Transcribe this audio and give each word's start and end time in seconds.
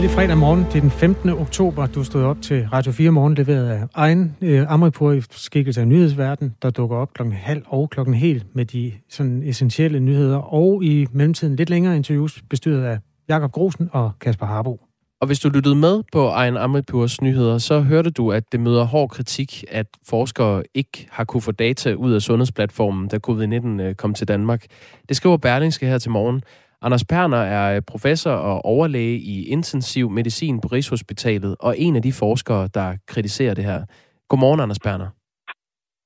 Glædelig 0.00 0.16
fredag 0.16 0.38
morgen. 0.38 0.64
Det 0.64 0.76
er 0.76 0.80
den 0.80 0.90
15. 0.90 1.30
oktober. 1.30 1.86
Du 1.86 2.04
stod 2.04 2.22
op 2.22 2.42
til 2.42 2.68
Radio 2.72 2.92
4 2.92 3.10
morgen, 3.10 3.34
leveret 3.34 3.68
af 3.68 3.82
egen 3.94 4.36
øh, 4.40 4.72
Amripur 4.72 5.12
i 5.12 5.22
skikkelse 5.30 5.80
af 5.80 5.88
nyhedsverden, 5.88 6.54
der 6.62 6.70
dukker 6.70 6.96
op 6.96 7.14
klokken 7.14 7.36
halv 7.36 7.62
og 7.66 7.90
klokken 7.90 8.14
helt 8.14 8.46
med 8.54 8.64
de 8.64 8.92
sådan 9.10 9.42
essentielle 9.42 10.00
nyheder, 10.00 10.36
og 10.36 10.84
i 10.84 11.06
mellemtiden 11.12 11.56
lidt 11.56 11.70
længere 11.70 11.96
interviews 11.96 12.42
bestyret 12.50 12.84
af 12.84 12.98
Jakob 13.28 13.52
Grosen 13.52 13.88
og 13.92 14.12
Kasper 14.20 14.46
Harbo. 14.46 14.80
Og 15.20 15.26
hvis 15.26 15.38
du 15.38 15.48
lyttede 15.48 15.74
med 15.74 16.02
på 16.12 16.28
Ejn 16.28 16.56
Amripurs 16.56 17.20
nyheder, 17.20 17.58
så 17.58 17.80
hørte 17.80 18.10
du, 18.10 18.32
at 18.32 18.44
det 18.52 18.60
møder 18.60 18.84
hård 18.84 19.08
kritik, 19.08 19.64
at 19.70 19.86
forskere 20.08 20.62
ikke 20.74 21.08
har 21.10 21.24
kunne 21.24 21.40
få 21.40 21.52
data 21.52 21.92
ud 21.92 22.12
af 22.12 22.22
sundhedsplatformen, 22.22 23.08
da 23.08 23.18
covid-19 23.26 23.66
øh, 23.66 23.94
kom 23.94 24.14
til 24.14 24.28
Danmark. 24.28 24.64
Det 25.08 25.16
skriver 25.16 25.36
Berlingske 25.36 25.86
her 25.86 25.98
til 25.98 26.10
morgen. 26.10 26.42
Anders 26.82 27.04
Perner 27.04 27.42
er 27.58 27.76
øh, 27.76 27.82
professor 27.92 28.32
og 28.32 28.64
overlæge 28.64 29.18
i 29.18 29.48
intensiv 29.48 30.10
medicin 30.10 30.60
på 30.60 30.68
Rigshospitalet, 30.68 31.56
og 31.60 31.78
en 31.78 31.96
af 31.96 32.02
de 32.02 32.12
forskere, 32.12 32.68
der 32.74 32.96
kritiserer 33.06 33.54
det 33.54 33.64
her. 33.64 33.80
Godmorgen, 34.28 34.60
Anders 34.60 34.78
Perner. 34.78 35.08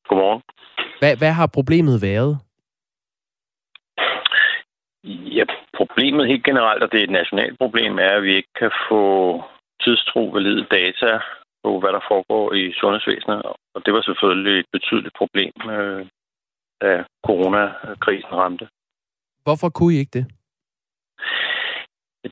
Godmorgen. 0.09 0.43
Hvad, 1.01 1.17
hvad 1.17 1.33
har 1.33 1.47
problemet 1.47 2.03
været? 2.03 2.39
Ja, 5.39 5.45
problemet 5.77 6.27
helt 6.27 6.45
generelt, 6.45 6.83
og 6.83 6.93
det 6.93 6.99
er 7.01 7.05
et 7.05 7.19
nationalt 7.21 7.59
problem, 7.59 7.99
er, 7.99 8.13
at 8.17 8.23
vi 8.23 8.37
ikke 8.37 8.55
kan 8.59 8.73
få 8.89 9.03
tidstro 9.85 10.23
valide 10.35 10.67
data 10.71 11.11
på, 11.65 11.81
hvad 11.81 11.93
der 11.97 12.03
foregår 12.11 12.53
i 12.53 12.73
sundhedsvæsenet. 12.81 13.43
Og 13.75 13.81
det 13.85 13.93
var 13.95 14.03
selvfølgelig 14.03 14.61
et 14.61 14.71
betydeligt 14.73 15.15
problem, 15.21 15.53
øh, 15.71 16.07
da 16.83 17.05
coronakrisen 17.27 18.35
ramte. 18.43 18.69
Hvorfor 19.43 19.69
kunne 19.69 19.95
I 19.95 19.99
ikke 19.99 20.19
det? 20.19 20.27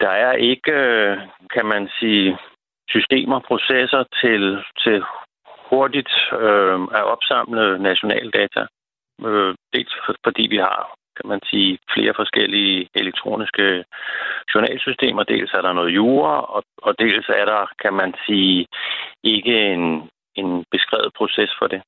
Der 0.00 0.08
er 0.08 0.32
ikke, 0.32 0.72
øh, 0.72 1.18
kan 1.54 1.66
man 1.66 1.88
sige, 1.98 2.38
systemer, 2.88 3.40
processer 3.48 4.04
til, 4.20 4.42
til 4.82 5.02
hurtigt 5.70 6.12
øh, 6.40 6.78
at 6.98 7.04
opsamle 7.14 7.78
national 7.88 8.30
data. 8.30 8.62
Øh, 9.26 9.54
dels 9.74 9.92
fordi 10.24 10.44
vi 10.54 10.56
har, 10.56 10.78
kan 11.16 11.26
man 11.32 11.40
sige, 11.50 11.78
flere 11.94 12.12
forskellige 12.16 12.88
elektroniske 12.94 13.84
journalsystemer. 14.54 15.22
Dels 15.22 15.52
er 15.52 15.62
der 15.62 15.72
noget 15.72 15.94
jura, 15.94 16.34
og, 16.56 16.62
og 16.86 16.92
dels 16.98 17.28
er 17.28 17.44
der, 17.44 17.62
kan 17.82 17.94
man 18.00 18.14
sige, 18.26 18.66
ikke 19.24 19.54
en, 19.74 19.82
en 20.34 20.64
beskrevet 20.70 21.10
proces 21.16 21.50
for 21.58 21.66
det. 21.66 21.82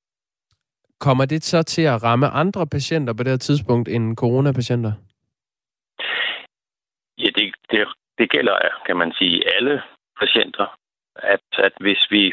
Kommer 1.01 1.25
det 1.25 1.45
så 1.45 1.63
til 1.63 1.83
at 1.83 2.03
ramme 2.03 2.29
andre 2.29 2.67
patienter 2.67 3.13
på 3.15 3.23
det 3.23 3.31
her 3.31 3.37
tidspunkt 3.49 3.89
end 3.89 4.17
coronapatienter? 4.17 4.93
Det, 7.75 7.87
det, 8.19 8.31
gælder, 8.31 8.57
kan 8.87 8.97
man 8.97 9.13
sige, 9.19 9.37
alle 9.57 9.83
patienter. 10.21 10.67
At, 11.17 11.47
at 11.67 11.75
hvis 11.81 12.03
vi 12.11 12.33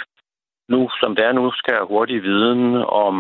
nu, 0.69 0.89
som 1.01 1.15
det 1.15 1.25
er 1.25 1.31
nu, 1.31 1.51
skal 1.51 1.73
have 1.73 1.87
hurtig 1.87 2.23
viden 2.23 2.75
om 3.05 3.15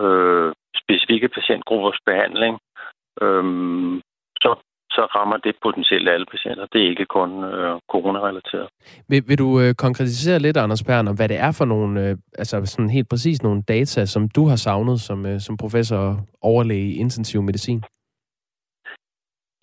øh, 0.00 0.52
specifikke 0.82 1.28
patientgruppers 1.28 1.98
behandling, 2.06 2.54
øh, 3.22 3.44
så, 4.42 4.50
så 4.96 5.02
rammer 5.16 5.36
det 5.36 5.54
potentielt 5.62 6.08
alle 6.08 6.26
patienter. 6.34 6.66
Det 6.72 6.80
er 6.84 6.88
ikke 6.88 7.06
kun 7.06 7.30
øh, 7.44 7.80
coronarelateret. 7.92 8.68
Vil, 9.08 9.22
vil 9.28 9.38
du 9.38 9.60
øh, 9.60 9.74
konkretisere 9.74 10.38
lidt, 10.38 10.56
Anders 10.56 10.82
Perner, 10.82 11.12
hvad 11.14 11.28
det 11.28 11.38
er 11.46 11.52
for 11.58 11.64
nogle, 11.64 12.08
øh, 12.08 12.16
altså 12.38 12.66
sådan 12.66 12.90
helt 12.90 13.08
præcis 13.08 13.42
nogle 13.42 13.62
data, 13.62 14.06
som 14.06 14.28
du 14.28 14.48
har 14.48 14.56
savnet 14.56 15.00
som, 15.00 15.26
øh, 15.26 15.40
som 15.40 15.56
professor 15.56 16.18
overlæge 16.42 16.88
i 16.92 16.96
intensiv 16.96 17.42
medicin? 17.42 17.82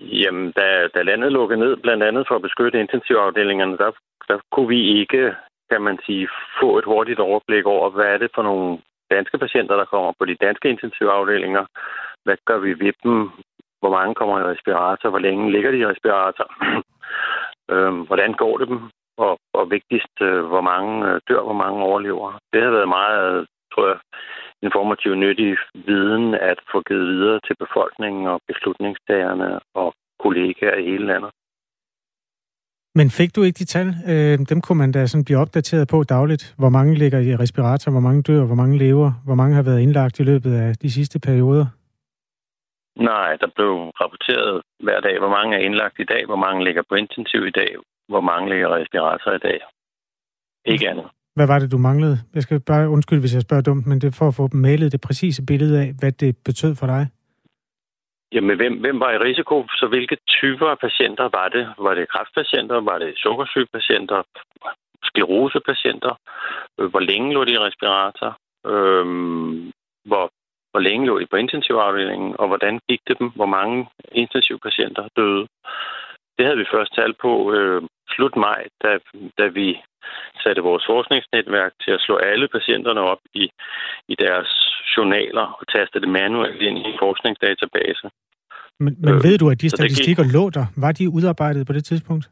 Jamen, 0.04 0.52
da, 0.52 0.88
da 0.88 1.02
landet 1.02 1.32
lukkede 1.32 1.60
ned, 1.60 1.78
blandt 1.78 2.04
andet 2.04 2.28
for 2.28 2.36
at 2.36 2.42
beskytte 2.42 2.80
intensivafdelingerne, 2.80 3.78
der, 3.78 3.92
der 4.28 4.40
kunne 4.52 4.68
vi 4.68 5.00
ikke, 5.00 5.36
kan 5.72 5.82
man 5.82 6.00
sige, 6.06 6.28
få 6.60 6.78
et 6.78 6.86
hurtigt 6.86 7.20
overblik 7.20 7.66
over, 7.66 7.90
hvad 7.90 8.06
er 8.06 8.18
det 8.18 8.32
for 8.36 8.44
nogle 8.44 8.80
danske 9.12 9.38
patienter, 9.38 9.76
der 9.76 9.86
kommer 9.86 10.12
på 10.20 10.26
de 10.26 10.36
danske 10.36 10.70
intensivafdelinger. 10.70 11.66
Hvad 12.26 12.38
gør 12.46 12.58
vi 12.58 12.80
ved 12.80 12.94
dem? 13.04 13.30
Hvor 13.82 13.92
mange 13.98 14.16
kommer 14.16 14.40
i 14.40 14.52
respirator? 14.54 15.10
Hvor 15.10 15.20
længe 15.20 15.52
ligger 15.52 15.72
de 15.72 15.78
i 15.78 15.86
respirator? 15.86 16.48
øhm, 17.74 18.02
hvordan 18.08 18.34
går 18.34 18.58
det 18.58 18.68
dem? 18.68 18.82
Og, 19.18 19.40
og 19.54 19.72
vigtigst, 19.72 20.16
øh, 20.22 20.44
hvor 20.52 20.62
mange 20.62 20.94
øh, 21.10 21.22
dør, 21.30 21.42
hvor 21.42 21.60
mange 21.64 21.84
overlever. 21.84 22.40
Det 22.54 22.62
har 22.64 22.72
været 22.72 22.88
meget, 22.88 23.48
tror 23.74 23.88
jeg, 23.88 23.98
informativ 24.68 25.12
nyttig 25.16 25.52
viden 25.88 26.34
at 26.34 26.60
få 26.72 26.78
givet 26.88 27.08
videre 27.08 27.40
til 27.48 27.56
befolkningen 27.64 28.28
og 28.28 28.42
beslutningstagerne 28.48 29.60
og 29.82 29.94
kollegaer 30.24 30.78
i 30.78 30.86
hele 30.92 31.06
landet. 31.12 31.32
Men 32.96 33.10
fik 33.10 33.36
du 33.36 33.42
ikke 33.44 33.60
de 33.64 33.66
tal? 33.66 33.88
Øh, 34.12 34.40
dem 34.52 34.62
kunne 34.62 34.78
man 34.84 34.92
da 34.92 35.06
sådan 35.06 35.26
blive 35.26 35.42
opdateret 35.44 35.88
på 35.88 36.04
dagligt. 36.04 36.44
Hvor 36.58 36.70
mange 36.70 36.94
ligger 36.96 37.20
i 37.20 37.36
respirator, 37.36 37.92
hvor 37.92 38.06
mange 38.08 38.22
dør, 38.22 38.46
hvor 38.46 38.56
mange 38.56 38.78
lever, 38.78 39.12
hvor 39.26 39.36
mange 39.36 39.56
har 39.56 39.64
været 39.64 39.82
indlagt 39.82 40.20
i 40.20 40.24
løbet 40.24 40.54
af 40.66 40.76
de 40.84 40.92
sidste 40.92 41.20
perioder? 41.20 41.66
Nej, 42.96 43.30
der 43.42 43.48
blev 43.56 43.74
rapporteret 44.02 44.62
hver 44.80 45.00
dag, 45.00 45.20
hvor 45.20 45.30
mange 45.30 45.56
er 45.56 45.60
indlagt 45.68 46.00
i 46.00 46.04
dag, 46.14 46.26
hvor 46.26 46.36
mange 46.46 46.64
ligger 46.64 46.84
på 46.90 46.96
intensiv 46.96 47.42
i 47.48 47.52
dag, 47.62 47.72
hvor 48.08 48.22
mange 48.22 48.50
ligger 48.50 48.68
i 48.68 48.82
respirator 48.82 49.32
i 49.32 49.44
dag. 49.50 49.60
Ikke 50.66 50.90
andet. 50.90 51.08
Hvad 51.36 51.48
var 51.48 51.60
det, 51.60 51.72
du 51.72 51.78
manglede? 51.78 52.18
Jeg 52.36 52.44
skal 52.44 52.60
bare 52.60 52.90
undskylde, 52.90 53.22
hvis 53.22 53.36
jeg 53.36 53.42
spørger 53.42 53.64
dumt, 53.64 53.86
men 53.88 54.02
det 54.02 54.08
er 54.08 54.18
for 54.20 54.28
at 54.28 54.36
få 54.36 54.50
malet 54.54 54.92
det 54.92 55.02
præcise 55.02 55.46
billede 55.46 55.82
af, 55.84 55.90
hvad 56.00 56.12
det 56.12 56.38
betød 56.46 56.76
for 56.76 56.88
dig. 56.88 57.04
Jamen, 58.34 58.58
hvem, 58.58 58.74
hvem 58.80 59.00
var 59.00 59.12
i 59.12 59.18
risiko? 59.18 59.66
Så 59.80 59.88
hvilke 59.88 60.18
typer 60.28 60.68
af 60.68 60.80
patienter 60.80 61.30
var 61.38 61.48
det? 61.50 61.74
Var 61.78 61.94
det 61.94 62.10
kræftpatienter? 62.10 62.76
Var 62.76 62.98
det 62.98 63.14
sukkersygepatienter? 63.18 64.24
Sklerosepatienter? 65.04 66.14
Øh, 66.80 66.90
hvor 66.90 67.00
længe 67.00 67.34
lå 67.34 67.46
de 67.46 67.54
i 67.54 67.60
respirator? 67.68 68.32
Øhm, 68.72 69.72
hvor, 70.06 70.26
hvor 70.72 70.80
længe 70.80 71.06
lå 71.06 71.20
de 71.20 71.28
på 71.32 71.36
intensivafdelingen? 71.36 72.36
Og 72.40 72.48
hvordan 72.48 72.80
gik 72.90 73.02
det 73.08 73.20
dem? 73.20 73.30
Hvor 73.36 73.46
mange 73.46 73.88
intensivpatienter 74.12 75.08
døde? 75.18 75.48
Det 76.38 76.46
havde 76.46 76.58
vi 76.58 76.74
først 76.74 76.96
talt 76.96 77.18
på 77.26 77.54
øh, 77.54 77.82
slut 78.16 78.36
maj, 78.36 78.62
da, 78.84 78.92
da 79.40 79.46
vi 79.48 79.68
satte 80.44 80.62
vores 80.62 80.84
forskningsnetværk 80.92 81.72
til 81.84 81.92
at 81.92 82.02
slå 82.06 82.16
alle 82.18 82.48
patienterne 82.48 83.02
op 83.02 83.22
i, 83.34 83.46
i 84.08 84.16
deres 84.16 84.50
journaler 84.98 85.46
og 85.60 85.66
taste 85.76 86.00
det 86.00 86.10
manuelt 86.10 86.62
ind 86.62 86.78
i 86.78 86.82
en 86.92 86.98
forskningsdatabase. 87.00 88.08
Men, 88.80 88.94
men 89.06 89.14
øh, 89.14 89.24
ved 89.24 89.38
du, 89.38 89.50
at 89.50 89.62
de 89.62 89.70
statistikker 89.70 90.24
gik... 90.24 90.34
lå 90.34 90.50
der? 90.50 90.66
Var 90.78 90.92
de 90.92 91.10
udarbejdet 91.10 91.68
på 91.68 91.74
det 91.74 91.86
tidspunkt? 91.86 92.26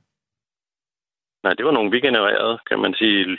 Nej, 1.43 1.53
det 1.53 1.65
var 1.65 1.71
nogle, 1.71 1.91
vi 1.91 1.99
genererede, 1.99 2.59
kan 2.69 2.79
man 2.79 2.93
sige. 2.93 3.37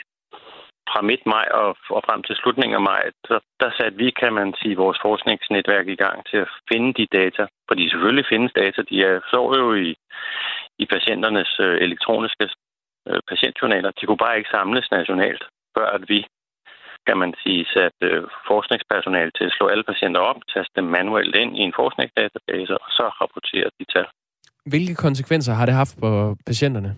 Fra 0.91 1.01
midt 1.09 1.23
maj 1.25 1.47
og, 1.61 1.71
og 1.95 2.01
frem 2.07 2.21
til 2.23 2.35
slutningen 2.35 2.75
af 2.79 2.83
maj, 2.91 3.03
så 3.29 3.35
der 3.61 3.69
satte 3.77 3.97
vi, 4.03 4.09
kan 4.21 4.33
man 4.39 4.49
sige, 4.61 4.81
vores 4.83 4.99
forskningsnetværk 5.05 5.87
i 5.87 6.01
gang 6.03 6.17
til 6.29 6.37
at 6.45 6.49
finde 6.71 6.89
de 6.99 7.05
data. 7.19 7.43
Fordi 7.69 7.83
selvfølgelig 7.89 8.25
findes 8.33 8.51
data, 8.61 8.79
de 8.91 8.97
er, 9.09 9.15
så 9.31 9.41
jo 9.61 9.67
i, 9.85 9.89
i 10.83 10.85
patienternes 10.93 11.51
øh, 11.65 11.75
elektroniske 11.85 12.45
øh, 13.09 13.21
patientjournaler. 13.31 13.91
De 13.91 14.05
kunne 14.05 14.23
bare 14.25 14.37
ikke 14.37 14.53
samles 14.55 14.87
nationalt, 14.97 15.43
før 15.77 15.87
at 15.97 16.03
vi, 16.11 16.19
kan 17.07 17.17
man 17.21 17.31
sige, 17.43 17.61
satte 17.73 18.05
øh, 18.09 18.23
forskningspersonale 18.49 19.31
til 19.37 19.45
at 19.47 19.55
slå 19.57 19.65
alle 19.67 19.85
patienter 19.91 20.21
op, 20.29 20.39
taste 20.53 20.73
dem 20.75 20.87
manuelt 20.97 21.35
ind 21.35 21.51
i 21.59 21.61
en 21.67 21.73
forskningsdatabase, 21.79 22.73
og 22.83 22.89
så 22.97 23.05
rapportere 23.21 23.69
de 23.79 23.85
tal. 23.93 24.07
Hvilke 24.65 24.95
konsekvenser 24.95 25.53
har 25.53 25.65
det 25.65 25.75
haft 25.81 25.95
på 26.03 26.09
patienterne? 26.45 26.91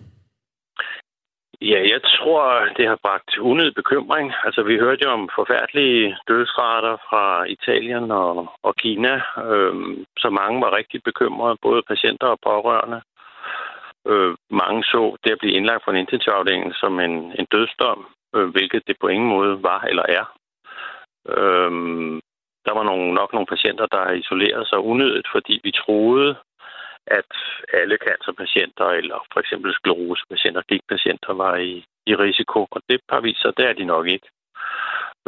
Ja, 1.60 1.80
jeg 1.94 2.00
tror, 2.02 2.68
det 2.76 2.86
har 2.88 2.98
bragt 3.02 3.38
unødig 3.38 3.74
bekymring. 3.74 4.32
Altså, 4.44 4.62
vi 4.62 4.78
hørte 4.78 5.04
jo 5.04 5.10
om 5.10 5.28
forfærdelige 5.34 6.16
dødsrater 6.28 6.96
fra 7.08 7.44
Italien 7.44 8.10
og, 8.10 8.52
og 8.62 8.76
Kina, 8.76 9.22
øhm, 9.44 10.04
så 10.18 10.30
mange 10.30 10.60
var 10.60 10.76
rigtig 10.76 11.02
bekymrede, 11.02 11.56
både 11.62 11.82
patienter 11.82 12.26
og 12.26 12.38
pårørende. 12.42 13.00
Øh, 14.06 14.34
mange 14.50 14.84
så 14.84 15.16
det 15.24 15.30
at 15.32 15.38
blive 15.38 15.56
indlagt 15.56 15.84
på 15.84 15.90
en 15.90 15.96
intensivafdeling 15.96 16.74
som 16.74 17.00
en, 17.00 17.14
en 17.38 17.46
dødsdom, 17.52 18.06
øh, 18.34 18.48
hvilket 18.48 18.82
det 18.86 18.96
på 19.00 19.08
ingen 19.08 19.28
måde 19.28 19.62
var 19.62 19.80
eller 19.80 20.06
er. 20.08 20.24
Øhm, 21.36 22.20
der 22.66 22.72
var 22.74 22.82
nogle, 22.82 23.14
nok 23.14 23.32
nogle 23.32 23.46
patienter, 23.46 23.86
der 23.86 24.12
isolerede 24.12 24.66
sig 24.68 24.78
unødigt, 24.78 25.28
fordi 25.32 25.60
vi 25.64 25.72
troede, 25.72 26.36
at 27.06 27.30
alle 27.80 27.96
cancerpatienter 28.06 28.88
eller 29.00 29.18
for 29.32 29.40
eksempel 29.40 29.74
sklerosepatienter, 29.74 30.62
gigtpatienter 30.68 31.32
var 31.32 31.56
i, 31.56 31.84
i 32.06 32.14
risiko, 32.14 32.66
og 32.70 32.80
det 32.88 33.00
har 33.08 33.20
vist 33.20 33.42
sig, 33.42 33.52
det 33.56 33.64
er 33.66 33.72
de 33.72 33.84
nok 33.84 34.06
ikke. 34.06 34.28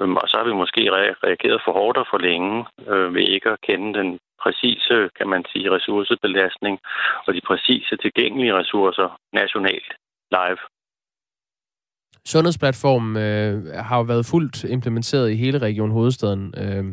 Øhm, 0.01 0.17
og 0.17 0.29
så 0.29 0.37
har 0.39 0.45
vi 0.45 0.53
måske 0.63 0.83
reageret 1.27 1.61
for 1.65 1.73
hårdt 1.73 1.99
og 1.99 2.07
for 2.11 2.19
længe 2.19 2.67
øh, 2.93 3.15
ved 3.15 3.27
ikke 3.37 3.51
at 3.51 3.61
kende 3.69 3.99
den 3.99 4.19
præcise, 4.43 5.11
kan 5.19 5.29
man 5.29 5.45
sige, 5.53 5.71
ressourcebelastning 5.71 6.79
og 7.27 7.35
de 7.35 7.41
præcise 7.47 7.97
tilgængelige 7.97 8.55
ressourcer 8.55 9.21
nationalt 9.33 9.93
live. 10.31 10.59
Sundhedsplatformen 12.27 13.17
øh, 13.17 13.75
har 13.89 13.97
jo 13.97 14.03
været 14.03 14.27
fuldt 14.27 14.65
implementeret 14.65 15.31
i 15.31 15.37
hele 15.37 15.59
Region 15.59 15.91
Hovedstaden. 15.91 16.55
Øh, 16.63 16.85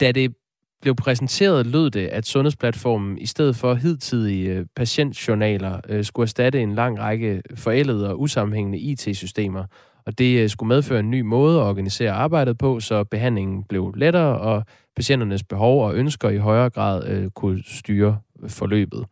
da 0.00 0.12
det 0.12 0.34
blev 0.82 0.94
præsenteret, 0.94 1.66
lød 1.66 1.90
det, 1.90 2.06
at 2.06 2.26
Sundhedsplatformen 2.26 3.18
i 3.18 3.26
stedet 3.26 3.56
for 3.56 3.74
hidtidige 3.74 4.50
øh, 4.50 4.66
patientjournaler 4.76 5.80
øh, 5.88 6.04
skulle 6.04 6.24
erstatte 6.24 6.60
en 6.60 6.74
lang 6.74 6.98
række 6.98 7.42
forældede 7.54 8.10
og 8.10 8.20
usammenhængende 8.20 8.78
IT-systemer. 8.78 9.64
Og 10.06 10.18
det 10.18 10.42
øh, 10.42 10.48
skulle 10.48 10.68
medføre 10.68 11.00
en 11.00 11.10
ny 11.10 11.20
måde 11.20 11.58
at 11.60 11.64
organisere 11.64 12.12
arbejdet 12.12 12.58
på, 12.58 12.80
så 12.80 13.04
behandlingen 13.04 13.64
blev 13.64 13.94
lettere, 13.96 14.38
og 14.38 14.64
patienternes 14.96 15.44
behov 15.44 15.86
og 15.86 15.94
ønsker 15.94 16.28
i 16.28 16.36
højere 16.36 16.70
grad 16.70 17.30
kunne 17.30 17.62
styre 17.66 18.18
forløbet. 18.48 19.04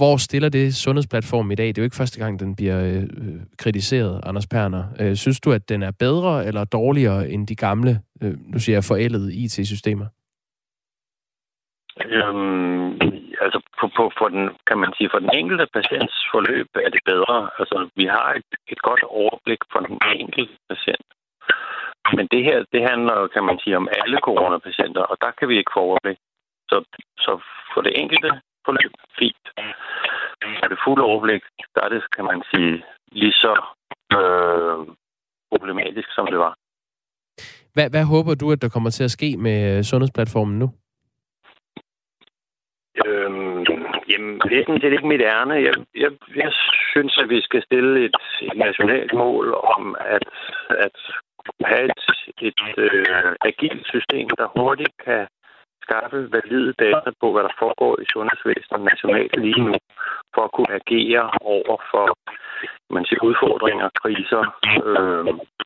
Hvor 0.00 0.16
stiller 0.16 0.48
det 0.48 0.74
sundhedsplatform 0.74 1.50
i 1.50 1.54
dag? 1.54 1.66
Det 1.66 1.78
er 1.78 1.82
jo 1.82 1.90
ikke 1.90 2.02
første 2.02 2.18
gang, 2.22 2.40
den 2.40 2.56
bliver 2.56 2.80
øh, 2.84 3.02
øh, 3.02 3.40
kritiseret, 3.58 4.20
Anders 4.28 4.46
Perner. 4.46 4.84
Øh, 5.00 5.14
synes 5.14 5.40
du, 5.40 5.52
at 5.52 5.68
den 5.68 5.82
er 5.82 5.92
bedre 5.98 6.46
eller 6.46 6.64
dårligere 6.64 7.28
end 7.28 7.46
de 7.46 7.56
gamle, 7.56 7.92
øh, 8.22 8.34
nu 8.52 8.58
siger 8.58 8.76
jeg, 8.76 8.84
forældede 8.84 9.34
IT-systemer? 9.34 10.06
Øhm, 12.16 12.88
altså 13.44 13.58
på, 13.80 13.84
på, 13.96 14.02
for 14.18 14.28
den, 14.28 14.44
kan 14.68 14.78
man 14.78 14.92
sige, 14.96 15.08
for 15.12 15.18
den 15.18 15.30
enkelte 15.40 15.66
patients 15.76 16.16
forløb 16.32 16.68
er 16.86 16.90
det 16.96 17.02
bedre. 17.12 17.50
Altså 17.58 17.88
vi 17.96 18.04
har 18.04 18.28
et, 18.40 18.50
et 18.72 18.80
godt 18.88 19.02
overblik 19.02 19.62
for 19.72 19.80
den 19.86 19.98
enkelte 20.22 20.56
patient. 20.70 21.06
Men 22.16 22.26
det 22.32 22.42
her, 22.48 22.58
det 22.72 22.82
handler, 22.90 23.28
kan 23.34 23.44
man 23.44 23.58
sige, 23.62 23.76
om 23.76 23.88
alle 24.00 24.18
coronapatienter, 24.28 25.02
og 25.10 25.16
der 25.20 25.30
kan 25.38 25.48
vi 25.48 25.56
ikke 25.58 25.74
få 25.74 25.80
overblik. 25.80 26.18
Så, 26.70 26.76
så 27.24 27.32
for 27.74 27.80
det 27.80 28.00
enkelte 28.02 28.30
forløb, 28.66 28.92
fint. 29.18 29.44
Er 30.62 30.68
det 30.68 30.78
fuld 30.86 31.00
overblik, 31.02 31.42
der 31.74 31.80
er 31.84 31.88
det, 31.88 32.02
kan 32.16 32.24
man 32.24 32.42
sige, 32.50 32.84
lige 33.12 33.32
så 33.32 33.52
øh, 34.16 34.78
problematisk, 35.50 36.08
som 36.14 36.26
det 36.26 36.38
var. 36.38 36.54
Hvad, 37.74 37.90
hvad 37.90 38.04
håber 38.04 38.34
du, 38.34 38.52
at 38.52 38.62
der 38.62 38.68
kommer 38.68 38.90
til 38.90 39.04
at 39.04 39.10
ske 39.10 39.36
med 39.36 39.82
sundhedsplatformen 39.82 40.58
nu? 40.58 40.68
Øhm, 43.06 43.64
jamen, 44.10 44.34
det 44.48 44.54
er 44.58 44.64
sådan 44.66 44.80
set 44.80 44.92
ikke 44.92 45.12
mit 45.12 45.20
ærne. 45.34 45.54
Jeg, 45.54 45.74
jeg, 45.94 46.10
jeg 46.36 46.52
synes, 46.92 47.18
at 47.22 47.28
vi 47.28 47.40
skal 47.40 47.62
stille 47.62 48.04
et, 48.04 48.16
et 48.42 48.56
nationalt 48.66 49.12
mål 49.14 49.54
om 49.76 49.96
at, 50.00 50.28
at 50.86 50.96
have 51.64 51.84
et, 51.84 52.02
et 52.48 52.60
øh, 52.76 53.32
agilt 53.50 53.86
system, 53.94 54.28
der 54.38 54.46
hurtigt 54.56 54.94
kan 55.04 55.26
skaffe 55.86 56.18
valide 56.36 56.72
data 56.84 57.10
på, 57.20 57.26
hvad 57.32 57.42
der 57.48 57.54
foregår 57.62 57.92
i 58.02 58.06
sundhedsvæsenet 58.14 58.82
nationalt 58.90 59.34
lige 59.46 59.62
nu, 59.68 59.74
for 60.34 60.42
at 60.46 60.52
kunne 60.56 60.72
agere 60.80 61.24
over 61.54 61.76
for 61.90 62.06
man 62.96 63.04
siger, 63.04 63.20
udfordringer, 63.28 63.88
kriser, 64.02 64.42
øh, 64.88 65.24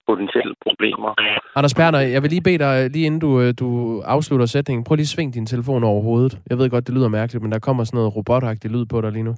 potentielle 0.09 0.55
problemer. 0.67 1.11
Anders 1.59 1.75
Berner, 1.75 1.99
jeg 1.99 2.23
vil 2.23 2.31
lige 2.31 2.47
bede 2.49 2.59
dig, 2.59 2.91
lige 2.91 3.07
inden 3.07 3.21
du, 3.21 3.41
øh, 3.41 3.55
du 3.61 4.01
afslutter 4.01 4.47
sætningen, 4.47 4.85
prøv 4.85 4.95
lige 4.95 5.11
at 5.11 5.15
svinge 5.15 5.33
din 5.33 5.47
telefon 5.47 5.85
over 5.85 6.03
hovedet. 6.03 6.39
Jeg 6.51 6.59
ved 6.59 6.71
godt, 6.71 6.87
det 6.87 6.95
lyder 6.95 7.09
mærkeligt, 7.09 7.43
men 7.43 7.53
der 7.53 7.59
kommer 7.59 7.85
sådan 7.85 7.97
noget 7.99 8.17
robotagtigt 8.17 8.73
lyd 8.75 8.87
på 8.87 9.01
dig 9.01 9.13
lige 9.13 9.29
nu. 9.31 9.35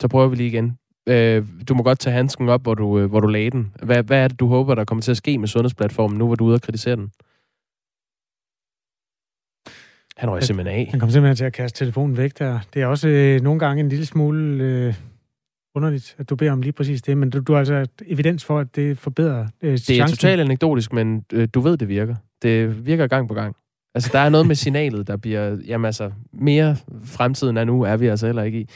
Så 0.00 0.08
prøver 0.08 0.28
vi 0.28 0.36
lige 0.36 0.52
igen. 0.54 0.78
Øh, 1.08 1.44
du 1.68 1.74
må 1.74 1.82
godt 1.82 1.98
tage 1.98 2.14
handsken 2.14 2.48
op, 2.48 2.62
hvor 2.62 2.74
du, 2.74 2.98
øh, 2.98 3.10
hvor 3.10 3.20
du 3.20 3.26
lagde 3.26 3.50
den. 3.50 3.74
Hvad, 3.82 4.02
hvad 4.02 4.24
er 4.24 4.28
det, 4.28 4.40
du 4.40 4.46
håber, 4.46 4.74
der 4.74 4.84
kommer 4.84 5.02
til 5.02 5.10
at 5.10 5.16
ske 5.16 5.38
med 5.38 5.48
sundhedsplatformen, 5.48 6.18
nu 6.18 6.26
hvor 6.26 6.34
du 6.34 6.44
er 6.44 6.48
ude 6.48 6.54
og 6.54 6.62
kritisere 6.62 6.96
den? 6.96 7.10
Han 10.16 10.30
røg 10.30 10.42
simpelthen 10.42 10.80
af. 10.80 10.88
Han 10.90 11.00
kom 11.00 11.10
simpelthen 11.10 11.36
til 11.36 11.44
at 11.44 11.52
kaste 11.52 11.84
telefonen 11.84 12.16
væk 12.16 12.38
der. 12.38 12.60
Det 12.74 12.82
er 12.82 12.86
også 12.86 13.08
øh, 13.08 13.40
nogle 13.40 13.60
gange 13.60 13.80
en 13.80 13.88
lille 13.88 14.06
smule 14.06 14.64
øh, 14.64 14.94
underligt, 15.74 16.16
at 16.18 16.30
du 16.30 16.36
beder 16.36 16.52
om 16.52 16.62
lige 16.62 16.72
præcis 16.72 17.02
det, 17.02 17.18
men 17.18 17.30
du, 17.30 17.40
du 17.40 17.52
har 17.52 17.58
altså 17.58 17.86
evidens 18.06 18.44
for, 18.44 18.58
at 18.58 18.76
det 18.76 18.98
forbedrer 18.98 19.46
øh, 19.62 19.72
Det 19.72 19.90
er 19.90 20.06
totalt 20.06 20.40
anekdotisk, 20.40 20.92
men 20.92 21.24
øh, 21.32 21.48
du 21.54 21.60
ved, 21.60 21.76
det 21.76 21.88
virker. 21.88 22.14
Det 22.42 22.86
virker 22.86 23.06
gang 23.06 23.28
på 23.28 23.34
gang. 23.34 23.56
Altså, 23.94 24.10
der 24.12 24.18
er 24.18 24.28
noget 24.28 24.46
med 24.46 24.54
signalet, 24.54 25.06
der 25.06 25.16
bliver... 25.16 25.58
Jamen 25.66 25.84
altså, 25.84 26.12
mere 26.32 26.76
fremtiden 27.04 27.56
er 27.56 27.64
nu, 27.64 27.82
er 27.82 27.96
vi 27.96 28.06
altså 28.06 28.26
heller 28.26 28.42
ikke 28.42 28.60
i. 28.60 28.68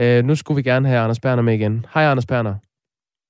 Øh, 0.00 0.24
nu 0.24 0.34
skulle 0.34 0.56
vi 0.56 0.62
gerne 0.62 0.88
have 0.88 1.00
Anders 1.00 1.20
Berner 1.20 1.42
med 1.42 1.54
igen. 1.54 1.86
Hej, 1.94 2.04
Anders 2.04 2.26
Berner. 2.26 2.54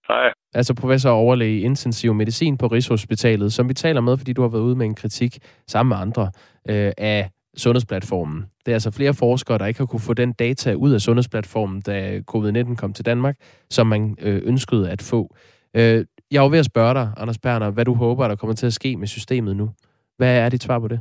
Hej. 0.08 0.32
Altså 0.54 0.74
professor 0.74 1.10
og 1.10 1.16
overlæge 1.16 1.58
i 1.58 1.62
intensiv 1.62 2.14
medicin 2.14 2.56
på 2.56 2.66
Rigshospitalet, 2.66 3.52
som 3.52 3.68
vi 3.68 3.74
taler 3.74 4.00
med, 4.00 4.16
fordi 4.16 4.32
du 4.32 4.42
har 4.42 4.48
været 4.48 4.62
ude 4.62 4.76
med 4.76 4.86
en 4.86 4.94
kritik 4.94 5.38
sammen 5.68 5.88
med 5.88 5.96
andre 5.96 6.30
øh, 6.68 6.92
af 6.98 7.30
sundhedsplatformen. 7.56 8.46
Det 8.66 8.72
er 8.72 8.76
altså 8.76 8.90
flere 8.90 9.14
forskere, 9.14 9.58
der 9.58 9.66
ikke 9.66 9.80
har 9.80 9.86
kunne 9.86 10.06
få 10.08 10.14
den 10.14 10.32
data 10.32 10.74
ud 10.74 10.92
af 10.94 11.00
sundhedsplatformen, 11.00 11.82
da 11.82 12.20
covid-19 12.30 12.76
kom 12.76 12.92
til 12.92 13.06
Danmark, 13.06 13.36
som 13.70 13.86
man 13.86 14.16
øh, 14.20 14.42
ønskede 14.44 14.90
at 14.90 15.02
få. 15.02 15.36
Øh, 15.76 16.04
jeg 16.30 16.42
var 16.42 16.48
ved 16.48 16.58
at 16.58 16.70
spørge 16.72 16.94
dig, 16.94 17.06
Anders 17.16 17.38
Berner, 17.38 17.70
hvad 17.70 17.84
du 17.84 17.94
håber, 17.94 18.28
der 18.28 18.36
kommer 18.36 18.54
til 18.56 18.66
at 18.66 18.72
ske 18.72 18.96
med 18.96 19.06
systemet 19.06 19.56
nu. 19.56 19.70
Hvad 20.18 20.38
er 20.38 20.48
dit 20.48 20.62
svar 20.62 20.78
på 20.78 20.88
det? 20.88 21.00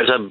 Altså, 0.00 0.30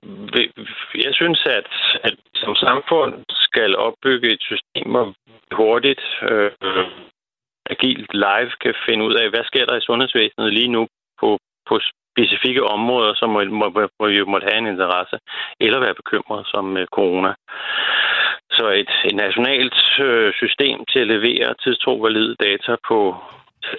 jeg 0.96 1.14
synes, 1.14 1.46
at, 1.46 1.70
at 2.04 2.16
som 2.36 2.56
samfund 2.56 3.14
skal 3.30 3.76
opbygge 3.76 4.34
et 4.34 4.42
system, 4.42 4.92
hvor 4.92 5.14
hurtigt, 5.52 6.02
øh, 6.32 6.52
agilt 7.70 8.14
live 8.14 8.52
kan 8.64 8.76
finde 8.88 9.06
ud 9.06 9.16
af, 9.22 9.30
hvad 9.30 9.44
sker 9.44 9.66
der 9.66 9.76
i 9.78 9.88
sundhedsvæsenet 9.88 10.54
lige 10.54 10.72
nu 10.78 10.88
på, 11.22 11.38
på 11.70 11.80
specifikke 12.18 12.64
områder, 12.64 13.14
som 13.16 13.30
må, 13.30 13.44
må, 13.44 13.66
må, 14.00 14.08
jo 14.08 14.26
måtte 14.26 14.48
have 14.50 14.58
en 14.58 14.74
interesse, 14.74 15.18
eller 15.60 15.80
være 15.80 16.00
bekymret 16.02 16.48
som 16.54 16.78
øh, 16.78 16.88
corona. 16.88 17.34
Så 18.52 18.66
et, 18.82 18.92
et 19.06 19.16
nationalt 19.16 20.00
øh, 20.00 20.34
system 20.34 20.86
til 20.92 21.00
at 21.00 21.08
levere 21.08 21.56
tidstro-valide 21.64 22.36
data 22.40 22.76
på 22.88 23.16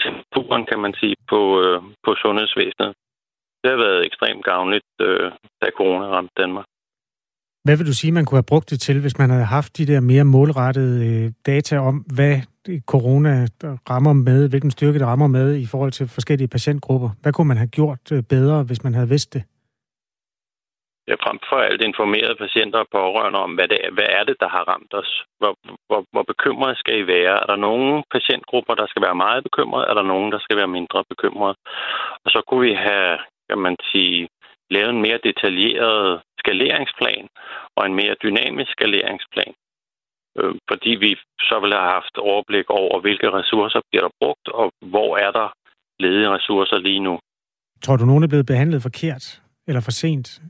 temperaturen, 0.02 0.66
kan 0.66 0.78
man 0.78 0.94
sige, 1.00 1.16
på, 1.28 1.40
øh, 1.62 1.82
på 2.04 2.14
sundhedsvæsenet. 2.22 2.92
Det 3.62 3.70
har 3.70 3.78
været 3.86 4.06
ekstremt 4.06 4.44
gavnligt, 4.44 4.90
øh, 5.00 5.30
da 5.62 5.66
corona 5.76 6.06
ramte 6.06 6.42
Danmark. 6.42 6.66
Hvad 7.64 7.76
vil 7.76 7.86
du 7.86 7.94
sige, 7.94 8.12
man 8.12 8.24
kunne 8.24 8.38
have 8.38 8.52
brugt 8.52 8.70
det 8.70 8.80
til, 8.80 9.00
hvis 9.00 9.18
man 9.18 9.30
havde 9.30 9.44
haft 9.44 9.76
de 9.78 9.86
der 9.86 10.00
mere 10.00 10.24
målrettede 10.24 10.96
øh, 11.08 11.32
data 11.46 11.78
om, 11.78 11.96
hvad 12.16 12.36
øh, 12.68 12.80
corona 12.80 13.46
rammer 13.90 14.12
med, 14.12 14.48
hvilken 14.48 14.70
styrke 14.70 14.98
det 14.98 15.06
rammer 15.06 15.26
med 15.26 15.56
i 15.56 15.66
forhold 15.66 15.92
til 15.92 16.08
forskellige 16.08 16.48
patientgrupper? 16.48 17.10
Hvad 17.22 17.32
kunne 17.32 17.48
man 17.48 17.56
have 17.56 17.68
gjort 17.78 18.12
øh, 18.12 18.22
bedre, 18.22 18.62
hvis 18.62 18.84
man 18.84 18.94
havde 18.94 19.08
vidst 19.08 19.34
det? 19.34 19.42
Ja, 21.08 21.14
frem 21.24 21.38
for 21.48 21.58
alt 21.68 21.82
informerede 21.82 22.36
patienter 22.44 22.78
og 22.78 22.88
pårørende 22.98 23.38
om, 23.46 23.52
hvad, 23.54 23.68
det 23.68 23.78
er, 23.84 23.90
hvad 23.96 24.08
er 24.18 24.24
det, 24.24 24.36
der 24.40 24.48
har 24.48 24.64
ramt 24.72 24.94
os? 25.00 25.12
Hvor, 25.38 25.52
hvor, 25.88 26.00
hvor 26.12 26.24
bekymrede 26.32 26.76
skal 26.82 26.96
I 27.02 27.06
være? 27.06 27.34
Er 27.42 27.46
der 27.52 27.56
nogle 27.68 28.02
patientgrupper, 28.14 28.74
der 28.74 28.86
skal 28.86 29.02
være 29.02 29.22
meget 29.24 29.42
bekymrede? 29.48 29.86
Er 29.90 29.94
der 29.94 30.02
nogen, 30.12 30.32
der 30.32 30.38
skal 30.38 30.56
være 30.56 30.74
mindre 30.78 31.04
bekymrede? 31.12 31.56
Og 32.24 32.28
så 32.34 32.40
kunne 32.46 32.64
vi 32.68 32.74
have, 32.88 33.18
kan 33.48 33.58
man 33.66 33.76
sige, 33.92 34.28
lavet 34.70 34.90
en 34.90 35.02
mere 35.02 35.20
detaljeret 35.24 36.22
skaleringsplan 36.38 37.28
og 37.76 37.86
en 37.86 37.94
mere 37.94 38.14
dynamisk 38.22 38.70
skalering 38.70 39.20
øh, 40.38 40.54
fordi 40.70 40.90
vi 41.04 41.10
så 41.40 41.60
vil 41.62 41.72
have 41.72 41.90
haft 41.96 42.14
overblik 42.18 42.70
over, 42.70 43.00
hvilke 43.00 43.30
ressourcer 43.30 43.80
bliver 43.90 44.02
der 44.06 44.14
brugt, 44.20 44.48
og 44.48 44.72
hvor 44.80 45.16
er 45.16 45.30
der 45.30 45.48
ledige 45.98 46.30
ressourcer 46.30 46.78
lige 46.78 47.00
nu. 47.00 47.18
Tror 47.82 47.96
du, 47.96 48.04
nogen 48.04 48.24
er 48.24 48.28
blevet 48.28 48.46
behandlet 48.46 48.82
forkert, 48.82 49.42
eller 49.68 49.80
for 49.80 49.90
sent, 49.90 50.40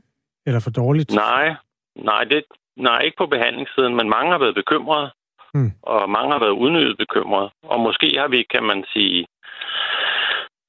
eller 0.47 0.59
for 0.59 0.69
dårligt? 0.69 1.11
Nej, 1.11 1.55
nej, 1.95 2.23
det, 2.23 2.43
nej 2.77 2.99
ikke 3.01 3.17
på 3.17 3.25
behandlingssiden, 3.25 3.95
men 3.95 4.09
mange 4.09 4.31
har 4.31 4.39
været 4.39 4.55
bekymrede, 4.55 5.11
hmm. 5.53 5.71
og 5.81 6.09
mange 6.09 6.31
har 6.31 6.39
været 6.39 6.59
unødigt 6.65 6.97
bekymrede. 6.97 7.49
Og 7.63 7.79
måske 7.79 8.07
har 8.17 8.27
vi, 8.27 8.43
kan 8.53 8.63
man 8.63 8.85
sige, 8.93 9.25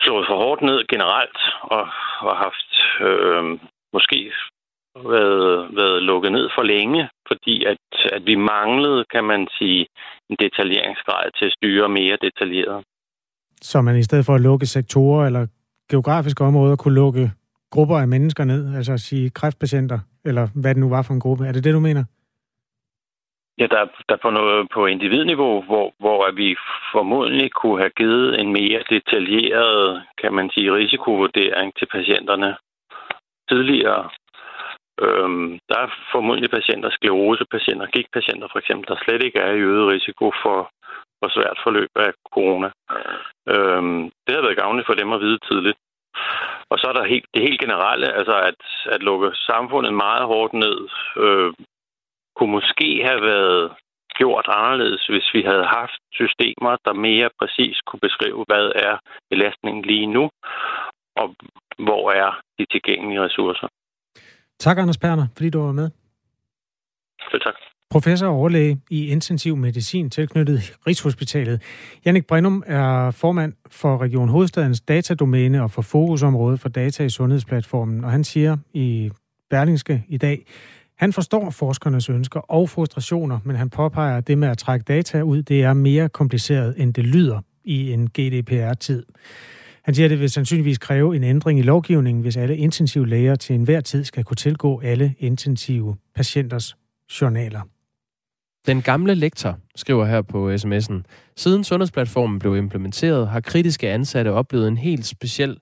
slået 0.01 0.27
for 0.29 0.37
hårdt 0.37 0.63
ned 0.63 0.79
generelt, 0.93 1.39
og, 1.63 1.85
og 2.29 2.35
haft 2.45 2.71
øh, 3.09 3.45
måske 3.93 4.33
været, 4.97 5.77
været 5.77 6.03
lukket 6.03 6.33
ned 6.33 6.49
for 6.57 6.63
længe, 6.63 7.09
fordi 7.29 7.65
at, 7.65 7.85
at 8.13 8.23
vi 8.27 8.35
manglede, 8.35 9.05
kan 9.15 9.25
man 9.25 9.49
sige, 9.59 9.87
en 10.31 10.37
detaljeringsgrad 10.41 11.31
til 11.39 11.45
at 11.45 11.53
styre 11.53 11.89
mere 11.89 12.17
detaljeret. 12.23 12.85
Så 13.63 13.81
man 13.81 13.97
i 13.97 14.03
stedet 14.03 14.27
for 14.27 14.35
at 14.35 14.41
lukke 14.41 14.67
sektorer 14.67 15.27
eller 15.27 15.47
geografiske 15.91 16.45
områder 16.45 16.77
kunne 16.77 16.95
lukke 16.95 17.31
grupper 17.71 17.99
af 17.99 18.09
mennesker 18.09 18.45
ned, 18.45 18.77
altså 18.77 18.93
at 18.93 19.01
sige 19.01 19.31
kræftpatienter, 19.31 19.99
eller 20.25 20.49
hvad 20.55 20.75
det 20.75 20.81
nu 20.81 20.89
var 20.89 21.03
for 21.03 21.15
en 21.15 21.21
gruppe. 21.21 21.47
Er 21.47 21.53
det 21.53 21.65
det, 21.65 21.75
du 21.75 21.81
mener? 21.81 22.05
Ja, 23.61 23.67
der, 23.67 23.87
der 24.09 24.17
på 24.17 24.31
noget 24.31 24.69
på 24.75 24.87
individniveau, 24.87 25.63
hvor, 25.63 25.95
hvor 25.99 26.31
vi 26.31 26.57
formodentlig 26.93 27.53
kunne 27.53 27.79
have 27.79 27.97
givet 28.01 28.41
en 28.41 28.53
mere 28.53 28.83
detaljeret, 28.91 30.03
kan 30.21 30.33
man 30.35 30.51
sige, 30.51 30.75
risikovurdering 30.75 31.73
til 31.79 31.87
patienterne 31.87 32.57
tidligere. 33.51 34.11
Øhm, 35.05 35.59
der 35.69 35.79
er 35.85 35.89
formodentlig 36.13 36.51
patienter, 36.51 36.91
sklerosepatienter, 36.91 37.87
gigtpatienter 37.87 38.49
for 38.53 38.59
eksempel, 38.59 38.89
der 38.89 39.03
slet 39.05 39.23
ikke 39.25 39.39
er 39.39 39.53
i 39.53 39.67
øget 39.71 39.89
risiko 39.89 40.33
for, 40.43 40.71
for 41.21 41.29
svært 41.29 41.59
forløb 41.63 41.91
af 41.97 42.13
corona. 42.35 42.71
Øhm, 43.53 44.03
det 44.25 44.35
har 44.35 44.43
været 44.43 44.61
gavnligt 44.63 44.87
for 44.87 44.95
dem 44.95 45.13
at 45.13 45.21
vide 45.21 45.39
tidligt. 45.49 45.79
Og 46.71 46.79
så 46.79 46.87
er 46.89 46.93
der 46.93 47.13
helt, 47.13 47.27
det 47.35 47.43
helt 47.43 47.61
generelle, 47.61 48.13
altså 48.13 48.37
at, 48.51 48.61
at 48.95 49.03
lukke 49.03 49.31
samfundet 49.35 49.95
meget 49.95 50.25
hårdt 50.27 50.53
ned, 50.53 50.79
øh, 51.17 51.53
kunne 52.41 52.53
måske 52.53 52.89
have 53.09 53.23
været 53.23 53.73
gjort 54.21 54.47
anderledes, 54.49 55.07
hvis 55.07 55.29
vi 55.35 55.43
havde 55.51 55.67
haft 55.79 56.01
systemer, 56.21 56.73
der 56.87 56.93
mere 56.93 57.29
præcis 57.41 57.77
kunne 57.87 58.01
beskrive, 58.09 58.45
hvad 58.51 58.67
er 58.89 58.95
belastningen 59.31 59.83
lige 59.85 60.07
nu, 60.07 60.31
og 61.17 61.27
hvor 61.87 62.05
er 62.11 62.31
de 62.59 62.65
tilgængelige 62.71 63.23
ressourcer. 63.27 63.69
Tak, 64.59 64.79
Anders 64.79 64.99
Perner, 64.99 65.27
fordi 65.37 65.51
du 65.51 65.63
var 65.63 65.73
med. 65.73 65.91
Selv 67.31 67.43
tak. 67.43 67.55
Professor 67.91 68.27
og 68.27 68.35
overlæge 68.35 68.81
i 68.91 69.07
intensiv 69.07 69.57
medicin 69.57 70.11
tilknyttet 70.11 70.59
Rigshospitalet. 70.87 71.63
Jannik 72.07 72.27
Brindum 72.27 72.63
er 72.67 73.11
formand 73.11 73.53
for 73.71 73.99
Region 73.99 74.29
Hovedstadens 74.29 74.81
datadomæne 74.81 75.63
og 75.63 75.71
for 75.71 75.83
fokusområde 75.83 76.59
for 76.59 76.69
data 76.69 77.05
i 77.05 77.09
sundhedsplatformen, 77.09 78.05
og 78.05 78.11
han 78.11 78.25
siger 78.25 78.57
i 78.75 79.11
Berlingske 79.51 80.05
i 80.09 80.19
dag, 80.19 80.39
han 81.01 81.13
forstår 81.13 81.51
forskernes 81.51 82.09
ønsker 82.09 82.41
og 82.41 82.71
frustrationer, 82.71 83.39
men 83.45 83.57
han 83.57 83.71
påpeger, 83.71 84.17
at 84.17 84.27
det 84.27 84.39
med 84.39 84.49
at 84.49 84.59
trække 84.59 84.85
data 84.85 85.23
ud, 85.23 85.43
det 85.43 85.63
er 85.63 85.73
mere 85.73 86.09
kompliceret, 86.09 86.75
end 86.79 86.95
det 86.95 87.05
lyder 87.05 87.41
i 87.65 87.93
en 87.93 88.07
GDPR-tid. 88.09 89.07
Han 89.83 89.95
siger, 89.95 90.07
at 90.07 90.11
det 90.11 90.21
vil 90.21 90.31
sandsynligvis 90.31 90.79
kræve 90.79 91.17
en 91.17 91.25
ændring 91.25 91.59
i 91.59 91.63
lovgivningen, 91.63 92.23
hvis 92.23 92.37
alle 92.37 92.57
intensive 92.57 93.09
læger 93.09 93.35
til 93.35 93.55
enhver 93.55 93.81
tid 93.81 94.05
skal 94.05 94.25
kunne 94.25 94.37
tilgå 94.37 94.81
alle 94.81 95.15
intensive 95.19 95.97
patienters 96.15 96.77
journaler. 97.21 97.61
Den 98.67 98.83
gamle 98.83 99.15
lektor 99.15 99.59
skriver 99.77 100.05
her 100.05 100.23
på 100.23 100.55
sms'en, 100.55 101.03
siden 101.37 101.65
sundhedsplatformen 101.65 102.39
blev 102.39 102.57
implementeret, 102.57 103.29
har 103.29 103.41
kritiske 103.41 103.91
ansatte 103.91 104.33
oplevet 104.33 104.69
en 104.69 104.79
helt 104.79 105.07
speciel 105.07 105.59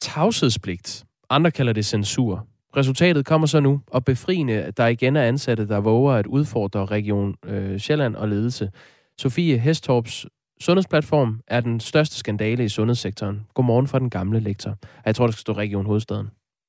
tavshedspligt. 0.00 1.04
Andre 1.30 1.50
kalder 1.50 1.72
det 1.72 1.86
censur. 1.86 2.46
Resultatet 2.76 3.26
kommer 3.26 3.46
så 3.46 3.60
nu, 3.60 3.80
og 3.86 4.04
befriende, 4.04 4.52
at 4.52 4.76
der 4.76 4.86
igen 4.86 5.16
er 5.16 5.22
ansatte, 5.22 5.68
der 5.68 5.80
våger 5.80 6.12
at 6.12 6.26
udfordre 6.26 6.86
Region 6.86 7.34
øh, 7.46 7.78
Sjælland 7.78 8.16
og 8.16 8.28
ledelse. 8.28 8.70
Sofie 9.18 9.58
Hestorps 9.58 10.26
sundhedsplatform 10.60 11.40
er 11.46 11.60
den 11.60 11.80
største 11.80 12.16
skandale 12.16 12.64
i 12.64 12.68
sundhedssektoren. 12.68 13.46
Godmorgen 13.54 13.86
fra 13.86 13.98
den 13.98 14.10
gamle 14.10 14.40
lektor. 14.40 14.76
Jeg 15.06 15.14
tror, 15.14 15.26
der 15.26 15.32
skal 15.32 15.40
stå 15.40 15.52
Region 15.52 15.86
Hovedstaden. 15.86 16.26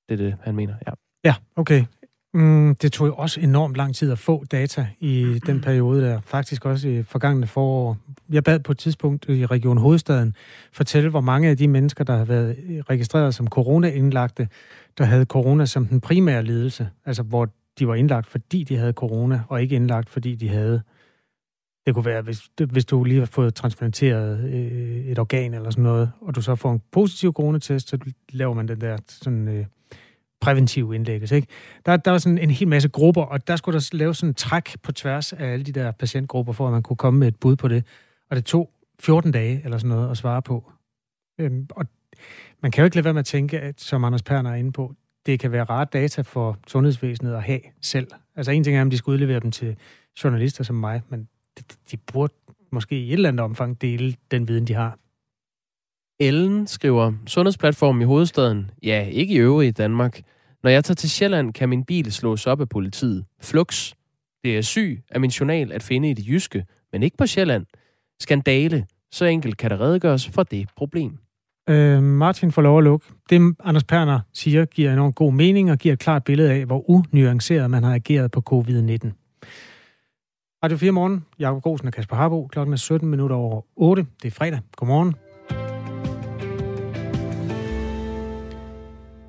Det 0.09 0.19
er 0.19 0.25
det, 0.25 0.35
han 0.41 0.55
mener, 0.55 0.73
ja. 0.87 0.91
Ja, 1.23 1.35
okay. 1.55 1.85
Mm, 2.33 2.75
det 2.75 2.91
tog 2.91 3.07
jo 3.07 3.15
også 3.15 3.39
enormt 3.39 3.75
lang 3.75 3.95
tid 3.95 4.11
at 4.11 4.19
få 4.19 4.45
data 4.51 4.87
i 4.99 5.39
den 5.45 5.61
periode 5.61 6.01
der. 6.01 6.21
Faktisk 6.21 6.65
også 6.65 6.89
i 6.89 7.03
forgangene 7.03 7.47
forår. 7.47 7.97
Jeg 8.29 8.43
bad 8.43 8.59
på 8.59 8.71
et 8.71 8.77
tidspunkt 8.77 9.29
i 9.29 9.45
Region 9.45 9.77
Hovedstaden 9.77 10.35
fortælle, 10.73 11.09
hvor 11.09 11.21
mange 11.21 11.49
af 11.49 11.57
de 11.57 11.67
mennesker, 11.67 12.03
der 12.03 12.17
har 12.17 12.25
været 12.25 12.57
registreret 12.89 13.35
som 13.35 13.47
corona-indlagte, 13.47 14.47
der 14.97 15.05
havde 15.05 15.25
corona 15.25 15.65
som 15.65 15.85
den 15.85 16.01
primære 16.01 16.43
lidelse. 16.43 16.89
Altså 17.05 17.23
hvor 17.23 17.49
de 17.79 17.87
var 17.87 17.95
indlagt, 17.95 18.27
fordi 18.27 18.63
de 18.63 18.77
havde 18.77 18.93
corona, 18.93 19.41
og 19.49 19.61
ikke 19.61 19.75
indlagt, 19.75 20.09
fordi 20.09 20.35
de 20.35 20.49
havde 20.49 20.81
det 21.85 21.93
kunne 21.93 22.05
være, 22.05 22.21
hvis, 22.21 22.49
hvis 22.71 22.85
du 22.85 23.03
lige 23.03 23.19
har 23.19 23.25
fået 23.25 23.55
transplanteret 23.55 24.53
øh, 24.53 25.05
et 25.05 25.19
organ 25.19 25.53
eller 25.53 25.69
sådan 25.69 25.83
noget, 25.83 26.11
og 26.21 26.35
du 26.35 26.41
så 26.41 26.55
får 26.55 26.71
en 26.71 26.81
positiv 26.91 27.33
coronatest, 27.33 27.89
så 27.89 27.97
laver 28.29 28.53
man 28.53 28.67
den 28.67 28.81
der 28.81 28.97
sådan, 29.07 29.47
øh, 29.47 29.65
præventive 30.41 30.95
indlæggelse. 30.95 31.35
Ikke? 31.35 31.47
Der, 31.85 31.97
der 31.97 32.11
var 32.11 32.17
sådan 32.17 32.37
en 32.37 32.51
hel 32.51 32.67
masse 32.67 32.89
grupper, 32.89 33.21
og 33.21 33.47
der 33.47 33.55
skulle 33.55 33.79
der 33.79 33.89
laves 33.93 34.17
sådan 34.17 34.29
en 34.29 34.33
træk 34.33 34.77
på 34.83 34.91
tværs 34.91 35.33
af 35.33 35.45
alle 35.45 35.65
de 35.65 35.71
der 35.71 35.91
patientgrupper, 35.91 36.53
for 36.53 36.67
at 36.67 36.73
man 36.73 36.83
kunne 36.83 36.97
komme 36.97 37.19
med 37.19 37.27
et 37.27 37.35
bud 37.35 37.55
på 37.55 37.67
det. 37.67 37.85
Og 38.29 38.35
det 38.35 38.45
tog 38.45 38.69
14 38.99 39.31
dage 39.31 39.61
eller 39.63 39.77
sådan 39.77 39.89
noget 39.89 40.11
at 40.11 40.17
svare 40.17 40.41
på. 40.41 40.71
Øhm, 41.39 41.67
og 41.71 41.85
man 42.65 42.71
kan 42.71 42.81
jo 42.81 42.85
ikke 42.85 42.95
lade 42.95 43.05
være 43.05 43.13
med 43.13 43.19
at 43.19 43.25
tænke, 43.25 43.59
at, 43.59 43.81
som 43.81 44.03
Anders 44.03 44.23
Perner 44.23 44.51
er 44.51 44.55
inde 44.55 44.71
på, 44.71 44.93
det 45.25 45.39
kan 45.39 45.51
være 45.51 45.63
rare 45.63 45.85
data 45.93 46.21
for 46.21 46.57
sundhedsvæsenet 46.67 47.35
at 47.35 47.43
have 47.43 47.59
selv. 47.81 48.07
Altså 48.35 48.51
en 48.51 48.63
ting 48.63 48.77
er, 48.77 48.81
om 48.81 48.89
de 48.89 48.97
skal 48.97 49.11
udlevere 49.11 49.39
dem 49.39 49.51
til 49.51 49.75
journalister 50.23 50.63
som 50.63 50.75
mig, 50.75 51.01
men 51.09 51.27
de, 51.57 51.63
de 51.91 51.97
burde 51.97 52.33
måske 52.71 52.99
i 52.99 53.07
et 53.07 53.13
eller 53.13 53.29
andet 53.29 53.43
omfang 53.43 53.81
dele 53.81 54.15
den 54.31 54.47
viden, 54.47 54.67
de 54.67 54.73
har. 54.73 54.99
Ellen 56.19 56.67
skriver, 56.67 57.13
sundhedsplatformen 57.27 58.01
i 58.01 58.05
hovedstaden, 58.05 58.71
ja, 58.83 59.07
ikke 59.11 59.33
i 59.33 59.37
øvrigt 59.37 59.69
i 59.69 59.81
Danmark. 59.81 60.21
Når 60.63 60.69
jeg 60.69 60.83
tager 60.83 60.95
til 60.95 61.09
Sjælland, 61.09 61.53
kan 61.53 61.69
min 61.69 61.83
bil 61.83 62.11
slås 62.11 62.47
op 62.47 62.61
af 62.61 62.69
politiet. 62.69 63.25
Flux. 63.41 63.93
Det 64.43 64.57
er 64.57 64.61
syg 64.61 65.03
af 65.11 65.19
min 65.19 65.29
journal 65.29 65.71
at 65.71 65.83
finde 65.83 66.09
i 66.09 66.13
det 66.13 66.27
jyske, 66.27 66.65
men 66.91 67.03
ikke 67.03 67.17
på 67.17 67.27
Sjælland. 67.27 67.65
Skandale. 68.19 68.87
Så 69.11 69.25
enkelt 69.25 69.57
kan 69.57 69.71
der 69.71 69.81
redegøres 69.81 70.29
for 70.29 70.43
det 70.43 70.69
problem. 70.77 71.17
Øh, 71.69 72.03
Martin 72.03 72.51
får 72.51 72.61
lov 72.61 72.77
at 72.77 72.83
lukke. 72.83 73.05
Det, 73.29 73.55
Anders 73.63 73.83
Perner 73.83 74.19
siger, 74.33 74.65
giver 74.65 74.93
enormt 74.93 75.15
god 75.15 75.33
mening 75.33 75.71
og 75.71 75.77
giver 75.77 75.93
et 75.93 75.99
klart 75.99 76.23
billede 76.23 76.51
af, 76.51 76.65
hvor 76.65 76.89
unuanceret 76.89 77.71
man 77.71 77.83
har 77.83 77.93
ageret 77.93 78.31
på 78.31 78.43
covid-19. 78.49 79.11
Radio 80.63 80.77
4 80.77 80.91
morgen. 80.91 81.25
Jakob 81.39 81.63
Grosen 81.63 81.87
og 81.87 81.93
Kasper 81.93 82.15
Harbo. 82.15 82.47
Klokken 82.47 82.73
er 82.73 82.77
17 82.77 83.09
minutter 83.09 83.35
over 83.35 83.61
8. 83.75 84.05
Det 84.23 84.27
er 84.27 84.31
fredag. 84.31 84.59
Godmorgen. 84.75 85.15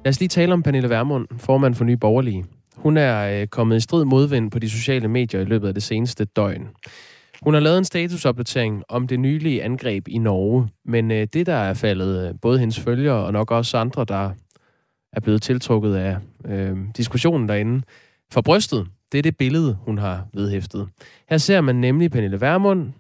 Lad 0.05 0.11
os 0.11 0.21
lige 0.21 0.29
tale 0.29 0.53
om 0.53 0.63
Pernille 0.63 0.89
Vermund, 0.89 1.27
formand 1.39 1.75
for 1.75 1.85
Nye 1.85 1.97
Borgerlige. 1.97 2.45
Hun 2.77 2.97
er 2.97 3.41
øh, 3.41 3.47
kommet 3.47 3.77
i 3.77 3.81
strid 3.81 4.05
modvind 4.05 4.51
på 4.51 4.59
de 4.59 4.71
sociale 4.71 5.09
medier 5.09 5.41
i 5.41 5.45
løbet 5.45 5.69
af 5.69 5.75
det 5.75 5.83
seneste 5.83 6.25
døgn. 6.25 6.69
Hun 7.43 7.55
har 7.55 7.61
lavet 7.61 7.79
en 7.79 7.85
statusopdatering 7.85 8.83
om 8.89 9.07
det 9.07 9.21
nylige 9.21 9.63
angreb 9.63 10.09
i 10.09 10.19
Norge, 10.19 10.69
men 10.85 11.11
øh, 11.11 11.27
det, 11.33 11.47
der 11.47 11.55
er 11.55 11.75
faldet 11.75 12.29
øh, 12.29 12.35
både 12.43 12.59
hendes 12.59 12.81
følgere 12.81 13.27
og 13.27 13.33
nok 13.33 13.51
også 13.51 13.79
andre, 13.79 14.05
der 14.05 14.31
er 15.13 15.21
blevet 15.21 15.43
tiltrukket 15.43 15.95
af 15.95 16.17
øh, 16.45 16.77
diskussionen 16.97 17.49
derinde, 17.49 17.83
for 18.33 18.41
brystet, 18.41 18.87
det 19.13 19.19
er 19.19 19.23
det 19.23 19.37
billede, 19.37 19.79
hun 19.81 19.99
har 19.99 20.27
vedhæftet. 20.35 20.89
Her 21.29 21.39
ser 21.39 21.61
man 21.61 21.77
nemlig 21.77 22.11
Pernille 22.11 22.41
Vermund 22.41 22.93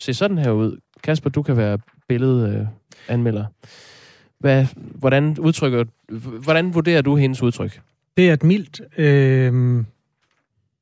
se 0.00 0.14
sådan 0.14 0.38
her 0.38 0.50
ud. 0.50 0.78
Kasper, 1.02 1.30
du 1.30 1.42
kan 1.42 1.56
være 1.56 1.78
billedanmelder. 2.08 3.44
Øh, 3.44 3.68
Hvad, 4.38 4.66
hvordan, 4.76 5.38
udtrykker, 5.38 5.84
hvordan 6.42 6.74
vurderer 6.74 7.02
du 7.02 7.16
hendes 7.16 7.42
udtryk? 7.42 7.80
Det 8.16 8.28
er 8.28 8.32
et 8.32 8.42
mildt, 8.42 8.80
øh, 8.98 9.84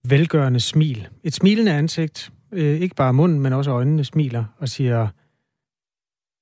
velgørende 0.04 0.60
smil. 0.60 1.08
Et 1.24 1.34
smilende 1.34 1.72
ansigt. 1.72 2.32
Øh, 2.52 2.80
ikke 2.80 2.94
bare 2.94 3.12
munden, 3.12 3.40
men 3.40 3.52
også 3.52 3.70
øjnene 3.70 4.04
smiler 4.04 4.44
og 4.58 4.68
siger 4.68 5.08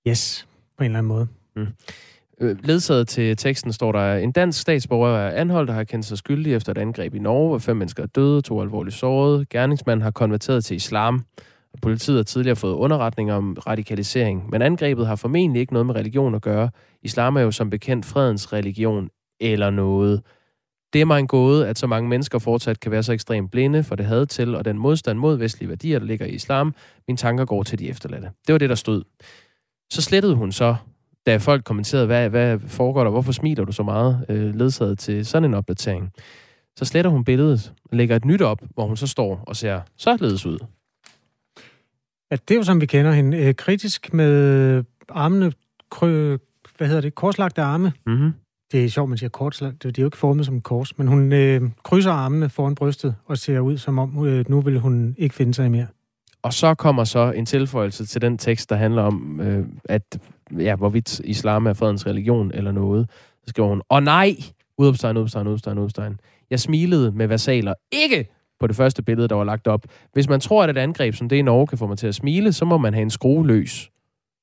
yes 0.08 0.49
på 0.78 0.84
en 0.84 0.90
eller 0.90 0.99
anden 0.99 1.08
måde. 1.08 1.28
Mm. 1.56 1.66
Øh, 2.40 2.56
ledsaget 2.64 3.08
til 3.08 3.37
teksten 3.37 3.73
står 3.73 3.92
der, 3.92 4.14
en 4.16 4.32
dansk 4.32 4.61
statsborger 4.61 5.18
er 5.18 5.30
anholdt 5.30 5.70
og 5.70 5.76
har 5.76 5.84
kendt 5.84 6.06
sig 6.06 6.18
skyldig 6.18 6.54
efter 6.54 6.73
et 6.73 6.78
angreb 6.78 7.14
i 7.14 7.18
Norge, 7.18 7.49
hvor 7.49 7.58
fem 7.58 7.76
mennesker 7.76 8.02
er 8.02 8.06
døde, 8.06 8.42
to 8.42 8.61
alvorligt 8.61 8.96
sårede. 8.96 9.46
Gerningsmanden 9.50 10.02
har 10.02 10.11
konverteret 10.11 10.64
til 10.64 10.76
islam. 10.76 11.25
Politiet 11.82 12.16
har 12.16 12.25
tidligere 12.25 12.56
fået 12.56 12.73
underretninger 12.73 13.34
om 13.34 13.56
radikalisering, 13.66 14.50
men 14.50 14.62
angrebet 14.62 15.06
har 15.06 15.16
formentlig 15.16 15.61
ikke 15.61 15.73
noget 15.73 15.87
med 15.87 15.94
religion 15.94 16.34
at 16.34 16.42
gøre. 16.42 16.70
Islam 17.02 17.37
er 17.37 17.40
jo 17.40 17.50
som 17.50 17.70
bekendt 17.70 18.06
fredens 18.06 18.52
religion 18.52 19.08
eller 19.40 19.70
noget. 19.70 20.23
Det 20.94 21.00
er 21.00 21.04
mig 21.04 21.18
en 21.18 21.26
gåde, 21.26 21.68
at 21.68 21.78
så 21.78 21.86
mange 21.86 22.08
mennesker 22.08 22.38
fortsat 22.38 22.80
kan 22.80 22.92
være 22.92 23.02
så 23.02 23.12
ekstremt 23.12 23.50
blinde 23.50 23.84
for 23.84 23.94
det 23.94 24.06
had 24.06 24.26
til 24.26 24.54
og 24.54 24.64
den 24.64 24.78
modstand 24.78 25.18
mod 25.18 25.36
vestlige 25.36 25.68
værdier, 25.68 25.98
der 25.98 26.06
ligger 26.06 26.26
i 26.26 26.30
islam. 26.30 26.74
Mine 27.08 27.16
tanker 27.16 27.44
går 27.44 27.62
til 27.62 27.78
de 27.78 27.88
efterladte. 27.88 28.30
Det 28.46 28.52
var 28.52 28.58
det, 28.58 28.68
der 28.68 28.74
stod. 28.74 29.02
Så 29.90 30.02
slettede 30.02 30.34
hun 30.34 30.52
så 30.52 30.76
da 31.26 31.36
folk 31.36 31.64
kommenterede, 31.64 32.06
hvad, 32.06 32.30
hvad 32.30 32.58
foregår 32.58 33.04
der, 33.04 33.10
hvorfor 33.10 33.32
smiler 33.32 33.64
du 33.64 33.72
så 33.72 33.82
meget, 33.82 34.26
øh, 34.28 34.54
ledsaget 34.54 34.98
til 34.98 35.26
sådan 35.26 35.50
en 35.50 35.54
opdatering. 35.54 36.12
Så 36.76 36.84
sletter 36.84 37.10
hun 37.10 37.24
billedet 37.24 37.72
og 37.84 37.96
lægger 37.96 38.16
et 38.16 38.24
nyt 38.24 38.42
op, 38.42 38.62
hvor 38.74 38.86
hun 38.86 38.96
så 38.96 39.06
står 39.06 39.44
og 39.46 39.56
ser 39.56 39.80
således 39.96 40.46
ud. 40.46 40.58
Ja, 42.30 42.36
det 42.36 42.54
er 42.54 42.58
jo 42.58 42.62
som 42.62 42.80
vi 42.80 42.86
kender 42.86 43.12
hende. 43.12 43.36
Øh, 43.38 43.54
kritisk 43.54 44.12
med 44.12 44.84
armene, 45.08 45.52
krø, 45.90 46.36
hvad 46.78 46.88
hedder 46.88 47.00
det, 47.00 47.14
korslagte 47.14 47.62
arme. 47.62 47.92
Mm-hmm. 48.06 48.32
Det 48.75 48.85
er 48.85 48.88
sjovt, 48.88 49.09
man 49.09 49.19
siger 49.19 49.31
korslagt. 49.31 49.83
Det 49.83 49.99
er 49.99 50.02
jo 50.02 50.07
ikke 50.07 50.16
formet 50.16 50.47
som 50.47 50.54
en 50.54 50.61
kors, 50.61 50.99
men 50.99 51.07
hun 51.07 51.33
øh, 51.33 51.62
krydser 51.83 52.11
armene 52.11 52.49
foran 52.49 52.75
brystet 52.75 53.14
og 53.26 53.38
ser 53.38 53.61
ud 53.61 53.78
som 53.78 53.99
om, 53.99 54.26
øh, 54.26 54.45
nu 54.49 54.61
vil 54.61 54.81
hun 54.81 55.14
ikke 55.19 55.35
finde 55.35 55.54
sig 55.54 55.71
mere. 55.71 55.87
Og 56.43 56.52
så 56.52 56.75
kommer 56.75 57.04
så 57.04 57.33
en 57.33 57.47
tilføjelse 57.47 58.07
til 58.07 58.23
den 58.23 58.38
tekst, 58.38 58.71
der 58.71 58.76
handler 58.76 59.02
om, 59.02 59.40
øh, 59.40 59.66
at 59.85 60.19
ja, 60.59 60.76
hvorvidt 60.76 61.21
islam 61.21 61.66
er 61.66 61.73
fredens 61.73 62.07
religion 62.07 62.50
eller 62.54 62.73
noget. 62.73 63.07
Så 63.43 63.49
skriver 63.49 63.69
hun, 63.69 63.83
og 63.88 64.02
nej, 64.02 64.37
udopstegn, 64.78 65.16
udopstegn, 65.16 65.47
udopstegn, 65.47 65.78
udopstegn. 65.78 66.21
Jeg 66.50 66.61
smilede 66.61 67.12
med 67.12 67.26
versaler. 67.26 67.75
Ikke 67.93 68.28
på 68.61 68.66
det 68.66 68.76
første 68.76 69.02
billede, 69.02 69.28
der 69.28 69.35
var 69.35 69.45
lagt 69.45 69.66
op. 69.66 69.85
Hvis 70.12 70.28
man 70.28 70.40
tror, 70.40 70.64
at 70.64 70.71
et 70.71 70.78
angreb 70.78 71.14
som 71.14 71.28
det 71.28 71.37
i 71.37 71.43
Norge 71.43 71.66
kan 71.66 71.78
få 71.78 71.87
mig 71.87 71.99
til 71.99 72.07
at 72.07 72.14
smile, 72.14 72.52
så 72.52 72.64
må 72.64 72.78
man 72.78 72.95
have 72.95 73.02
en 73.02 73.11
skrue 73.11 73.47
løs. 73.47 73.90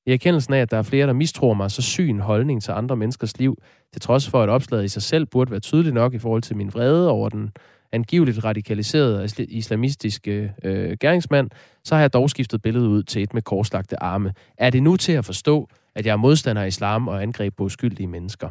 I 0.06 0.12
erkendelsen 0.12 0.54
af, 0.54 0.60
at 0.60 0.72
der 0.72 0.78
er 0.78 0.82
flere, 0.82 1.08
der 1.08 1.14
mistror 1.14 1.54
mig, 1.54 1.72
så 1.72 1.82
syg 1.82 2.10
en 2.10 2.20
holdning 2.20 2.64
til 2.64 2.72
andre 2.72 2.96
menneskers 2.96 3.40
liv, 3.40 3.58
til 3.94 4.02
trods 4.02 4.30
for, 4.30 4.44
at 4.44 4.50
opslaget 4.50 4.86
i 4.86 4.88
sig 4.88 5.02
selv 5.02 5.26
burde 5.26 5.52
være 5.52 5.60
tydeligt 5.60 5.96
nok 5.96 6.14
i 6.14 6.20
forhold 6.20 6.42
til 6.42 6.56
min 6.56 6.74
vrede 6.74 7.10
over 7.10 7.30
den 7.30 7.52
angiveligt 7.92 8.44
radikaliserede 8.44 9.30
islamistiske 9.50 10.54
øh, 10.64 10.98
gerningsmand, 11.00 11.50
så 11.84 11.96
har 11.96 12.02
jeg 12.02 12.14
dog 12.14 12.30
skiftet 12.30 12.62
billedet 12.62 12.88
ud 12.88 13.04
til 13.04 13.24
et 13.24 13.34
med 13.34 13.42
korslagte 13.42 14.04
arme. 14.04 14.34
Er 14.58 14.70
det 14.70 14.84
nu 14.84 14.98
til 14.98 15.12
at 15.12 15.26
forstå, 15.26 15.70
at 15.96 16.06
jeg 16.06 16.12
er 16.12 16.18
modstander 16.18 16.62
af 16.62 16.68
islam 16.68 17.08
og 17.08 17.22
angreb 17.22 17.58
på 17.58 17.64
uskyldige 17.64 18.08
mennesker? 18.08 18.50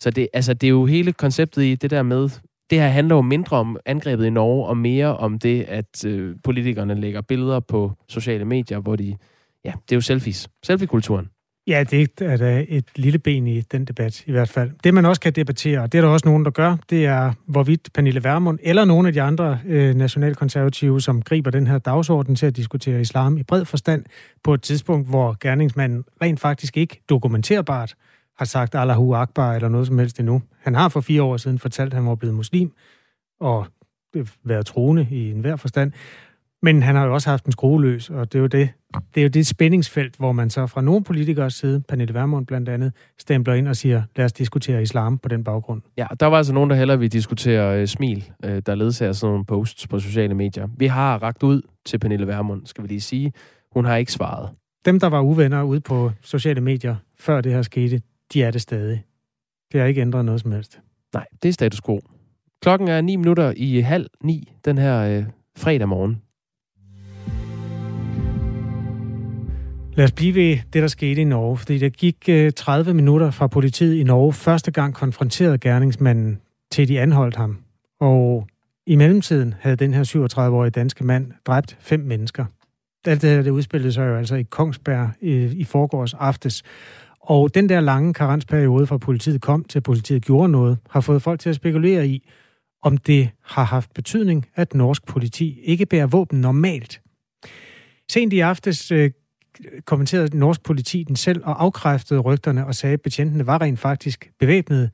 Så 0.00 0.10
det, 0.10 0.28
altså, 0.32 0.54
det 0.54 0.66
er 0.66 0.70
jo 0.70 0.86
hele 0.86 1.12
konceptet 1.12 1.62
i 1.62 1.74
det 1.74 1.90
der 1.90 2.02
med, 2.02 2.28
Det 2.70 2.80
her 2.80 2.88
handler 2.88 3.14
jo 3.14 3.22
mindre 3.22 3.56
om 3.56 3.76
angrebet 3.86 4.26
i 4.26 4.30
Norge, 4.30 4.66
og 4.66 4.76
mere 4.76 5.16
om 5.16 5.38
det, 5.38 5.62
at 5.62 6.04
øh, 6.06 6.36
politikerne 6.44 6.94
lægger 6.94 7.20
billeder 7.20 7.60
på 7.60 7.92
sociale 8.08 8.44
medier, 8.44 8.78
hvor 8.78 8.96
de... 8.96 9.16
Ja, 9.64 9.72
det 9.88 9.92
er 9.92 9.96
jo 9.96 10.00
selfies. 10.00 10.48
Selfie-kulturen. 10.62 11.30
Ja, 11.66 11.84
det 11.90 12.10
er 12.20 12.36
da 12.36 12.64
et 12.68 12.84
lille 12.96 13.18
ben 13.18 13.46
i 13.46 13.60
den 13.60 13.84
debat, 13.84 14.24
i 14.26 14.30
hvert 14.30 14.48
fald. 14.48 14.70
Det, 14.84 14.94
man 14.94 15.06
også 15.06 15.20
kan 15.20 15.32
debattere, 15.32 15.80
og 15.80 15.92
det 15.92 15.98
er 15.98 16.02
der 16.02 16.08
også 16.08 16.28
nogen, 16.28 16.44
der 16.44 16.50
gør, 16.50 16.76
det 16.90 17.06
er, 17.06 17.32
hvorvidt 17.46 17.88
Pernille 17.94 18.24
Vermund 18.24 18.58
eller 18.62 18.84
nogle 18.84 19.08
af 19.08 19.14
de 19.14 19.22
andre 19.22 19.58
øh, 19.66 19.94
nationalkonservative, 19.94 21.00
som 21.00 21.22
griber 21.22 21.50
den 21.50 21.66
her 21.66 21.78
dagsorden 21.78 22.36
til 22.36 22.46
at 22.46 22.56
diskutere 22.56 23.00
islam 23.00 23.38
i 23.38 23.42
bred 23.42 23.64
forstand, 23.64 24.04
på 24.44 24.54
et 24.54 24.62
tidspunkt, 24.62 25.08
hvor 25.08 25.36
gerningsmanden 25.40 26.04
rent 26.22 26.40
faktisk 26.40 26.76
ikke 26.76 27.02
dokumenterbart 27.08 27.94
har 28.38 28.44
sagt 28.44 28.74
Allahu 28.74 29.14
Akbar 29.14 29.54
eller 29.54 29.68
noget 29.68 29.86
som 29.86 29.98
helst 29.98 30.18
endnu. 30.18 30.42
Han 30.60 30.74
har 30.74 30.88
for 30.88 31.00
fire 31.00 31.22
år 31.22 31.36
siden 31.36 31.58
fortalt, 31.58 31.92
at 31.92 31.96
han 31.96 32.06
var 32.06 32.14
blevet 32.14 32.36
muslim 32.36 32.72
og 33.40 33.66
øh, 34.16 34.26
været 34.44 34.66
troende 34.66 35.06
i 35.10 35.30
enhver 35.30 35.56
forstand. 35.56 35.92
Men 36.62 36.82
han 36.82 36.96
har 36.96 37.06
jo 37.06 37.14
også 37.14 37.30
haft 37.30 37.44
en 37.44 37.52
skrueløs, 37.52 38.10
og 38.10 38.32
det 38.32 38.38
er 38.38 38.40
jo 38.40 38.46
det, 38.46 38.70
det 39.14 39.20
er 39.20 39.22
jo 39.22 39.28
det 39.28 39.46
spændingsfelt, 39.46 40.16
hvor 40.16 40.32
man 40.32 40.50
så 40.50 40.66
fra 40.66 40.80
nogle 40.80 41.04
politikers 41.04 41.54
side, 41.54 41.80
Pernille 41.80 42.14
Vermund 42.14 42.46
blandt 42.46 42.68
andet, 42.68 42.92
stempler 43.18 43.54
ind 43.54 43.68
og 43.68 43.76
siger, 43.76 44.02
lad 44.16 44.24
os 44.24 44.32
diskutere 44.32 44.82
islam 44.82 45.18
på 45.18 45.28
den 45.28 45.44
baggrund. 45.44 45.82
Ja, 45.96 46.06
der 46.20 46.26
var 46.26 46.36
altså 46.36 46.52
nogen, 46.52 46.70
der 46.70 46.76
hellere 46.76 46.98
vil 46.98 47.12
diskutere 47.12 47.82
uh, 47.82 47.86
smil, 47.86 48.30
uh, 48.44 48.50
der 48.50 48.74
ledsager 48.74 49.12
sådan 49.12 49.32
nogle 49.32 49.44
posts 49.44 49.86
på 49.86 49.98
sociale 49.98 50.34
medier. 50.34 50.68
Vi 50.76 50.86
har 50.86 51.22
ragt 51.22 51.42
ud 51.42 51.62
til 51.84 51.98
Pernille 51.98 52.26
Vermund, 52.26 52.66
skal 52.66 52.82
vi 52.84 52.88
lige 52.88 53.00
sige. 53.00 53.32
Hun 53.72 53.84
har 53.84 53.96
ikke 53.96 54.12
svaret. 54.12 54.50
Dem, 54.84 55.00
der 55.00 55.06
var 55.06 55.20
uvenner 55.20 55.62
ude 55.62 55.80
på 55.80 56.10
sociale 56.22 56.60
medier, 56.60 56.96
før 57.18 57.40
det 57.40 57.52
her 57.52 57.62
skete, 57.62 58.00
de 58.32 58.42
er 58.42 58.50
det 58.50 58.60
stadig. 58.60 59.04
Det 59.72 59.80
har 59.80 59.86
ikke 59.86 60.00
ændret 60.00 60.24
noget 60.24 60.40
som 60.40 60.52
helst. 60.52 60.80
Nej, 61.14 61.26
det 61.42 61.48
er 61.48 61.52
status 61.52 61.80
quo. 61.80 62.00
Klokken 62.62 62.88
er 62.88 63.00
9 63.00 63.16
minutter 63.16 63.52
i 63.56 63.80
halv 63.80 64.06
ni 64.22 64.52
den 64.64 64.78
her 64.78 65.18
uh, 65.18 65.24
fredag 65.58 65.88
morgen. 65.88 66.22
Lad 70.00 70.04
os 70.04 70.12
blive 70.12 70.34
ved 70.34 70.58
det, 70.72 70.82
der 70.82 70.88
skete 70.88 71.20
i 71.20 71.24
Norge, 71.24 71.56
fordi 71.56 71.78
der 71.78 71.88
gik 71.88 72.16
øh, 72.28 72.52
30 72.56 72.94
minutter 72.94 73.30
fra 73.30 73.46
politiet 73.46 73.94
i 73.94 74.02
Norge 74.02 74.32
første 74.32 74.70
gang 74.70 74.94
konfronterede 74.94 75.58
gerningsmanden, 75.58 76.40
til 76.70 76.88
de 76.88 77.00
anholdt 77.00 77.36
ham. 77.36 77.58
Og 78.00 78.46
i 78.86 78.96
mellemtiden 78.96 79.54
havde 79.60 79.76
den 79.76 79.94
her 79.94 80.04
37-årige 80.04 80.70
danske 80.70 81.04
mand 81.04 81.32
dræbt 81.46 81.76
fem 81.80 82.00
mennesker. 82.00 82.44
Alt 83.06 83.22
det 83.22 83.30
her, 83.30 83.42
det 83.42 83.50
udspillede 83.50 83.92
sig 83.92 84.06
jo 84.06 84.16
altså 84.16 84.34
i 84.34 84.42
Kongsberg 84.42 85.10
i, 85.20 85.44
i 85.44 85.64
forgårs 85.64 86.14
aftes. 86.14 86.62
Og 87.20 87.54
den 87.54 87.68
der 87.68 87.80
lange 87.80 88.14
karensperiode 88.14 88.86
fra 88.86 88.98
politiet 88.98 89.40
kom 89.40 89.64
til 89.64 89.80
politiet 89.80 90.24
gjorde 90.24 90.52
noget, 90.52 90.78
har 90.90 91.00
fået 91.00 91.22
folk 91.22 91.40
til 91.40 91.48
at 91.48 91.56
spekulere 91.56 92.08
i, 92.08 92.28
om 92.82 92.98
det 92.98 93.30
har 93.44 93.64
haft 93.64 93.94
betydning, 93.94 94.46
at 94.54 94.74
norsk 94.74 95.06
politi 95.06 95.60
ikke 95.62 95.86
bærer 95.86 96.06
våben 96.06 96.40
normalt. 96.40 97.00
Sent 98.10 98.32
i 98.32 98.40
aftes 98.40 98.92
øh, 98.92 99.10
kommenterede 99.84 100.38
norsk 100.38 100.62
politi 100.62 101.04
den 101.04 101.16
selv 101.16 101.44
og 101.44 101.62
afkræftede 101.62 102.20
rygterne 102.20 102.66
og 102.66 102.74
sagde, 102.74 102.92
at 102.92 103.02
betjentene 103.02 103.46
var 103.46 103.60
rent 103.60 103.78
faktisk 103.78 104.32
bevæbnede, 104.38 104.90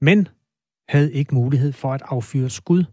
men 0.00 0.28
havde 0.88 1.12
ikke 1.12 1.34
mulighed 1.34 1.72
for 1.72 1.92
at 1.92 2.02
affyre 2.04 2.50
skud. 2.50 2.84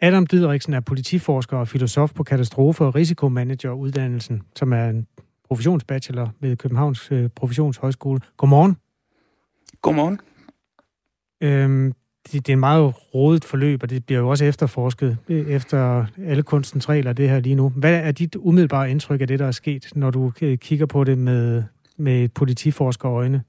Adam 0.00 0.26
Didriksen 0.26 0.74
er 0.74 0.80
politiforsker 0.80 1.56
og 1.56 1.68
filosof 1.68 2.12
på 2.12 2.24
katastrofe- 2.24 2.84
og 2.84 2.94
risikomanageruddannelsen, 2.94 4.42
som 4.56 4.72
er 4.72 4.84
en 4.88 5.06
professionsbachelor 5.44 6.34
ved 6.40 6.56
Københavns 6.56 7.12
øh, 7.12 7.30
Professionshøjskole. 7.30 8.20
Godmorgen. 8.36 8.76
Godmorgen. 9.82 10.20
Øhm, 11.40 11.94
det, 12.24 12.46
det 12.46 12.52
er 12.52 12.56
en 12.56 12.60
meget 12.60 12.94
rodet 13.14 13.44
forløb, 13.44 13.82
og 13.82 13.90
det 13.90 14.06
bliver 14.06 14.20
jo 14.20 14.28
også 14.28 14.44
efterforsket 14.44 15.18
øh, 15.28 15.48
efter 15.48 16.06
alle 16.26 16.42
kunstens 16.42 16.88
regler, 16.88 17.12
det 17.12 17.28
her 17.28 17.40
lige 17.40 17.54
nu. 17.54 17.68
Hvad 17.68 17.94
er 17.94 18.12
dit 18.12 18.36
umiddelbare 18.38 18.90
indtryk 18.90 19.20
af 19.20 19.26
det, 19.26 19.38
der 19.38 19.46
er 19.46 19.50
sket, 19.50 19.88
når 19.94 20.10
du 20.10 20.32
øh, 20.42 20.58
kigger 20.58 20.86
på 20.86 21.04
det 21.04 21.18
med, 21.18 21.62
med 21.96 22.28
politiforskerøjne? 22.28 23.42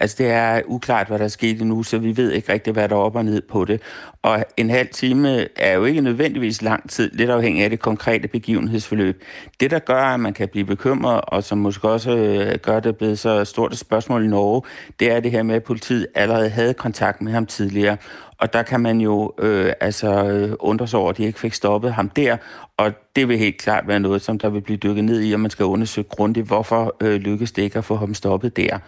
Altså, 0.00 0.16
det 0.18 0.30
er 0.30 0.62
uklart, 0.66 1.06
hvad 1.06 1.18
der 1.18 1.24
er 1.24 1.28
sket 1.28 1.60
endnu, 1.60 1.82
så 1.82 1.98
vi 1.98 2.16
ved 2.16 2.32
ikke 2.32 2.52
rigtig, 2.52 2.72
hvad 2.72 2.88
der 2.88 2.94
er 2.94 3.00
op 3.00 3.16
og 3.16 3.24
ned 3.24 3.42
på 3.50 3.64
det. 3.64 3.82
Og 4.22 4.44
en 4.56 4.70
halv 4.70 4.88
time 4.88 5.58
er 5.58 5.72
jo 5.72 5.84
ikke 5.84 6.00
nødvendigvis 6.00 6.62
lang 6.62 6.90
tid, 6.90 7.10
lidt 7.14 7.30
afhængig 7.30 7.64
af 7.64 7.70
det 7.70 7.80
konkrete 7.80 8.28
begivenhedsforløb. 8.28 9.22
Det, 9.60 9.70
der 9.70 9.78
gør, 9.78 10.02
at 10.02 10.20
man 10.20 10.34
kan 10.34 10.48
blive 10.48 10.64
bekymret, 10.64 11.20
og 11.22 11.44
som 11.44 11.58
måske 11.58 11.88
også 11.88 12.16
øh, 12.16 12.58
gør 12.62 12.80
det 12.80 12.96
blevet 12.96 13.18
så 13.18 13.44
stort 13.44 13.72
et 13.72 13.78
spørgsmål 13.78 14.24
i 14.24 14.28
Norge, 14.28 14.62
det 15.00 15.12
er 15.12 15.20
det 15.20 15.30
her 15.30 15.42
med, 15.42 15.54
at 15.54 15.64
politiet 15.64 16.06
allerede 16.14 16.48
havde 16.48 16.74
kontakt 16.74 17.22
med 17.22 17.32
ham 17.32 17.46
tidligere. 17.46 17.96
Og 18.38 18.52
der 18.52 18.62
kan 18.62 18.80
man 18.80 19.00
jo 19.00 19.32
øh, 19.38 19.72
altså 19.80 20.24
øh, 20.24 20.56
undre 20.60 20.88
sig 20.88 21.00
over, 21.00 21.10
at 21.10 21.16
de 21.16 21.24
ikke 21.24 21.40
fik 21.40 21.54
stoppet 21.54 21.92
ham 21.92 22.08
der, 22.08 22.36
og 22.76 22.92
det 23.16 23.28
vil 23.28 23.38
helt 23.38 23.58
klart 23.58 23.88
være 23.88 24.00
noget, 24.00 24.22
som 24.22 24.38
der 24.38 24.48
vil 24.48 24.60
blive 24.60 24.76
dykket 24.76 25.04
ned 25.04 25.22
i, 25.22 25.32
og 25.32 25.40
man 25.40 25.50
skal 25.50 25.64
undersøge 25.64 26.04
grundigt, 26.08 26.46
hvorfor 26.46 26.96
øh, 27.00 27.20
lykkes 27.20 27.52
det 27.52 27.62
ikke 27.62 27.78
at 27.78 27.84
få 27.84 27.96
ham 27.96 28.14
stoppet 28.14 28.56
der. 28.56 28.78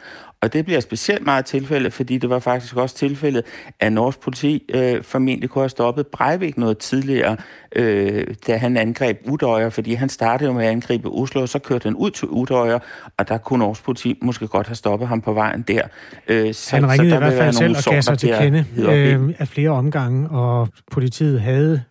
Og 0.42 0.52
det 0.52 0.64
bliver 0.64 0.80
specielt 0.80 1.24
meget 1.24 1.44
tilfælde, 1.44 1.90
fordi 1.90 2.18
det 2.18 2.30
var 2.30 2.38
faktisk 2.38 2.76
også 2.76 2.96
tilfældet, 2.96 3.44
at 3.80 3.92
norsk 3.92 4.20
politi 4.20 4.70
øh, 4.74 5.02
formentlig 5.02 5.50
kunne 5.50 5.62
have 5.62 5.68
stoppet 5.68 6.06
Breivik 6.06 6.58
noget 6.58 6.78
tidligere, 6.78 7.36
øh, 7.76 8.26
da 8.46 8.56
han 8.56 8.76
angreb 8.76 9.18
Udøjer, 9.28 9.70
fordi 9.70 9.94
han 9.94 10.08
startede 10.08 10.50
jo 10.50 10.56
med 10.56 10.64
at 10.64 10.70
angribe 10.70 11.08
Oslo, 11.08 11.40
og 11.40 11.48
så 11.48 11.58
kørte 11.58 11.84
han 11.84 11.94
ud 11.94 12.10
til 12.10 12.28
Udøjer, 12.28 12.78
og 13.18 13.28
der 13.28 13.38
kunne 13.38 13.58
norsk 13.58 13.84
politi 13.84 14.18
måske 14.22 14.46
godt 14.48 14.66
have 14.66 14.74
stoppet 14.74 15.08
ham 15.08 15.20
på 15.20 15.32
vejen 15.32 15.62
der. 15.62 15.82
Øh, 16.28 16.54
så, 16.54 16.76
han 16.76 16.90
ringede 16.90 17.10
så 17.10 17.20
der 17.20 17.26
i 17.26 17.30
hvert 17.30 17.42
fald 17.42 17.52
selv 17.52 17.76
og 17.76 17.92
gav 17.92 18.02
sig 18.02 18.18
til 18.18 18.34
kende 18.38 18.64
øh, 18.78 19.34
af 19.38 19.48
flere 19.48 19.70
omgange, 19.70 20.28
og 20.28 20.68
politiet 20.90 21.40
havde 21.40 21.82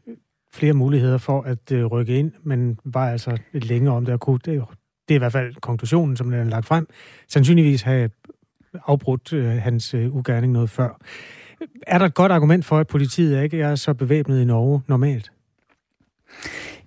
flere 0.53 0.73
muligheder 0.73 1.17
for 1.17 1.41
at 1.41 1.71
øh, 1.71 1.85
rykke 1.85 2.19
ind, 2.19 2.31
men 2.43 2.77
var 2.85 3.09
altså 3.09 3.37
lidt 3.53 3.65
længere 3.65 3.95
om 3.95 4.05
det 4.05 4.13
at 4.13 4.19
kunne. 4.19 4.39
Det, 4.45 4.63
det 5.07 5.15
er 5.15 5.17
i 5.17 5.17
hvert 5.17 5.31
fald 5.31 5.55
konklusionen, 5.61 6.17
som 6.17 6.31
den 6.31 6.39
er 6.39 6.43
lagt 6.43 6.65
frem. 6.65 6.87
Sandsynligvis 7.27 7.81
have 7.81 8.09
afbrudt 8.85 9.33
øh, 9.33 9.51
hans 9.51 9.93
øh, 9.93 10.15
ugerning 10.15 10.53
noget 10.53 10.69
før. 10.69 11.01
Er 11.87 11.97
der 11.97 12.05
et 12.05 12.13
godt 12.13 12.31
argument 12.31 12.65
for, 12.65 12.77
at 12.77 12.87
politiet 12.87 13.43
ikke 13.43 13.61
er 13.61 13.75
så 13.75 13.93
bevæbnet 13.93 14.41
i 14.41 14.45
Norge 14.45 14.81
normalt? 14.87 15.31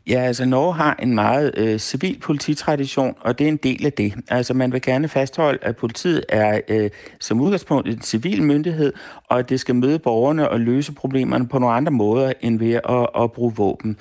Ja, 0.07 0.21
altså 0.21 0.45
Norge 0.45 0.75
har 0.75 0.97
en 1.03 1.15
meget 1.15 1.53
øh, 1.57 1.79
civil 1.79 2.19
polititradition, 2.21 3.15
og 3.21 3.39
det 3.39 3.45
er 3.45 3.49
en 3.49 3.57
del 3.57 3.87
af 3.87 3.93
det. 3.93 4.15
Altså 4.29 4.55
man 4.55 4.73
vil 4.73 4.83
gerne 4.83 5.09
fastholde, 5.09 5.59
at 5.63 5.77
politiet 5.77 6.25
er 6.29 6.61
øh, 6.69 6.91
som 7.21 7.41
udgangspunkt 7.41 7.89
en 7.89 8.03
civil 8.03 8.43
myndighed, 8.43 8.93
og 9.29 9.39
at 9.39 9.49
det 9.49 9.61
skal 9.61 9.75
møde 9.75 9.99
borgerne 9.99 10.49
og 10.49 10.61
løse 10.61 10.93
problemerne 10.93 11.49
på 11.49 11.59
nogle 11.59 11.75
andre 11.75 11.93
måder 11.93 12.33
end 12.41 12.59
ved 12.59 12.73
at, 12.73 13.23
at 13.23 13.33
bruge 13.33 13.55
våben. 13.57 13.97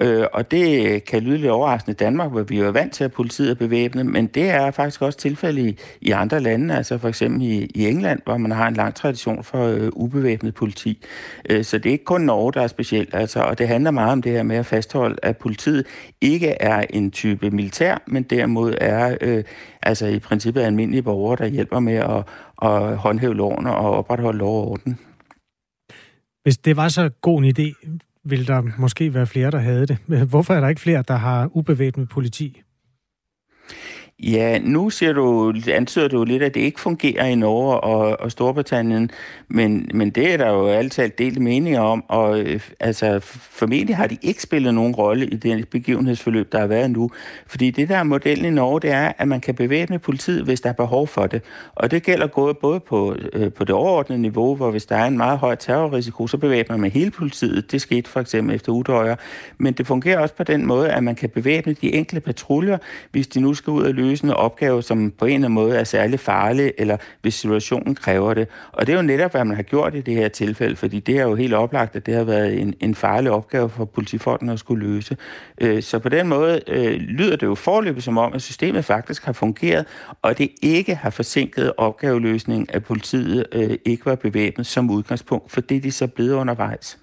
Øh, 0.00 0.26
og 0.32 0.50
det 0.50 1.04
kan 1.04 1.22
lyde 1.22 1.36
lidt 1.36 1.50
overraskende 1.50 1.92
i 1.92 1.96
Danmark, 1.96 2.30
hvor 2.30 2.42
vi 2.42 2.58
er 2.58 2.70
vant 2.70 2.92
til, 2.92 3.04
at 3.04 3.12
politiet 3.12 3.50
er 3.50 3.54
bevæbnet, 3.54 4.06
men 4.06 4.26
det 4.26 4.50
er 4.50 4.70
faktisk 4.70 5.02
også 5.02 5.18
tilfælde 5.18 5.68
i, 5.68 5.78
i 6.00 6.10
andre 6.10 6.40
lande, 6.40 6.76
altså 6.76 6.98
for 6.98 7.08
eksempel 7.08 7.42
i, 7.42 7.70
i 7.74 7.86
England, 7.86 8.20
hvor 8.24 8.36
man 8.36 8.50
har 8.50 8.68
en 8.68 8.74
lang 8.74 8.94
tradition 8.94 9.44
for 9.44 9.66
øh, 9.66 9.88
ubevæbnet 9.92 10.54
politi. 10.54 11.04
Øh, 11.50 11.64
så 11.64 11.78
det 11.78 11.86
er 11.86 11.92
ikke 11.92 12.04
kun 12.04 12.20
Norge, 12.20 12.52
der 12.52 12.62
er 12.62 12.66
specielt, 12.66 13.14
altså, 13.14 13.40
og 13.40 13.58
det 13.58 13.68
handler 13.68 13.90
meget 13.90 14.12
om 14.12 14.22
det 14.22 14.32
her 14.32 14.42
med 14.42 14.56
at 14.56 14.66
fastholde, 14.66 15.16
at 15.22 15.36
politiet 15.36 15.86
ikke 16.20 16.48
er 16.48 16.84
en 16.90 17.10
type 17.10 17.50
militær, 17.50 18.02
men 18.06 18.22
derimod 18.22 18.74
er 18.80 19.16
øh, 19.20 19.44
altså 19.82 20.06
i 20.06 20.18
princippet 20.18 20.60
almindelige 20.60 21.02
borgere, 21.02 21.36
der 21.36 21.46
hjælper 21.46 21.80
med 21.80 21.94
at, 21.94 22.24
at 22.62 22.96
håndhæve 22.96 23.34
loven 23.34 23.66
og 23.66 23.90
opretholde 23.90 24.38
lov 24.38 24.60
og 24.60 24.70
orden. 24.70 24.98
Hvis 26.42 26.58
det 26.58 26.76
var 26.76 26.88
så 26.88 27.10
god 27.20 27.42
en 27.42 27.54
idé, 27.58 27.98
vil 28.24 28.46
der 28.48 28.62
måske 28.78 29.14
være 29.14 29.26
flere, 29.26 29.50
der 29.50 29.58
havde 29.58 29.86
det. 29.86 29.98
Hvorfor 30.30 30.54
er 30.54 30.60
der 30.60 30.68
ikke 30.68 30.80
flere, 30.80 31.04
der 31.08 31.16
har 31.16 31.50
ubevæbnet 31.52 32.08
politi? 32.08 32.62
Ja, 34.22 34.58
nu 34.58 34.90
siger 34.90 35.12
du, 35.12 35.54
antyder 35.68 36.08
du 36.08 36.24
lidt, 36.24 36.42
at 36.42 36.54
det 36.54 36.60
ikke 36.60 36.80
fungerer 36.80 37.26
i 37.26 37.34
Norge 37.34 37.80
og, 37.80 38.20
og 38.20 38.30
Storbritannien, 38.30 39.10
men, 39.48 39.88
men 39.94 40.10
det 40.10 40.32
er 40.32 40.36
der 40.36 40.50
jo 40.50 40.66
altid 40.66 41.08
delt 41.18 41.42
meninger 41.42 41.80
om, 41.80 42.04
og 42.08 42.40
øh, 42.40 42.60
altså 42.80 43.20
formentlig 43.50 43.96
har 43.96 44.06
de 44.06 44.16
ikke 44.22 44.42
spillet 44.42 44.74
nogen 44.74 44.94
rolle 44.94 45.26
i 45.26 45.36
det 45.36 45.68
begivenhedsforløb, 45.68 46.52
der 46.52 46.58
har 46.58 46.66
været 46.66 46.90
nu. 46.90 47.10
Fordi 47.46 47.70
det 47.70 47.88
der 47.88 47.96
er 47.96 48.02
modellen 48.02 48.44
i 48.44 48.50
Norge, 48.50 48.80
det 48.80 48.90
er, 48.90 49.12
at 49.18 49.28
man 49.28 49.40
kan 49.40 49.54
bevæbne 49.54 49.98
politiet, 49.98 50.44
hvis 50.44 50.60
der 50.60 50.68
er 50.68 50.72
behov 50.72 51.06
for 51.06 51.26
det. 51.26 51.42
Og 51.74 51.90
det 51.90 52.02
gælder 52.02 52.26
både 52.60 52.80
på, 52.80 53.16
øh, 53.32 53.52
på 53.52 53.64
det 53.64 53.74
overordnede 53.74 54.22
niveau, 54.22 54.54
hvor 54.54 54.70
hvis 54.70 54.86
der 54.86 54.96
er 54.96 55.06
en 55.06 55.16
meget 55.16 55.38
høj 55.38 55.54
terrorrisiko, 55.54 56.26
så 56.26 56.36
bevæbner 56.36 56.76
man 56.76 56.90
hele 56.90 57.10
politiet. 57.10 57.72
Det 57.72 57.80
skete 57.80 58.10
for 58.10 58.20
eksempel 58.20 58.54
efter 58.54 58.72
Udøjer. 58.72 59.16
Men 59.58 59.74
det 59.74 59.86
fungerer 59.86 60.18
også 60.18 60.34
på 60.34 60.44
den 60.44 60.66
måde, 60.66 60.90
at 60.90 61.04
man 61.04 61.14
kan 61.14 61.30
bevæbne 61.30 61.72
de 61.72 61.94
enkelte 61.94 62.20
patruljer, 62.20 62.78
hvis 63.10 63.26
de 63.26 63.40
nu 63.40 63.54
skal 63.54 63.70
ud 63.70 63.82
og 63.82 63.94
løbe 63.94 64.03
løse 64.04 64.24
en 64.24 64.30
opgave, 64.30 64.82
som 64.82 65.10
på 65.10 65.24
en 65.24 65.34
eller 65.34 65.46
anden 65.46 65.54
måde 65.54 65.76
er 65.76 65.84
særlig 65.84 66.20
farlig, 66.20 66.72
eller 66.78 66.96
hvis 67.22 67.34
situationen 67.34 67.94
kræver 67.94 68.34
det. 68.34 68.48
Og 68.72 68.86
det 68.86 68.92
er 68.92 68.96
jo 68.96 69.02
netop, 69.02 69.30
hvad 69.30 69.44
man 69.44 69.56
har 69.56 69.62
gjort 69.62 69.94
i 69.94 70.00
det 70.00 70.14
her 70.14 70.28
tilfælde, 70.28 70.76
fordi 70.76 71.00
det 71.00 71.18
er 71.18 71.22
jo 71.22 71.34
helt 71.34 71.54
oplagt, 71.54 71.96
at 71.96 72.06
det 72.06 72.14
har 72.14 72.24
været 72.24 72.60
en, 72.60 72.74
en 72.80 72.94
farlig 72.94 73.30
opgave 73.30 73.70
for 73.70 73.84
politifolkene 73.84 74.52
at 74.52 74.58
skulle 74.58 74.86
løse. 74.86 75.16
Øh, 75.60 75.82
så 75.82 75.98
på 75.98 76.08
den 76.08 76.28
måde 76.28 76.60
øh, 76.68 76.92
lyder 76.92 77.36
det 77.36 77.46
jo 77.46 77.54
forløbet 77.54 78.02
som 78.02 78.18
om, 78.18 78.32
at 78.32 78.42
systemet 78.42 78.84
faktisk 78.84 79.24
har 79.24 79.32
fungeret, 79.32 79.86
og 80.22 80.38
det 80.38 80.50
ikke 80.62 80.94
har 80.94 81.10
forsinket 81.10 81.72
opgaveløsningen, 81.76 82.66
at 82.68 82.84
politiet 82.84 83.46
øh, 83.52 83.76
ikke 83.84 84.06
var 84.06 84.14
bevæbnet 84.14 84.66
som 84.66 84.90
udgangspunkt, 84.90 85.52
for 85.52 85.60
det 85.60 85.76
er 85.76 85.80
de 85.80 85.92
så 85.92 86.06
blevet 86.06 86.32
undervejs. 86.32 86.98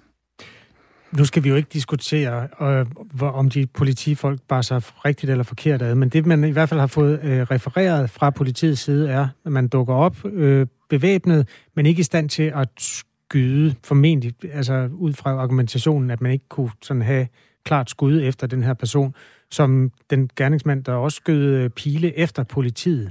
Nu 1.12 1.24
skal 1.24 1.44
vi 1.44 1.48
jo 1.48 1.54
ikke 1.54 1.68
diskutere, 1.72 2.48
øh, 2.60 2.86
om 3.20 3.50
de 3.50 3.66
politifolk 3.66 4.40
bare 4.48 4.62
så 4.62 4.92
rigtigt 5.04 5.30
eller 5.30 5.44
forkert 5.44 5.82
ad, 5.82 5.94
men 5.94 6.08
det 6.08 6.26
man 6.26 6.44
i 6.44 6.50
hvert 6.50 6.68
fald 6.68 6.80
har 6.80 6.86
fået 6.86 7.20
øh, 7.22 7.40
refereret 7.40 8.10
fra 8.10 8.30
politiets 8.30 8.80
side 8.80 9.10
er, 9.10 9.28
at 9.44 9.52
man 9.52 9.68
dukker 9.68 9.94
op 9.94 10.24
øh, 10.24 10.66
bevæbnet, 10.88 11.48
men 11.74 11.86
ikke 11.86 12.00
i 12.00 12.02
stand 12.02 12.28
til 12.28 12.52
at 12.56 12.68
skyde, 12.78 13.74
formentlig, 13.84 14.34
altså 14.52 14.88
ud 14.92 15.12
fra 15.12 15.30
argumentationen, 15.30 16.10
at 16.10 16.20
man 16.20 16.32
ikke 16.32 16.48
kunne 16.48 16.70
sådan 16.82 17.02
have 17.02 17.28
klart 17.64 17.90
skud 17.90 18.22
efter 18.22 18.46
den 18.46 18.62
her 18.62 18.74
person, 18.74 19.14
som 19.50 19.92
den 20.10 20.30
gerningsmand, 20.36 20.84
der 20.84 20.92
også 20.92 21.16
skød 21.16 21.54
øh, 21.54 21.70
pile 21.70 22.18
efter 22.18 22.42
politiet. 22.42 23.10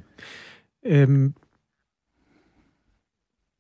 Øhm, 0.86 1.34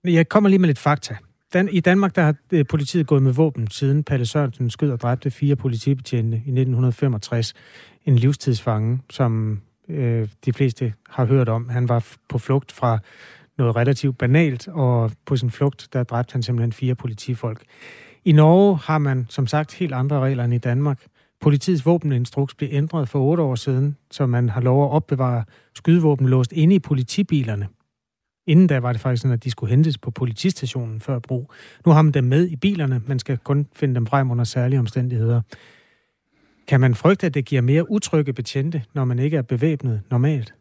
jeg 0.03 0.29
kommer 0.29 0.49
lige 0.49 0.59
med 0.59 0.67
lidt 0.67 0.79
fakta. 0.79 1.17
Dan, 1.53 1.69
I 1.71 1.79
Danmark 1.79 2.15
der 2.15 2.21
har 2.21 2.35
øh, 2.51 2.65
politiet 2.69 3.07
gået 3.07 3.23
med 3.23 3.33
våben 3.33 3.67
siden 3.71 4.03
Palle 4.03 4.25
Sørensen 4.25 4.69
skød 4.69 4.91
og 4.91 5.01
dræbte 5.01 5.31
fire 5.31 5.55
politibetjente 5.55 6.37
i 6.37 6.39
1965. 6.39 7.53
En 8.05 8.15
livstidsfange, 8.15 8.99
som 9.09 9.61
øh, 9.89 10.27
de 10.45 10.53
fleste 10.53 10.93
har 11.09 11.25
hørt 11.25 11.49
om. 11.49 11.69
Han 11.69 11.89
var 11.89 12.07
på 12.29 12.37
flugt 12.37 12.71
fra 12.71 12.99
noget 13.57 13.75
relativt 13.75 14.17
banalt, 14.17 14.67
og 14.67 15.11
på 15.25 15.35
sin 15.35 15.51
flugt, 15.51 15.87
der 15.93 16.03
dræbte 16.03 16.33
han 16.33 16.43
simpelthen 16.43 16.73
fire 16.73 16.95
politifolk. 16.95 17.63
I 18.25 18.31
Norge 18.31 18.77
har 18.77 18.97
man 18.97 19.25
som 19.29 19.47
sagt 19.47 19.73
helt 19.73 19.93
andre 19.93 20.19
regler 20.19 20.43
end 20.43 20.53
i 20.53 20.57
Danmark. 20.57 21.05
Politiets 21.41 21.85
våbeninstruks 21.85 22.55
blev 22.55 22.69
ændret 22.71 23.09
for 23.09 23.19
otte 23.19 23.43
år 23.43 23.55
siden, 23.55 23.97
så 24.11 24.25
man 24.25 24.49
har 24.49 24.61
lov 24.61 24.83
at 24.83 24.91
opbevare 24.91 25.43
skydevåben 25.75 26.29
låst 26.29 26.51
inde 26.51 26.75
i 26.75 26.79
politibilerne. 26.79 27.67
Inden 28.47 28.67
da 28.67 28.79
var 28.79 28.91
det 28.91 29.01
faktisk 29.01 29.21
sådan, 29.21 29.33
at 29.33 29.43
de 29.43 29.51
skulle 29.51 29.69
hentes 29.69 29.97
på 29.97 30.11
politistationen 30.11 31.01
før 31.01 31.19
brug. 31.19 31.51
Nu 31.85 31.91
har 31.91 32.01
man 32.01 32.13
dem 32.13 32.23
med 32.23 32.47
i 32.47 32.55
bilerne, 32.55 33.01
man 33.07 33.19
skal 33.19 33.37
kun 33.37 33.67
finde 33.75 33.95
dem 33.95 34.05
frem 34.05 34.31
under 34.31 34.43
særlige 34.43 34.79
omstændigheder. 34.79 35.41
Kan 36.67 36.79
man 36.79 36.95
frygte, 36.95 37.25
at 37.27 37.33
det 37.33 37.45
giver 37.45 37.61
mere 37.61 37.91
utrygge 37.91 38.33
betjente, 38.33 38.83
når 38.93 39.05
man 39.05 39.19
ikke 39.19 39.37
er 39.37 39.41
bevæbnet 39.41 40.01
normalt? 40.11 40.53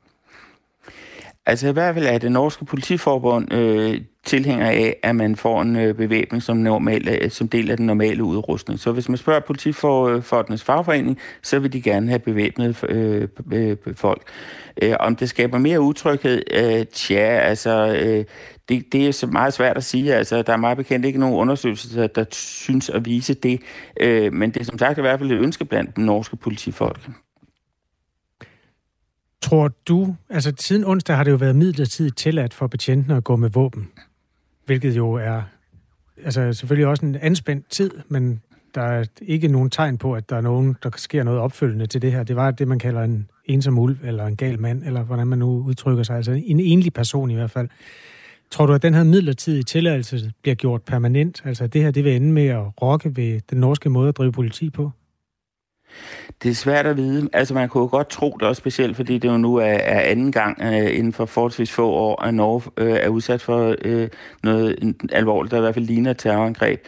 Altså 1.46 1.68
i 1.68 1.72
hvert 1.72 1.94
fald 1.94 2.07
er 2.07 2.18
det 2.18 2.33
norske 2.33 2.64
politiforbund 2.64 3.53
øh, 3.53 4.00
tilhænger 4.24 4.66
af, 4.66 4.96
at 5.03 5.16
man 5.16 5.37
får 5.37 5.62
en 5.62 5.76
øh, 5.76 5.94
bevæbning 5.94 6.42
som, 6.42 6.57
normal, 6.57 7.09
øh, 7.09 7.31
som 7.31 7.48
del 7.48 7.70
af 7.70 7.76
den 7.76 7.87
normale 7.87 8.24
udrustning. 8.24 8.81
Så 8.81 8.92
hvis 8.92 9.09
man 9.09 9.18
spørger 9.18 9.40
politifolkenes 9.40 10.64
fagforening, 10.64 11.18
så 11.42 11.59
vil 11.59 11.72
de 11.72 11.83
gerne 11.83 12.09
have 12.09 12.18
bevæbnet 12.18 12.85
øh, 12.88 13.29
øh, 13.53 13.76
folk. 13.96 14.22
Øh, 14.83 14.94
om 15.00 15.16
det 15.16 15.29
skaber 15.29 15.59
mere 15.59 15.81
utryghed? 15.81 16.42
Øh, 16.50 16.87
tja, 16.87 17.38
altså 17.38 17.98
øh, 18.03 18.24
det, 18.68 18.92
det 18.92 19.09
er 19.09 19.12
så 19.12 19.26
meget 19.26 19.53
svært 19.53 19.76
at 19.76 19.85
sige. 19.85 20.14
Altså, 20.14 20.42
der 20.42 20.53
er 20.53 20.57
meget 20.57 20.76
bekendt 20.76 21.07
ikke 21.07 21.20
nogen 21.20 21.37
undersøgelser, 21.37 22.00
der, 22.00 22.07
der 22.07 22.24
synes 22.33 22.90
at 22.90 23.05
vise 23.05 23.35
det. 23.35 23.61
Øh, 24.00 24.33
men 24.33 24.50
det 24.50 24.61
er 24.61 24.64
som 24.64 24.79
sagt 24.79 24.98
i 24.98 25.00
hvert 25.00 25.18
fald 25.18 25.31
et 25.31 25.38
ønske 25.38 25.64
blandt 25.64 25.96
den 25.96 26.07
norske 26.07 26.37
politifolk. 26.37 27.11
Tror 29.42 29.70
du, 29.88 30.16
altså 30.29 30.53
siden 30.59 30.85
onsdag 30.85 31.16
har 31.16 31.24
det 31.24 31.31
jo 31.31 31.37
været 31.37 31.57
midlertidigt 31.57 32.16
tilladt 32.16 32.55
for 32.55 32.66
betjentene 32.66 33.16
at 33.16 33.24
gå 33.24 33.37
med 33.37 33.50
våben, 33.50 33.88
hvilket 34.66 34.96
jo 34.96 35.12
er 35.12 35.42
altså 36.24 36.53
selvfølgelig 36.53 36.87
også 36.87 37.07
en 37.07 37.16
anspændt 37.16 37.70
tid, 37.70 37.90
men 38.09 38.42
der 38.74 38.83
er 38.83 39.05
ikke 39.22 39.48
nogen 39.48 39.70
tegn 39.70 39.98
på, 39.98 40.14
at 40.14 40.31
der 40.31 40.37
er 40.37 40.40
nogen, 40.40 40.76
der 40.83 40.90
sker 40.96 41.22
noget 41.22 41.40
opfølgende 41.40 41.87
til 41.87 42.03
det 42.03 42.12
her. 42.12 42.22
Det 42.22 42.37
var 42.37 42.50
det, 42.50 42.68
man 42.68 42.79
kalder 42.79 43.03
en 43.03 43.29
ensom 43.44 43.79
ulv, 43.79 43.96
eller 44.05 44.26
en 44.26 44.37
gal 44.37 44.61
mand, 44.61 44.85
eller 44.85 45.03
hvordan 45.03 45.26
man 45.26 45.38
nu 45.38 45.64
udtrykker 45.66 46.03
sig. 46.03 46.16
Altså 46.16 46.33
en 46.33 46.61
enlig 46.61 46.92
person 46.92 47.31
i 47.31 47.35
hvert 47.35 47.50
fald. 47.50 47.68
Tror 48.50 48.66
du, 48.66 48.72
at 48.72 48.83
den 48.83 48.94
her 48.94 49.05
midlertidige 49.05 49.62
tilladelse 49.62 50.33
bliver 50.42 50.55
gjort 50.55 50.83
permanent? 50.83 51.42
Altså 51.44 51.66
det 51.66 51.83
her, 51.83 51.90
det 51.90 52.05
vil 52.05 52.16
ende 52.16 52.33
med 52.33 52.46
at 52.46 52.83
rokke 52.83 53.16
ved 53.16 53.40
den 53.50 53.59
norske 53.59 53.88
måde 53.88 54.09
at 54.09 54.16
drive 54.16 54.33
politi 54.33 54.70
på? 54.70 54.90
Det 56.42 56.50
er 56.50 56.55
svært 56.55 56.87
at 56.87 56.96
vide. 56.96 57.29
Altså, 57.33 57.55
man 57.55 57.68
kunne 57.68 57.83
jo 57.83 57.88
godt 57.90 58.09
tro 58.09 58.37
det 58.40 58.48
også 58.48 58.61
specielt, 58.61 58.96
fordi 58.96 59.18
det 59.18 59.29
jo 59.29 59.37
nu 59.37 59.57
er, 59.57 59.64
er 59.64 60.00
anden 60.00 60.33
gang 60.33 60.62
øh, 60.62 60.98
inden 60.98 61.12
for 61.12 61.26
forholdsvis 61.26 61.70
få 61.70 61.90
år, 61.90 62.22
at 62.22 62.35
Norge 62.35 62.62
øh, 62.76 62.92
er 62.92 63.09
udsat 63.09 63.42
for 63.42 63.76
øh, 63.85 64.09
noget 64.42 64.94
alvorligt, 65.12 65.50
der 65.50 65.57
i 65.57 65.61
hvert 65.61 65.74
fald 65.74 65.85
ligner 65.85 66.12
terrorangreb. 66.12 66.81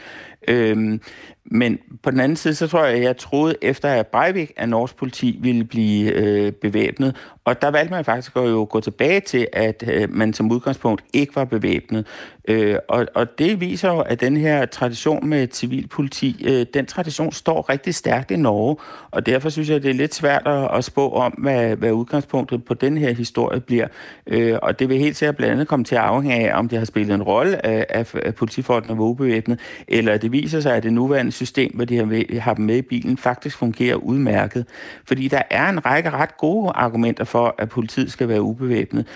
Uh, 0.51 0.99
men 1.45 1.79
på 2.03 2.11
den 2.11 2.21
anden 2.21 2.37
side, 2.37 2.55
så 2.55 2.67
tror 2.69 2.85
jeg, 2.85 2.97
at 2.97 3.03
jeg 3.03 3.17
troede 3.17 3.55
efter, 3.63 3.89
at 3.89 4.07
Breivik 4.07 4.53
af 4.57 4.69
norsk 4.69 4.97
politi 4.97 5.39
ville 5.43 5.65
blive 5.65 6.13
øh, 6.13 6.53
bevæbnet. 6.53 7.17
Og 7.45 7.63
der 7.63 7.71
valgte 7.71 7.95
man 7.95 8.05
faktisk 8.05 8.37
at 8.37 8.43
jo 8.43 8.67
gå 8.71 8.81
tilbage 8.81 9.21
til, 9.21 9.47
at 9.53 9.85
øh, 9.89 10.15
man 10.15 10.33
som 10.33 10.53
udgangspunkt 10.53 11.05
ikke 11.13 11.37
var 11.37 11.45
bevæbnet. 11.45 12.07
Øh, 12.49 12.77
og, 12.89 13.07
og 13.15 13.39
det 13.39 13.61
viser 13.61 13.89
jo, 13.89 14.01
at 14.01 14.21
den 14.21 14.37
her 14.37 14.67
tradition 14.67 15.27
med 15.27 15.49
civilpoliti, 15.53 16.45
øh, 16.49 16.67
den 16.75 16.87
tradition 16.87 17.33
står 17.33 17.69
rigtig 17.71 17.95
stærkt 17.95 18.31
i 18.31 18.37
Norge. 18.37 18.77
Og 19.11 19.27
derfor 19.27 19.49
synes 19.49 19.71
jeg, 19.71 19.83
det 19.83 19.91
er 19.91 19.95
lidt 19.95 20.15
svært 20.15 20.43
at, 20.47 20.79
at 20.79 20.85
spå 20.85 21.11
om, 21.11 21.33
hvad, 21.33 21.77
hvad 21.77 21.93
udgangspunktet 21.93 22.65
på 22.65 22.75
den 22.75 22.99
her 22.99 23.13
historie 23.13 23.61
bliver. 23.61 23.87
Øh, 24.27 24.59
og 24.63 24.79
det 24.79 24.89
vil 24.89 24.99
helt 24.99 25.17
sikkert 25.17 25.37
blandt 25.37 25.53
andet 25.53 25.69
komme 25.69 25.85
til 25.85 25.95
at 25.95 26.01
afhænge 26.01 26.49
af, 26.49 26.59
om 26.59 26.69
det 26.69 26.79
har 26.79 26.87
spillet 26.87 27.15
en 27.15 27.23
rolle 27.23 27.67
øh, 27.69 27.85
at, 27.89 28.15
at 28.15 28.35
politifolkene 28.35 28.99
var 28.99 29.05
ubevæbnet, 29.05 29.61
eller 29.89 30.17
det 30.17 30.33
viser 30.33 30.61
sig, 30.61 30.77
at 30.77 30.83
det 30.83 30.93
nuværende 30.93 31.32
system, 31.33 31.73
hvor 31.75 31.85
de 31.85 31.97
har, 31.97 32.05
med, 32.05 32.41
har 32.41 32.55
dem 32.55 32.65
med 32.65 32.77
i 32.77 32.83
bilen, 32.83 33.17
faktisk 33.17 33.57
fungerer 33.57 33.97
udmærket. 33.97 34.67
Fordi 35.05 35.29
der 35.29 35.43
er 35.51 35.69
en 35.69 35.87
række 35.87 36.11
ret 36.11 36.37
gode 36.37 36.71
argumenter 36.75 37.25
for, 37.25 37.55
at 37.59 37.69
politiet 37.69 38.13
skal 38.13 38.29
være 38.29 38.43
ubevæbnet. 38.43 39.07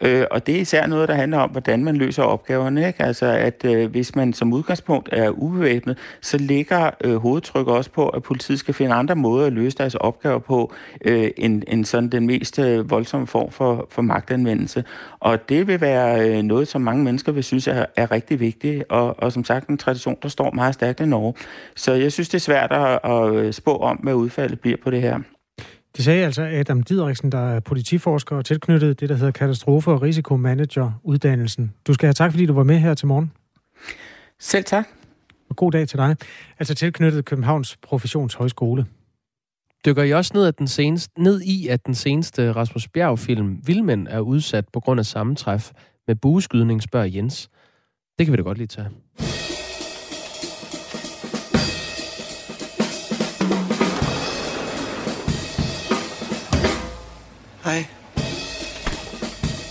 Øh, 0.00 0.24
og 0.30 0.46
det 0.46 0.56
er 0.56 0.60
især 0.60 0.86
noget, 0.86 1.08
der 1.08 1.14
handler 1.14 1.38
om, 1.38 1.50
hvordan 1.50 1.84
man 1.84 1.96
løser 1.96 2.22
opgaverne. 2.22 2.86
Ikke? 2.86 3.02
Altså, 3.02 3.26
at 3.26 3.64
øh, 3.64 3.90
hvis 3.90 4.14
man 4.16 4.32
som 4.32 4.52
udgangspunkt 4.52 5.08
er 5.12 5.30
ubevæbnet, 5.30 5.98
så 6.20 6.38
ligger 6.38 6.90
øh, 7.04 7.16
hovedtrykket 7.16 7.74
også 7.74 7.90
på, 7.90 8.08
at 8.08 8.22
politiet 8.22 8.58
skal 8.58 8.74
finde 8.74 8.94
andre 8.94 9.16
måder 9.16 9.46
at 9.46 9.52
løse 9.52 9.78
deres 9.78 9.94
opgaver 9.94 10.38
på, 10.38 10.72
øh, 11.04 11.30
end, 11.36 11.62
end 11.68 11.84
sådan 11.84 12.08
den 12.08 12.26
mest 12.26 12.58
øh, 12.58 12.90
voldsomme 12.90 13.26
form 13.26 13.50
for, 13.50 13.86
for 13.90 14.02
magtanvendelse. 14.02 14.84
Og 15.20 15.48
det 15.48 15.66
vil 15.66 15.80
være 15.80 16.30
øh, 16.30 16.42
noget, 16.42 16.68
som 16.68 16.80
mange 16.80 17.04
mennesker 17.04 17.32
vil 17.32 17.44
synes 17.44 17.66
er, 17.66 17.86
er 17.96 18.10
rigtig 18.10 18.40
vigtigt, 18.40 18.84
og, 18.88 19.14
og 19.18 19.32
som 19.32 19.44
sagt 19.44 19.68
en 19.68 19.78
tradition, 19.78 20.16
der 20.22 20.28
står 20.28 20.50
meget 20.50 20.74
stærkt 20.74 21.00
i 21.00 21.06
Norge. 21.06 21.34
Så 21.76 21.92
jeg 21.92 22.12
synes, 22.12 22.28
det 22.28 22.34
er 22.34 22.40
svært 22.40 22.72
at, 22.72 22.98
at 23.04 23.34
øh, 23.34 23.52
spå 23.52 23.76
om, 23.76 23.96
hvad 23.96 24.14
udfaldet 24.14 24.60
bliver 24.60 24.76
på 24.84 24.90
det 24.90 25.02
her. 25.02 25.18
Det 25.96 26.04
sagde 26.04 26.24
altså 26.24 26.42
Adam 26.42 26.82
Didriksen, 26.82 27.32
der 27.32 27.38
er 27.38 27.60
politiforsker 27.60 28.36
og 28.36 28.44
tilknyttet 28.44 29.00
det, 29.00 29.08
der 29.08 29.14
hedder 29.14 29.30
katastrofe- 29.30 29.90
og 29.90 30.02
risikomanager-uddannelsen. 30.02 31.72
Du 31.86 31.94
skal 31.94 32.06
have 32.06 32.14
tak, 32.14 32.30
fordi 32.30 32.46
du 32.46 32.52
var 32.52 32.62
med 32.62 32.78
her 32.78 32.94
til 32.94 33.06
morgen. 33.06 33.32
Selv 34.40 34.64
tak. 34.64 34.86
Og 35.48 35.56
god 35.56 35.72
dag 35.72 35.88
til 35.88 35.98
dig. 35.98 36.16
Altså 36.58 36.74
tilknyttet 36.74 37.24
Københavns 37.24 37.76
Professionshøjskole. 37.82 38.86
Dykker 39.86 40.02
I 40.02 40.12
også 40.12 40.30
ned, 40.34 40.46
at 40.46 40.58
den 40.58 40.68
seneste, 40.68 41.22
ned 41.22 41.40
i, 41.40 41.68
at 41.68 41.86
den 41.86 41.94
seneste 41.94 42.52
Rasmus 42.52 42.88
Bjerg-film 42.88 43.60
Vildmænd 43.66 44.08
er 44.10 44.20
udsat 44.20 44.64
på 44.72 44.80
grund 44.80 45.00
af 45.00 45.06
sammentræf 45.06 45.70
med 46.06 46.14
bueskydning, 46.14 46.82
spørger 46.82 47.06
Jens. 47.06 47.48
Det 48.18 48.26
kan 48.26 48.32
vi 48.32 48.36
da 48.36 48.42
godt 48.42 48.58
lige 48.58 48.66
tage. 48.66 48.88
Hej. 57.64 57.86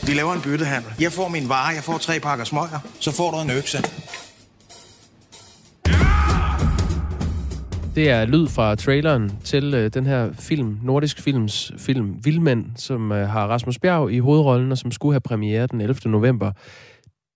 Vi 0.08 0.14
laver 0.14 0.34
en 0.34 0.42
byttehandel. 0.42 0.92
Jeg 1.00 1.12
får 1.12 1.28
min 1.28 1.50
vare, 1.50 1.68
jeg 1.76 1.84
får 1.84 1.98
tre 1.98 2.20
pakker 2.20 2.46
smøger, 2.46 2.80
så 3.00 3.12
får 3.12 3.32
du 3.32 3.38
en 3.42 3.52
økse. 3.58 3.78
Det 7.96 8.10
er 8.10 8.26
lyd 8.26 8.48
fra 8.48 8.76
traileren 8.76 9.32
til 9.44 9.74
øh, 9.74 9.94
den 9.94 10.06
her 10.06 10.34
film, 10.40 10.80
Nordisk 10.84 11.22
Films 11.22 11.72
film 11.78 12.16
Vildmænd, 12.24 12.66
som 12.76 13.12
øh, 13.12 13.30
har 13.30 13.48
Rasmus 13.48 13.80
Bjerg 13.80 14.12
i 14.12 14.20
hovedrollen, 14.20 14.72
og 14.72 14.78
som 14.78 14.92
skulle 14.92 15.14
have 15.14 15.22
premiere 15.22 15.68
den 15.68 15.82
11. 15.82 15.96
november. 16.06 16.52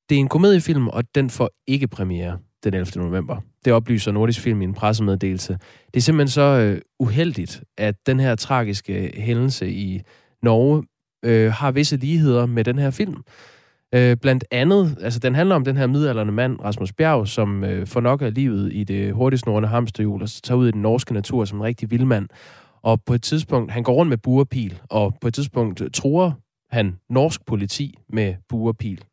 Det 0.10 0.16
er 0.16 0.20
en 0.20 0.28
komediefilm, 0.28 0.88
og 0.88 1.04
den 1.16 1.30
får 1.30 1.50
ikke 1.68 1.88
premiere 1.88 2.38
den 2.64 2.74
11. 2.74 2.92
november. 2.96 3.38
Det 3.66 3.74
oplyser 3.74 4.12
Nordisk 4.12 4.40
Film 4.40 4.62
i 4.62 4.64
en 4.64 4.74
pressemeddelelse. 4.74 5.58
Det 5.94 5.98
er 5.98 6.02
simpelthen 6.02 6.32
så 6.32 6.42
øh, 6.42 6.82
uheldigt, 7.00 7.64
at 7.78 7.96
den 8.06 8.20
her 8.20 8.36
tragiske 8.36 9.12
hændelse 9.18 9.70
i 9.70 10.02
Norge 10.44 10.84
øh, 11.26 11.52
har 11.52 11.72
visse 11.72 11.98
ligheder 11.98 12.46
med 12.46 12.64
den 12.64 12.80
her 12.80 12.92
film. 12.92 13.24
Øh, 13.96 14.18
blandt 14.18 14.46
andet, 14.52 14.98
altså 15.02 15.20
den 15.20 15.36
handler 15.36 15.56
om 15.56 15.66
den 15.66 15.78
her 15.78 15.88
midalderne 15.88 16.32
mand, 16.32 16.60
Rasmus 16.64 16.94
Bjerg, 16.94 17.28
som 17.28 17.64
øh, 17.64 17.88
får 17.88 18.00
nok 18.00 18.22
af 18.22 18.34
livet 18.34 18.74
i 18.74 18.84
det 18.84 19.14
hurtigt 19.14 19.40
snorende 19.40 19.70
hamsterhjul, 19.70 20.22
og 20.22 20.30
så 20.30 20.42
tager 20.42 20.58
ud 20.58 20.68
i 20.68 20.72
den 20.72 20.82
norske 20.82 21.14
natur 21.14 21.46
som 21.46 21.58
en 21.58 21.64
rigtig 21.64 21.92
vildmand. 21.92 22.28
Og 22.82 23.04
på 23.04 23.14
et 23.14 23.22
tidspunkt, 23.22 23.72
han 23.72 23.84
går 23.84 23.94
rundt 23.94 24.10
med 24.10 24.18
buerpil, 24.18 24.80
og 24.90 25.14
på 25.22 25.28
et 25.28 25.34
tidspunkt 25.34 25.82
øh, 25.82 25.90
tror 25.94 26.40
han 26.70 26.96
norsk 27.10 27.46
politi 27.46 27.96
med 28.10 28.36
buerpil. 28.50 29.04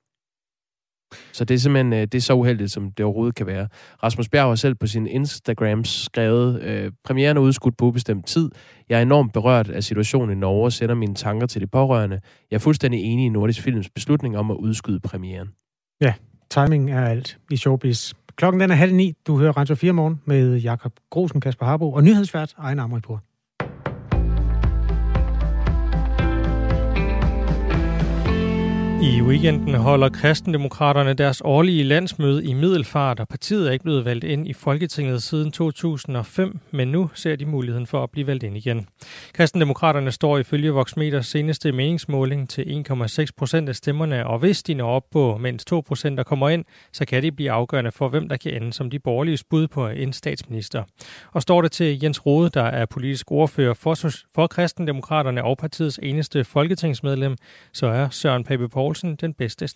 Så 1.33 1.44
det 1.44 1.55
er 1.55 1.59
simpelthen 1.59 1.92
øh, 1.92 2.00
det 2.00 2.14
er 2.14 2.20
så 2.20 2.35
uheldigt, 2.35 2.72
som 2.72 2.90
det 2.90 3.05
overhovedet 3.05 3.35
kan 3.35 3.46
være. 3.46 3.68
Rasmus 4.03 4.29
Bjerg 4.29 4.48
har 4.48 4.55
selv 4.55 4.74
på 4.74 4.87
sin 4.87 5.07
Instagram 5.07 5.85
skrevet, 5.85 6.62
øh, 6.62 6.92
premieren 7.05 7.37
er 7.37 7.40
udskudt 7.40 7.77
på 7.77 7.85
ubestemt 7.85 8.27
tid. 8.27 8.50
Jeg 8.88 8.98
er 8.98 9.03
enormt 9.03 9.33
berørt 9.33 9.68
af 9.68 9.85
situationen 9.85 10.37
i 10.37 10.40
Norge 10.40 10.64
og 10.64 10.72
sender 10.72 10.94
mine 10.94 11.14
tanker 11.14 11.46
til 11.46 11.61
de 11.61 11.66
pårørende. 11.66 12.20
Jeg 12.50 12.57
er 12.57 12.61
fuldstændig 12.61 13.00
enig 13.00 13.27
i 13.27 13.29
Nordisk 13.29 13.61
Films 13.61 13.90
beslutning 13.90 14.38
om 14.38 14.50
at 14.50 14.57
udskyde 14.57 15.00
premieren. 15.00 15.48
Ja, 16.00 16.14
timing 16.50 16.90
er 16.90 17.05
alt 17.05 17.38
i 17.50 17.57
showbiz. 17.57 18.12
Klokken 18.37 18.61
den 18.61 18.70
er 18.70 18.74
halv 18.74 18.94
ni. 18.94 19.14
Du 19.27 19.38
hører 19.38 19.53
Radio 19.53 19.74
4 19.74 19.92
morgen 19.92 20.20
med 20.24 20.57
Jakob 20.57 20.92
Grosen, 21.11 21.40
Kasper 21.40 21.66
Harbo 21.66 21.92
og 21.92 22.05
nyhedsvært 22.05 22.55
Ejner 22.59 22.83
Amripur. 22.83 23.22
I 29.05 29.23
weekenden 29.23 29.75
holder 29.75 30.09
kristendemokraterne 30.09 31.14
deres 31.14 31.43
årlige 31.45 31.85
landsmøde 31.85 32.45
i 32.45 32.55
Middelfart, 32.55 33.21
og 33.21 33.29
partiet 33.29 33.69
er 33.69 33.73
ikke 33.73 33.83
blevet 33.83 34.05
valgt 34.05 34.25
ind 34.25 34.49
i 34.49 34.53
Folketinget 34.53 35.23
siden 35.23 35.53
2005, 35.53 36.59
men 36.71 36.88
nu 36.88 37.11
ser 37.14 37.37
de 37.37 37.47
muligheden 37.47 37.87
for 37.87 38.03
at 38.03 38.11
blive 38.11 38.27
valgt 38.27 38.43
ind 38.43 38.57
igen. 38.57 38.87
Kristendemokraterne 39.33 40.11
står 40.11 40.38
ifølge 40.38 40.71
Voxmeters 40.71 41.27
seneste 41.27 41.73
meningsmåling 41.73 42.49
til 42.49 42.85
1,6 42.90 43.27
procent 43.37 43.69
af 43.69 43.77
stemmerne, 43.77 44.27
og 44.27 44.38
hvis 44.38 44.62
de 44.62 44.75
når 44.75 44.90
op 44.90 45.03
på 45.12 45.37
mindst 45.37 45.67
2 45.67 45.81
procent, 45.81 46.19
der 46.19 46.25
kommer 46.25 46.49
ind, 46.49 46.64
så 46.93 47.05
kan 47.05 47.23
det 47.23 47.37
blive 47.37 47.51
afgørende 47.51 47.93
for, 47.93 48.09
hvem 48.09 48.29
der 48.29 48.37
kan 48.37 48.62
ende 48.62 48.73
som 48.73 48.90
de 48.90 48.99
borgerlige 48.99 49.38
bud 49.51 49.69
på 49.69 49.88
en 49.88 50.12
statsminister. 50.12 50.83
Og 51.33 51.43
står 51.43 51.62
det 51.62 51.73
til 51.73 52.03
Jens 52.03 52.27
Rode, 52.27 52.51
der 52.55 52.64
er 52.64 52.87
politisk 52.87 53.31
ordfører 53.31 53.75
for, 53.75 53.95
for 54.35 54.47
Kristendemokraterne 54.47 55.45
og 55.45 55.59
partiets 55.59 56.01
eneste 56.03 56.45
folketingsmedlem, 56.45 57.37
så 57.73 57.87
er 57.87 58.09
Søren 58.09 58.45
Pape 58.45 58.69
Poul 58.69 58.93
Poulsen 58.94 59.16
den 59.16 59.35
bedste 59.35 59.68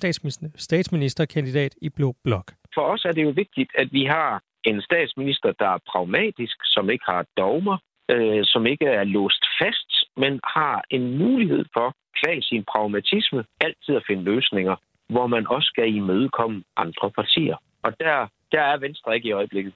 statsministerkandidat 0.56 1.74
i 1.82 1.88
Blå 1.88 2.14
Blok. 2.24 2.52
For 2.74 2.82
os 2.82 3.04
er 3.04 3.12
det 3.12 3.22
jo 3.22 3.32
vigtigt, 3.42 3.70
at 3.74 3.88
vi 3.92 4.04
har 4.04 4.42
en 4.64 4.82
statsminister, 4.82 5.52
der 5.58 5.68
er 5.68 5.78
pragmatisk, 5.92 6.56
som 6.64 6.90
ikke 6.90 7.04
har 7.06 7.26
dogmer, 7.36 7.76
øh, 8.10 8.40
som 8.44 8.66
ikke 8.66 8.86
er 8.86 9.04
låst 9.04 9.44
fast, 9.60 9.90
men 10.16 10.40
har 10.44 10.84
en 10.90 11.18
mulighed 11.18 11.64
for, 11.76 11.88
kvæg 12.20 12.38
sin 12.42 12.64
pragmatisme, 12.72 13.44
altid 13.60 13.92
at 13.96 14.04
finde 14.08 14.22
løsninger, 14.22 14.76
hvor 15.08 15.26
man 15.26 15.46
også 15.46 15.66
skal 15.72 15.94
imødekomme 15.94 16.62
andre 16.76 17.10
partier. 17.10 17.56
Og 17.82 17.90
der, 18.00 18.16
der 18.52 18.62
er 18.62 18.78
Venstre 18.78 19.14
ikke 19.16 19.28
i 19.28 19.32
øjeblikket. 19.32 19.72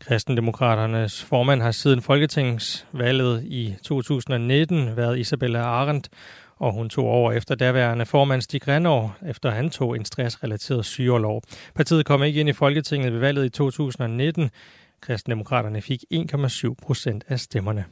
Kristendemokraternes 0.00 1.24
formand 1.30 1.62
har 1.62 1.70
siden 1.70 2.02
folketingsvalget 2.02 3.44
i 3.44 3.74
2019 3.84 4.96
været 4.96 5.18
Isabella 5.18 5.58
Arendt, 5.58 6.08
og 6.56 6.72
hun 6.72 6.88
tog 6.88 7.04
over 7.04 7.32
efter 7.32 7.54
daværende 7.54 8.06
formand 8.06 8.42
Stig 8.42 8.68
Renår, 8.68 9.16
efter 9.26 9.50
han 9.50 9.70
tog 9.70 9.96
en 9.96 10.04
stressrelateret 10.04 10.84
sygeårlov. 10.84 11.42
Partiet 11.74 12.06
kom 12.06 12.22
ikke 12.22 12.40
ind 12.40 12.48
i 12.48 12.52
Folketinget 12.52 13.12
ved 13.12 13.20
valget 13.20 13.44
i 13.44 13.48
2019. 13.48 14.50
Kristendemokraterne 15.00 15.82
fik 15.82 16.04
1,7 16.12 16.74
procent 16.82 17.24
af 17.28 17.40
stemmerne. 17.40 17.84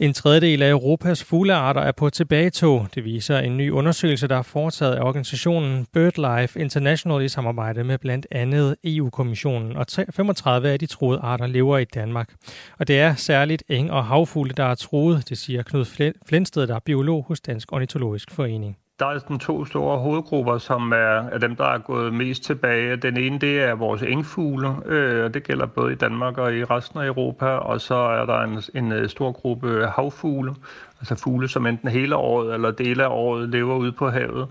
En 0.00 0.12
tredjedel 0.12 0.62
af 0.62 0.70
Europas 0.70 1.24
fuglearter 1.24 1.80
er 1.80 1.92
på 1.92 2.10
tilbagetog. 2.10 2.88
Det 2.94 3.04
viser 3.04 3.38
en 3.38 3.56
ny 3.56 3.70
undersøgelse, 3.70 4.28
der 4.28 4.36
er 4.36 4.42
foretaget 4.42 4.94
af 4.94 5.02
organisationen 5.02 5.86
BirdLife 5.92 6.60
International 6.60 7.24
i 7.24 7.28
samarbejde 7.28 7.84
med 7.84 7.98
blandt 7.98 8.26
andet 8.30 8.76
EU-kommissionen. 8.84 9.76
Og 9.76 9.86
35 10.10 10.68
af 10.68 10.78
de 10.78 10.86
troede 10.86 11.18
arter 11.18 11.46
lever 11.46 11.78
i 11.78 11.84
Danmark. 11.84 12.34
Og 12.78 12.88
det 12.88 13.00
er 13.00 13.14
særligt 13.14 13.62
eng- 13.70 13.92
og 13.92 14.04
havfugle, 14.04 14.52
der 14.56 14.64
er 14.64 14.74
troet, 14.74 15.28
det 15.28 15.38
siger 15.38 15.62
Knud 15.62 16.12
Flensted, 16.26 16.66
der 16.66 16.74
er 16.74 16.80
biolog 16.84 17.24
hos 17.28 17.40
Dansk 17.40 17.72
Ornitologisk 17.72 18.30
Forening. 18.30 18.76
Der 18.98 19.06
er 19.06 19.18
sådan 19.18 19.38
to 19.38 19.64
store 19.64 19.98
hovedgrupper, 19.98 20.58
som 20.58 20.92
er, 20.92 20.96
er 21.32 21.38
dem, 21.38 21.56
der 21.56 21.64
er 21.64 21.78
gået 21.78 22.14
mest 22.14 22.42
tilbage. 22.42 22.96
Den 22.96 23.16
ene, 23.16 23.38
det 23.38 23.62
er 23.62 23.74
vores 23.74 24.02
engfugle, 24.02 24.68
øh, 24.86 25.24
og 25.24 25.34
det 25.34 25.44
gælder 25.44 25.66
både 25.66 25.92
i 25.92 25.96
Danmark 25.96 26.38
og 26.38 26.54
i 26.54 26.64
resten 26.64 27.00
af 27.00 27.06
Europa. 27.06 27.46
Og 27.46 27.80
så 27.80 27.94
er 27.94 28.26
der 28.26 28.40
en, 28.40 28.62
en 28.74 28.92
øh, 28.92 29.08
stor 29.08 29.32
gruppe 29.32 29.86
havfugle, 29.86 30.54
altså 31.00 31.14
fugle, 31.14 31.48
som 31.48 31.66
enten 31.66 31.88
hele 31.88 32.16
året 32.16 32.54
eller 32.54 32.70
dele 32.70 33.04
af 33.04 33.08
året 33.08 33.48
lever 33.48 33.76
ude 33.76 33.92
på 33.92 34.08
havet. 34.08 34.48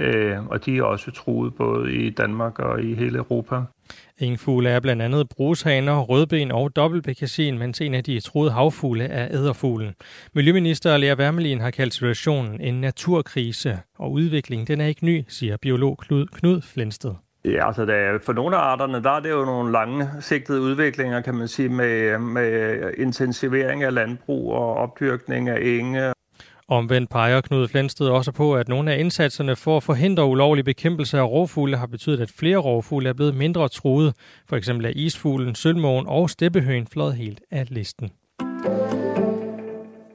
Øh, 0.00 0.46
og 0.46 0.64
de 0.64 0.78
er 0.78 0.82
også 0.82 1.10
truet 1.10 1.54
både 1.54 1.92
i 1.92 2.10
Danmark 2.10 2.58
og 2.58 2.82
i 2.82 2.94
hele 2.94 3.18
Europa. 3.18 3.56
Engfugle 4.18 4.68
er 4.68 4.80
blandt 4.80 5.02
andet 5.02 5.28
brushaner, 5.28 6.00
rødben 6.00 6.52
og 6.52 6.76
dobbeltbekassin, 6.76 7.58
mens 7.58 7.80
en 7.80 7.94
af 7.94 8.04
de 8.04 8.20
troede 8.20 8.50
havfugle 8.50 9.04
er 9.04 9.28
æderfuglen. 9.30 9.94
Miljøminister 10.34 10.96
Lea 10.96 11.14
Wermelin 11.14 11.60
har 11.60 11.70
kaldt 11.70 11.94
situationen 11.94 12.60
en 12.60 12.80
naturkrise, 12.80 13.78
og 13.98 14.12
udviklingen 14.12 14.66
den 14.66 14.80
er 14.80 14.86
ikke 14.86 15.04
ny, 15.04 15.24
siger 15.28 15.56
biolog 15.62 15.98
Knud, 15.98 16.26
Knud 16.26 16.62
Flensted. 16.62 17.14
Ja, 17.44 17.66
altså 17.66 17.86
der, 17.86 18.18
for 18.26 18.32
nogle 18.32 18.56
af 18.56 18.60
arterne, 18.60 19.02
der 19.02 19.10
er 19.10 19.20
det 19.20 19.30
jo 19.30 19.44
nogle 19.44 19.72
lange 19.72 20.08
sigtede 20.20 20.60
udviklinger, 20.60 21.20
kan 21.20 21.34
man 21.34 21.48
sige, 21.48 21.68
med, 21.68 22.18
med 22.18 22.80
intensivering 22.98 23.82
af 23.82 23.94
landbrug 23.94 24.52
og 24.52 24.74
opdyrkning 24.74 25.48
af 25.48 25.58
enge 25.62 26.12
Omvendt 26.70 27.10
peger 27.10 27.40
Knud 27.40 27.68
Flensted 27.68 28.08
også 28.08 28.32
på, 28.32 28.56
at 28.56 28.68
nogle 28.68 28.92
af 28.92 28.98
indsatserne 28.98 29.56
for 29.56 29.76
at 29.76 29.82
forhindre 29.82 30.26
ulovlig 30.26 30.64
bekæmpelse 30.64 31.18
af 31.18 31.28
rovfugle 31.28 31.76
har 31.76 31.86
betydet, 31.86 32.20
at 32.20 32.30
flere 32.30 32.56
rovfugle 32.56 33.08
er 33.08 33.12
blevet 33.12 33.34
mindre 33.34 33.68
truet. 33.68 34.14
For 34.48 34.56
eksempel 34.56 34.86
er 34.86 34.92
isfuglen, 34.96 35.54
sølvmågen 35.54 36.06
og 36.06 36.30
steppehøen 36.30 36.86
fløjet 36.86 37.14
helt 37.14 37.40
af 37.50 37.66
listen. 37.70 38.10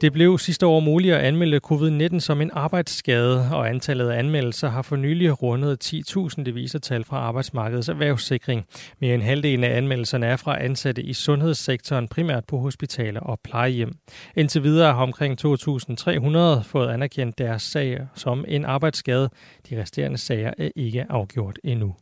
Det 0.01 0.13
blev 0.13 0.37
sidste 0.37 0.65
år 0.65 0.79
muligt 0.79 1.15
at 1.15 1.21
anmelde 1.21 1.59
covid-19 1.71 2.19
som 2.19 2.41
en 2.41 2.51
arbejdsskade, 2.53 3.49
og 3.51 3.69
antallet 3.69 4.09
af 4.09 4.19
anmeldelser 4.19 4.69
har 4.69 4.81
for 4.81 4.95
nylig 4.95 5.41
rundet 5.41 5.93
10.000, 5.93 6.43
det 6.43 6.55
viser 6.55 6.79
tal 6.79 7.03
fra 7.03 7.17
Arbejdsmarkedets 7.17 7.89
Erhvervssikring. 7.89 8.65
Mere 9.01 9.15
end 9.15 9.23
halvdelen 9.23 9.63
af 9.63 9.77
anmeldelserne 9.77 10.25
er 10.25 10.35
fra 10.35 10.63
ansatte 10.63 11.03
i 11.03 11.13
sundhedssektoren, 11.13 12.07
primært 12.07 12.45
på 12.45 12.57
hospitaler 12.57 13.19
og 13.19 13.39
plejehjem. 13.43 13.93
Indtil 14.35 14.63
videre 14.63 14.93
har 14.93 15.03
omkring 15.03 15.45
2.300 15.45 16.63
fået 16.63 16.89
anerkendt 16.89 17.37
deres 17.37 17.63
sag 17.63 18.07
som 18.15 18.45
en 18.47 18.65
arbejdsskade. 18.65 19.29
De 19.69 19.81
resterende 19.81 20.17
sager 20.17 20.53
er 20.57 20.69
ikke 20.75 21.05
afgjort 21.09 21.59
endnu. 21.63 21.95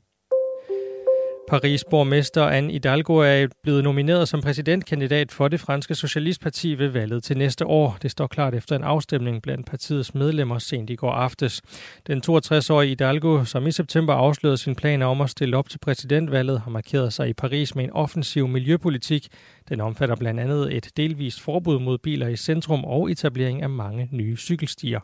Paris 1.47 1.84
borgmester 1.84 2.43
Anne 2.43 2.71
Hidalgo 2.71 3.15
er 3.15 3.47
blevet 3.63 3.84
nomineret 3.84 4.27
som 4.27 4.41
præsidentkandidat 4.41 5.32
for 5.32 5.47
det 5.47 5.60
franske 5.60 5.95
Socialistparti 5.95 6.73
ved 6.79 6.88
valget 6.88 7.23
til 7.23 7.38
næste 7.38 7.65
år. 7.65 7.97
Det 8.01 8.12
står 8.12 8.27
klart 8.27 8.56
efter 8.56 8.75
en 8.75 8.84
afstemning 8.84 9.41
blandt 9.41 9.67
partiets 9.67 10.13
medlemmer 10.13 10.60
sent 10.60 10.89
i 10.89 10.95
går 10.95 11.12
aftes. 11.12 11.62
Den 12.08 12.21
62-årige 12.27 12.89
Hidalgo, 12.89 13.43
som 13.45 13.67
i 13.67 13.71
september 13.71 14.13
afslørede 14.13 14.58
sin 14.58 14.75
planer 14.75 15.06
om 15.06 15.21
at 15.21 15.29
stille 15.29 15.58
op 15.58 15.69
til 15.69 15.79
præsidentvalget, 15.79 16.62
har 16.62 16.71
markeret 16.71 17.13
sig 17.13 17.29
i 17.29 17.34
Paris 17.34 17.75
med 17.75 17.84
en 17.84 17.91
offensiv 17.91 18.47
miljøpolitik. 18.47 19.27
Den 19.69 19.82
omfatter 19.82 20.15
blandt 20.15 20.39
andet 20.39 20.75
et 20.75 20.91
delvist 20.97 21.41
forbud 21.41 21.79
mod 21.79 21.97
biler 21.97 22.27
i 22.27 22.36
centrum 22.36 22.86
og 22.86 23.12
etablering 23.12 23.62
af 23.62 23.69
mange 23.69 24.10
nye 24.12 24.38
cykelstier. 24.38 24.99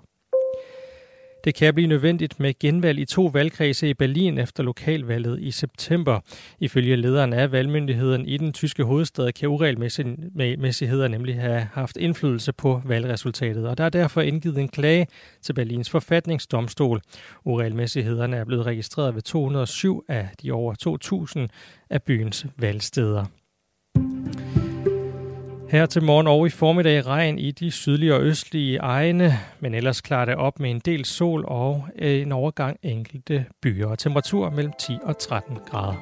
Det 1.44 1.56
kan 1.56 1.74
blive 1.74 1.88
nødvendigt 1.88 2.40
med 2.40 2.54
genvalg 2.60 3.00
i 3.00 3.06
to 3.06 3.26
valgkredse 3.26 3.90
i 3.90 3.94
Berlin 3.94 4.38
efter 4.38 4.64
lokalvalget 4.64 5.40
i 5.42 5.52
september. 5.52 6.20
Ifølge 6.60 6.96
lederen 6.96 7.34
af 7.34 7.52
valgmyndigheden 7.52 8.26
i 8.26 8.38
den 8.38 8.54
tyske 8.54 8.84
hovedstad 8.84 9.32
kan 9.32 9.50
uregelmæssigheder 9.50 11.08
nemlig 11.08 11.36
have 11.36 11.68
haft 11.74 11.98
indflydelse 11.98 12.54
på 12.54 12.82
valgresultatet, 12.86 13.68
og 13.68 13.78
der 13.78 13.84
er 13.84 13.90
derfor 13.90 14.22
indgivet 14.22 14.58
en 14.58 14.70
klage 14.70 15.08
til 15.42 15.54
Berlins 15.54 15.90
forfatningsdomstol. 15.90 17.02
Uregelmæssighederne 17.46 18.38
er 18.38 18.46
blevet 18.46 18.66
registreret 18.66 19.16
ved 19.16 19.22
207 19.22 20.04
af 20.08 20.30
de 20.42 20.52
over 20.52 20.74
2.000 21.38 21.48
af 21.90 22.04
byens 22.04 22.46
valgsteder. 22.58 23.26
Her 25.72 25.86
til 25.86 26.04
morgen 26.04 26.28
og 26.28 26.48
i 26.48 26.50
formiddag 26.50 27.06
regn 27.06 27.40
i 27.40 27.52
de 27.52 27.72
sydlige 27.72 28.16
og 28.16 28.22
østlige 28.22 28.78
egne, 28.78 29.34
men 29.60 29.74
ellers 29.74 30.02
klarer 30.02 30.26
det 30.26 30.36
op 30.36 30.60
med 30.60 30.72
en 30.72 30.80
del 30.80 31.06
sol 31.06 31.46
og 31.48 31.88
øh, 32.00 32.22
en 32.22 32.32
overgang 32.32 32.78
enkelte 32.84 33.46
byer. 33.62 33.88
Og 33.88 34.00
temperatur 34.00 34.50
mellem 34.50 34.74
10 34.80 34.98
og 35.04 35.18
13 35.18 35.58
grader. 35.70 35.94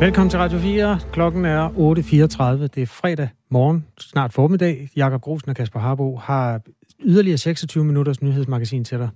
Velkommen 0.00 0.30
til 0.30 0.38
Radio 0.38 0.58
4. 0.58 1.00
Klokken 1.12 1.44
er 1.44 1.68
8.34. 1.68 2.66
Det 2.66 2.82
er 2.82 2.86
fredag 2.86 3.28
morgen, 3.48 3.86
snart 3.98 4.32
formiddag. 4.32 4.88
Jakob 4.96 5.20
Grosen 5.20 5.50
og 5.50 5.56
Kasper 5.56 5.80
Harbo 5.80 6.16
har 6.16 6.60
yderligere 7.00 7.38
26 7.38 7.84
minutters 7.84 8.22
nyhedsmagasin 8.22 8.84
til 8.84 8.98
dig. 8.98 9.08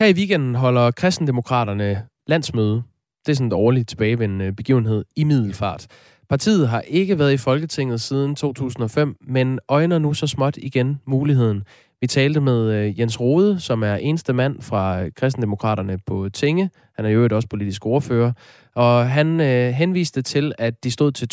Her 0.00 0.08
i 0.08 0.12
weekenden 0.12 0.54
holder 0.54 0.90
kristendemokraterne 0.90 2.06
landsmøde. 2.26 2.82
Det 3.26 3.32
er 3.32 3.36
sådan 3.36 3.46
et 3.46 3.52
årligt 3.52 3.88
tilbagevendende 3.88 4.52
begivenhed 4.52 5.04
i 5.16 5.24
middelfart. 5.24 5.86
Partiet 6.28 6.68
har 6.68 6.80
ikke 6.80 7.18
været 7.18 7.32
i 7.32 7.36
Folketinget 7.36 8.00
siden 8.00 8.34
2005, 8.34 9.16
men 9.20 9.58
øjner 9.68 9.98
nu 9.98 10.14
så 10.14 10.26
småt 10.26 10.56
igen 10.56 11.00
muligheden. 11.06 11.62
Vi 12.00 12.06
talte 12.06 12.40
med 12.40 12.72
øh, 12.72 13.00
Jens 13.00 13.20
Rode, 13.20 13.60
som 13.60 13.82
er 13.82 13.94
eneste 13.94 14.32
mand 14.32 14.62
fra 14.62 15.02
øh, 15.02 15.10
kristendemokraterne 15.16 15.98
på 16.06 16.28
Tinge. 16.28 16.70
Han 16.96 17.04
er 17.04 17.10
jo 17.10 17.28
også 17.32 17.48
politisk 17.48 17.86
ordfører. 17.86 18.32
Og 18.74 19.10
han 19.10 19.40
øh, 19.40 19.70
henviste 19.70 20.22
til, 20.22 20.52
at 20.58 20.84
de 20.84 20.90
stod 20.90 21.12
til 21.12 21.28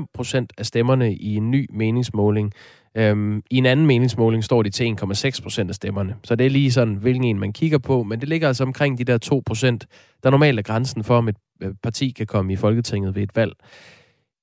2,5 0.00 0.06
procent 0.14 0.52
af 0.58 0.66
stemmerne 0.66 1.14
i 1.14 1.36
en 1.36 1.50
ny 1.50 1.66
meningsmåling. 1.72 2.52
Øhm, 2.94 3.42
I 3.50 3.58
en 3.58 3.66
anden 3.66 3.86
meningsmåling 3.86 4.44
står 4.44 4.62
de 4.62 4.70
til 4.70 4.96
1,6 5.02 5.42
procent 5.42 5.70
af 5.70 5.74
stemmerne. 5.74 6.16
Så 6.24 6.36
det 6.36 6.46
er 6.46 6.50
lige 6.50 6.72
sådan, 6.72 6.94
hvilken 6.94 7.24
en 7.24 7.38
man 7.38 7.52
kigger 7.52 7.78
på. 7.78 8.02
Men 8.02 8.20
det 8.20 8.28
ligger 8.28 8.48
altså 8.48 8.64
omkring 8.64 8.98
de 8.98 9.04
der 9.04 9.18
2 9.18 9.42
procent, 9.46 9.86
der 10.22 10.30
normalt 10.30 10.58
er 10.58 10.62
grænsen 10.62 11.04
for, 11.04 11.18
om 11.18 11.28
et 11.28 11.36
øh, 11.62 11.74
parti 11.82 12.10
kan 12.10 12.26
komme 12.26 12.52
i 12.52 12.56
Folketinget 12.56 13.14
ved 13.14 13.22
et 13.22 13.36
valg. 13.36 13.52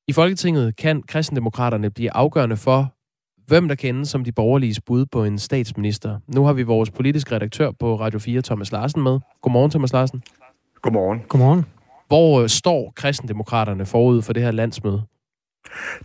I 0.08 0.14
Folketinget 0.14 0.76
kan 0.76 1.02
kristendemokraterne 1.08 1.90
blive 1.90 2.16
afgørende 2.16 2.58
for, 2.58 2.94
hvem 3.48 3.68
der 3.68 3.76
kendes 3.76 4.10
som 4.10 4.24
de 4.24 4.32
borgerlige 4.32 4.82
bud 4.86 5.06
på 5.06 5.24
en 5.24 5.40
statsminister. 5.40 6.20
Nu 6.28 6.46
har 6.46 6.54
vi 6.54 6.64
vores 6.64 6.92
politiske 6.92 7.36
redaktør 7.36 7.72
på 7.80 8.00
Radio 8.00 8.20
4, 8.20 8.42
Thomas 8.42 8.72
Larsen, 8.72 9.04
med. 9.04 9.20
Godmorgen, 9.42 9.72
Thomas 9.72 9.94
Larsen. 9.94 10.24
Godmorgen. 10.82 11.22
Godmorgen. 11.28 11.66
Hvor 12.08 12.42
øh, 12.42 12.50
står 12.50 12.94
kristendemokraterne 12.96 13.86
forud 13.86 14.22
for 14.22 14.34
det 14.34 14.44
her 14.44 14.52
landsmøde? 14.52 15.04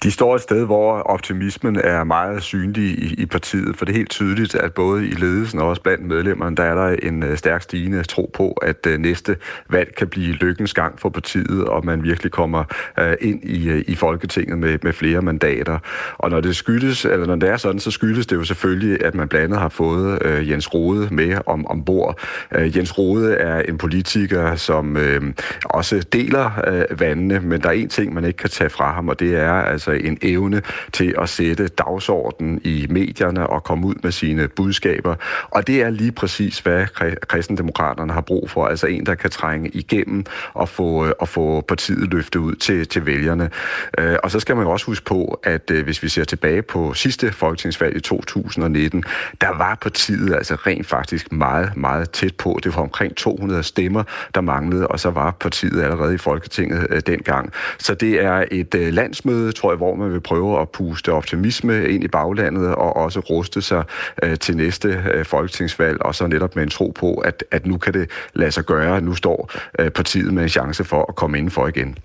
De 0.03 0.11
står 0.11 0.35
et 0.35 0.40
sted, 0.40 0.64
hvor 0.64 0.92
optimismen 0.98 1.77
er 1.77 2.05
meget 2.05 2.42
synlig 2.42 2.85
i, 2.85 3.14
i 3.18 3.27
partiet, 3.27 3.77
for 3.77 3.85
det 3.85 3.92
er 3.92 3.96
helt 3.96 4.11
tydeligt, 4.11 4.55
at 4.55 4.72
både 4.72 5.09
i 5.09 5.11
ledelsen 5.11 5.59
og 5.59 5.68
også 5.68 5.83
blandt 5.83 6.05
medlemmerne, 6.05 6.57
der 6.57 6.62
er 6.62 6.75
der 6.75 6.96
en 7.03 7.22
øh, 7.22 7.37
stærk 7.37 7.62
stigende 7.62 8.03
tro 8.03 8.31
på, 8.35 8.53
at 8.53 8.87
øh, 8.87 8.98
næste 8.98 9.37
valg 9.70 9.94
kan 9.96 10.09
blive 10.09 10.33
lykkens 10.33 10.75
gang 10.75 11.01
for 11.01 11.09
partiet, 11.09 11.64
og 11.64 11.85
man 11.85 12.03
virkelig 12.03 12.33
kommer 12.33 12.64
øh, 12.98 13.14
ind 13.20 13.44
i, 13.44 13.83
i 13.87 13.94
Folketinget 13.94 14.59
med, 14.59 14.79
med 14.83 14.92
flere 14.92 15.22
mandater. 15.22 15.79
Og 16.18 16.31
når 16.31 16.40
det 16.40 16.57
skyldes, 16.57 17.05
eller 17.05 17.27
når 17.27 17.37
det 17.37 17.48
er 17.48 17.57
sådan, 17.57 17.81
så 17.81 17.90
skyldes 17.90 18.27
det 18.27 18.37
jo 18.37 18.44
selvfølgelig, 18.44 19.05
at 19.05 19.14
man 19.14 19.29
blandt 19.29 19.44
andet 19.44 19.61
har 19.61 19.68
fået 19.68 20.18
Jens 20.48 20.75
Rode 20.75 21.09
med 21.11 21.38
om, 21.46 21.66
ombord. 21.66 22.20
Jens 22.53 22.98
Rode 22.98 23.35
er 23.35 23.62
en 23.62 23.79
politiker, 23.79 24.57
som 24.57 24.96
øh, 24.96 25.22
også 25.64 26.05
deler 26.12 26.51
øh, 26.66 27.01
vandene, 27.01 27.40
men 27.40 27.61
der 27.61 27.68
er 27.68 27.72
en 27.72 27.88
ting, 27.88 28.14
man 28.14 28.25
ikke 28.25 28.37
kan 28.37 28.51
tage 28.51 28.70
fra 28.70 28.92
ham, 28.92 29.09
og 29.09 29.20
det 29.20 29.37
er 29.37 29.52
altså 29.53 29.91
en 29.91 30.19
evne 30.23 30.62
til 30.93 31.15
at 31.19 31.29
sætte 31.29 31.69
dagsordenen 31.69 32.61
i 32.65 32.87
medierne 32.91 33.47
og 33.47 33.65
komme 33.65 33.87
ud 33.87 33.95
med 34.03 34.12
sine 34.12 34.49
budskaber. 34.49 35.15
Og 35.51 35.67
det 35.67 35.83
er 35.83 35.91
lige 35.91 36.12
præcis, 36.12 36.59
hvad 36.59 36.87
kristendemokraterne 37.29 38.12
har 38.12 38.21
brug 38.21 38.51
for. 38.51 38.67
Altså 38.67 38.87
en, 38.87 39.07
der 39.07 39.15
kan 39.15 39.31
trænge 39.31 39.69
igennem 39.69 40.25
og 40.55 40.69
få, 40.69 41.07
øh, 41.07 41.12
og 41.21 41.29
få 41.29 41.61
partiet 41.61 42.11
løftet 42.15 42.41
ud 42.41 42.55
til, 42.55 42.88
til 42.88 43.07
vælgerne. 43.07 43.51
Øh, 43.99 44.17
og 44.23 44.31
så 44.31 44.41
skal 44.41 44.57
man 44.57 44.67
også 44.67 44.87
huske 44.87 45.05
på, 45.05 45.41
at 45.43 45.71
øh, 45.71 45.85
hvis 45.85 46.03
vi 46.03 46.09
ser 46.09 46.25
tilbage 46.25 46.62
på 46.62 46.95
sidste 46.95 47.33
folketingsvalg 47.33 47.97
i 47.97 48.01
2019, 48.01 49.05
der 49.41 49.57
var 49.59 49.75
partiet 49.75 50.35
altså 50.35 50.55
rent 50.55 50.87
faktisk 50.87 51.33
meget, 51.33 51.77
meget 51.77 52.11
tæt 52.11 52.35
på. 52.37 52.61
Det 52.65 52.77
var 52.77 52.83
omkring 52.83 53.17
200 53.17 53.62
stemmer, 53.62 54.03
der 54.35 54.41
manglede, 54.41 54.88
og 54.88 55.01
så 55.01 55.11
var 55.11 55.31
partiet 55.31 55.83
allerede 55.83 56.15
i 56.15 56.19
Folketinget 56.19 57.07
dengang. 57.07 57.53
Så 57.79 57.95
det 57.95 58.25
er 58.25 58.45
et 58.51 58.75
landsmøde, 58.75 59.41
tror 59.50 59.70
jeg, 59.70 59.76
hvor 59.76 59.94
man 59.94 60.12
vil 60.12 60.20
prøve 60.20 60.61
at 60.61 60.70
puste 60.70 61.12
optimisme 61.12 61.88
ind 61.88 62.05
i 62.05 62.09
baglandet 62.09 62.74
og 62.74 62.96
også 62.96 63.20
ruste 63.20 63.62
sig 63.62 63.85
øh, 64.22 64.38
til 64.38 64.57
næste 64.57 64.88
øh, 65.14 65.24
folketingsvalg, 65.24 66.02
og 66.02 66.14
så 66.14 66.26
netop 66.26 66.57
med 66.57 66.62
en 66.62 66.70
tro 66.70 66.92
på, 66.94 67.14
at, 67.14 67.44
at 67.50 67.66
nu 67.66 67.78
kan 67.78 67.94
det 67.94 68.11
lade 68.35 68.50
sig 68.50 68.64
gøre. 68.64 69.00
Nu 69.00 69.14
står 69.14 69.50
øh, 69.78 69.90
partiet 69.90 70.35
med 70.35 70.42
en 70.42 70.48
chance 70.48 70.85
for 70.85 71.07
at 71.09 71.14
komme 71.14 71.38
indenfor 71.38 71.66
igen. 71.66 71.96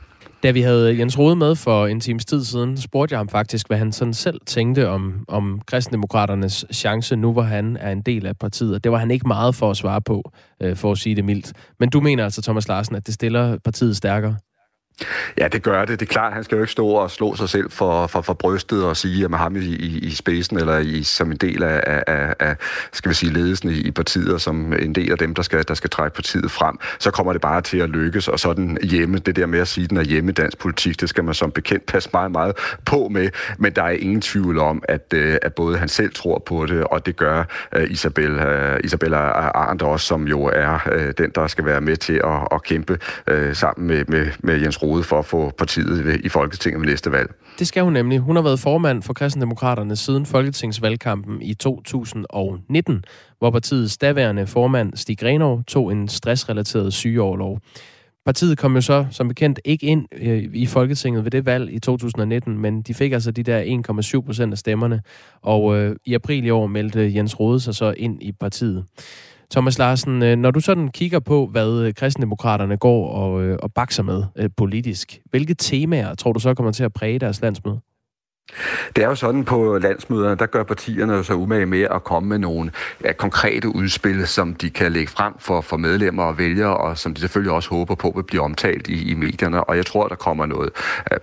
Da 0.44 0.52
vi 0.52 0.62
havde 0.62 1.00
Jens 1.00 1.20
Rode 1.20 1.36
med 1.36 1.56
for 1.56 1.88
en 1.88 2.00
times 2.00 2.26
tid 2.26 2.44
siden, 2.44 2.78
spurgte 2.78 3.14
jeg 3.14 3.20
ham 3.20 3.30
faktisk, 3.30 3.68
hvad 3.68 3.78
han 3.78 3.92
sådan 3.92 4.14
selv 4.14 4.42
tænkte 4.46 4.90
om, 4.90 5.26
om 5.28 5.62
kristendemokraternes 5.68 6.66
chance, 6.74 7.16
nu 7.16 7.34
hvor 7.34 7.42
han 7.42 7.78
er 7.80 7.92
en 7.92 8.02
del 8.02 8.26
af 8.26 8.38
partiet. 8.38 8.76
Og 8.76 8.84
det 8.84 8.92
var 8.92 8.98
han 8.98 9.12
ikke 9.12 9.28
meget 9.28 9.56
for 9.56 9.72
at 9.72 9.78
svare 9.78 10.02
på, 10.02 10.32
øh, 10.64 10.76
for 10.76 10.92
at 10.92 10.98
sige 10.98 11.16
det 11.16 11.26
mildt. 11.26 11.54
Men 11.80 11.90
du 11.90 12.02
mener 12.02 12.24
altså, 12.24 12.42
Thomas 12.42 12.68
Larsen, 12.68 12.96
at 12.96 13.06
det 13.06 13.14
stiller 13.14 13.58
partiet 13.58 13.98
stærkere? 13.98 14.36
Ja, 15.38 15.48
det 15.48 15.64
gør 15.64 15.86
det. 15.86 16.00
Det 16.00 16.06
er 16.06 16.12
klart, 16.12 16.34
han 16.34 16.44
skal 16.44 16.56
jo 16.56 16.62
ikke 16.62 16.72
stå 16.72 16.88
og 16.88 17.12
slå 17.12 17.36
sig 17.36 17.50
selv 17.50 17.72
for, 17.72 18.08
for, 18.08 18.22
for 18.22 18.34
brystet 18.34 18.86
og 18.86 18.98
sige, 18.98 19.24
at 19.24 19.32
man 19.32 19.40
ham 19.40 19.56
i, 19.56 19.60
i, 19.60 19.98
i 19.98 20.12
spidsen 20.12 20.58
eller 20.58 20.78
i, 20.78 21.04
som 21.04 21.32
en 21.32 21.38
del 21.38 21.64
af, 21.64 22.04
af, 22.08 22.36
af 22.40 22.56
skal 22.94 23.10
vi 23.10 23.16
sige, 23.16 23.34
ledelsen 23.34 23.70
i, 23.70 23.74
i 23.74 23.92
partiet, 23.92 24.34
og 24.34 24.42
som 24.42 24.74
en 24.74 24.96
del 24.96 25.12
af 25.12 25.18
dem, 25.18 25.36
der 25.36 25.42
skal, 25.42 25.68
der 25.68 25.74
skal 25.74 25.90
trække 25.90 26.16
partiet 26.16 26.52
frem, 26.52 26.80
så 27.00 27.12
kommer 27.12 27.34
det 27.34 27.42
bare 27.42 27.62
til 27.62 27.78
at 27.78 27.90
lykkes. 27.90 28.28
Og 28.28 28.40
sådan 28.40 28.78
hjemme, 28.84 29.18
det 29.18 29.36
der 29.36 29.46
med 29.46 29.60
at 29.60 29.68
sige, 29.68 29.84
at 29.84 29.90
den 29.90 29.98
er 29.98 30.04
hjemme 30.04 30.32
dansk 30.32 30.58
politik, 30.58 31.02
det 31.02 31.10
skal 31.10 31.24
man 31.24 31.34
som 31.34 31.52
bekendt 31.52 31.86
passe 31.86 32.10
meget, 32.14 32.32
meget 32.32 32.58
på 32.86 33.08
med. 33.12 33.30
Men 33.58 33.74
der 33.74 33.84
er 33.84 33.90
ingen 33.90 34.22
tvivl 34.22 34.60
om, 34.60 34.84
at, 34.88 35.14
øh, 35.14 35.38
at 35.42 35.54
både 35.54 35.78
han 35.78 35.88
selv 35.88 36.14
tror 36.14 36.44
på 36.46 36.66
det, 36.66 36.84
og 36.84 37.06
det 37.06 37.16
gør 37.16 37.44
uh, 37.78 37.92
Isabel, 37.92 38.32
øh, 38.32 38.74
uh, 38.74 38.80
Isabella 38.84 39.18
Arndt 39.18 39.82
også, 39.82 40.06
som 40.06 40.28
jo 40.28 40.44
er 40.44 40.80
uh, 40.96 41.12
den, 41.18 41.32
der 41.36 41.48
skal 41.48 41.66
være 41.66 41.82
med 41.82 41.98
til 41.98 42.22
at, 42.24 42.48
at 42.52 42.64
kæmpe 42.64 43.00
uh, 43.32 43.54
sammen 43.54 43.88
med, 43.88 44.06
med, 44.08 44.28
med 44.40 44.62
Jens 44.62 44.82
Rode 44.82 44.87
for 45.04 45.20
at 45.20 45.26
få 45.26 45.52
partiet 45.58 46.22
i 46.24 46.30
Folketinget 46.30 46.82
ved 46.82 46.88
næste 46.88 47.12
valg. 47.12 47.34
Det 47.60 47.68
skal 47.68 47.84
hun 47.84 47.94
nemlig. 47.94 48.20
Hun 48.20 48.36
har 48.36 48.44
været 48.44 48.60
formand 48.60 49.04
for 49.04 49.14
kristendemokraterne 49.14 49.96
siden 49.96 50.26
Folketingsvalgkampen 50.26 51.42
i 51.42 51.54
2019, 51.54 53.04
hvor 53.40 53.52
partiets 53.52 53.98
daværende 53.98 54.48
formand 54.48 54.94
Stig 54.96 55.18
Grenov 55.18 55.64
tog 55.64 55.92
en 55.92 56.08
stressrelateret 56.08 56.94
sygeoverlov. 56.94 57.60
Partiet 58.26 58.58
kom 58.58 58.76
jo 58.76 58.82
så 58.82 59.06
som 59.12 59.28
bekendt 59.28 59.60
ikke 59.66 59.86
ind 59.86 60.06
øh, 60.22 60.44
i 60.54 60.66
Folketinget 60.66 61.24
ved 61.24 61.32
det 61.32 61.46
valg 61.46 61.74
i 61.74 61.80
2019, 61.80 62.58
men 62.58 62.82
de 62.82 62.94
fik 62.94 63.12
altså 63.12 63.32
de 63.32 63.44
der 63.44 63.64
1,7 64.20 64.26
procent 64.26 64.52
af 64.52 64.58
stemmerne, 64.58 65.02
og 65.42 65.78
øh, 65.78 65.96
i 66.06 66.14
april 66.14 66.46
i 66.46 66.50
år 66.50 66.68
meldte 66.68 67.16
Jens 67.16 67.40
Rode 67.40 67.60
sig 67.60 67.76
så 67.76 67.94
ind 67.98 68.24
i 68.24 68.32
partiet. 68.32 68.86
Thomas 69.52 69.78
Larsen, 69.78 70.24
øh, 70.24 70.36
når 70.36 70.52
du 70.52 70.60
sådan 70.60 70.88
kigger 70.88 71.20
på, 71.20 71.48
hvad 71.48 71.82
øh, 71.82 71.94
kristendemokraterne 71.94 72.78
går 72.78 73.10
og, 73.12 73.44
øh, 73.44 73.58
og 73.64 73.74
bakser 73.74 74.04
med 74.04 74.50
politisk, 74.50 75.20
hvilke 75.30 75.54
temaer 75.54 76.16
tror 76.16 76.34
du 76.34 76.40
så 76.40 76.54
kommer 76.54 76.72
til 76.72 76.84
at 76.84 76.94
præge 76.94 77.20
deres 77.20 77.42
landsmøde? 77.42 77.80
Det 78.96 79.04
er 79.04 79.08
jo 79.08 79.16
sådan 79.16 79.46
på 79.46 79.78
landsmøderne, 79.78 80.36
der 80.36 80.46
gør 80.46 80.64
partierne 80.64 81.24
så 81.24 81.34
umage 81.34 81.66
med 81.66 81.82
at 81.82 82.04
komme 82.04 82.30
med 82.30 82.38
nogle 82.40 82.72
ja, 83.04 83.14
konkrete 83.14 83.76
udspil, 83.76 84.28
som 84.28 84.54
de 84.54 84.70
kan 84.70 84.92
lægge 84.92 85.12
frem 85.12 85.34
for, 85.40 85.62
for 85.62 85.78
medlemmer 85.78 86.24
og 86.24 86.38
vælgere, 86.38 86.78
og 86.78 86.98
som 86.98 87.14
de 87.14 87.22
selvfølgelig 87.22 87.52
også 87.52 87.70
håber 87.70 87.96
på 87.96 88.14
vil 88.16 88.24
blive 88.24 88.42
omtalt 88.42 88.88
i, 88.88 89.12
i 89.12 89.14
medierne. 89.14 89.64
Og 89.64 89.78
jeg 89.78 89.86
tror, 89.86 90.08
der 90.08 90.16
kommer 90.16 90.46
noget 90.46 90.70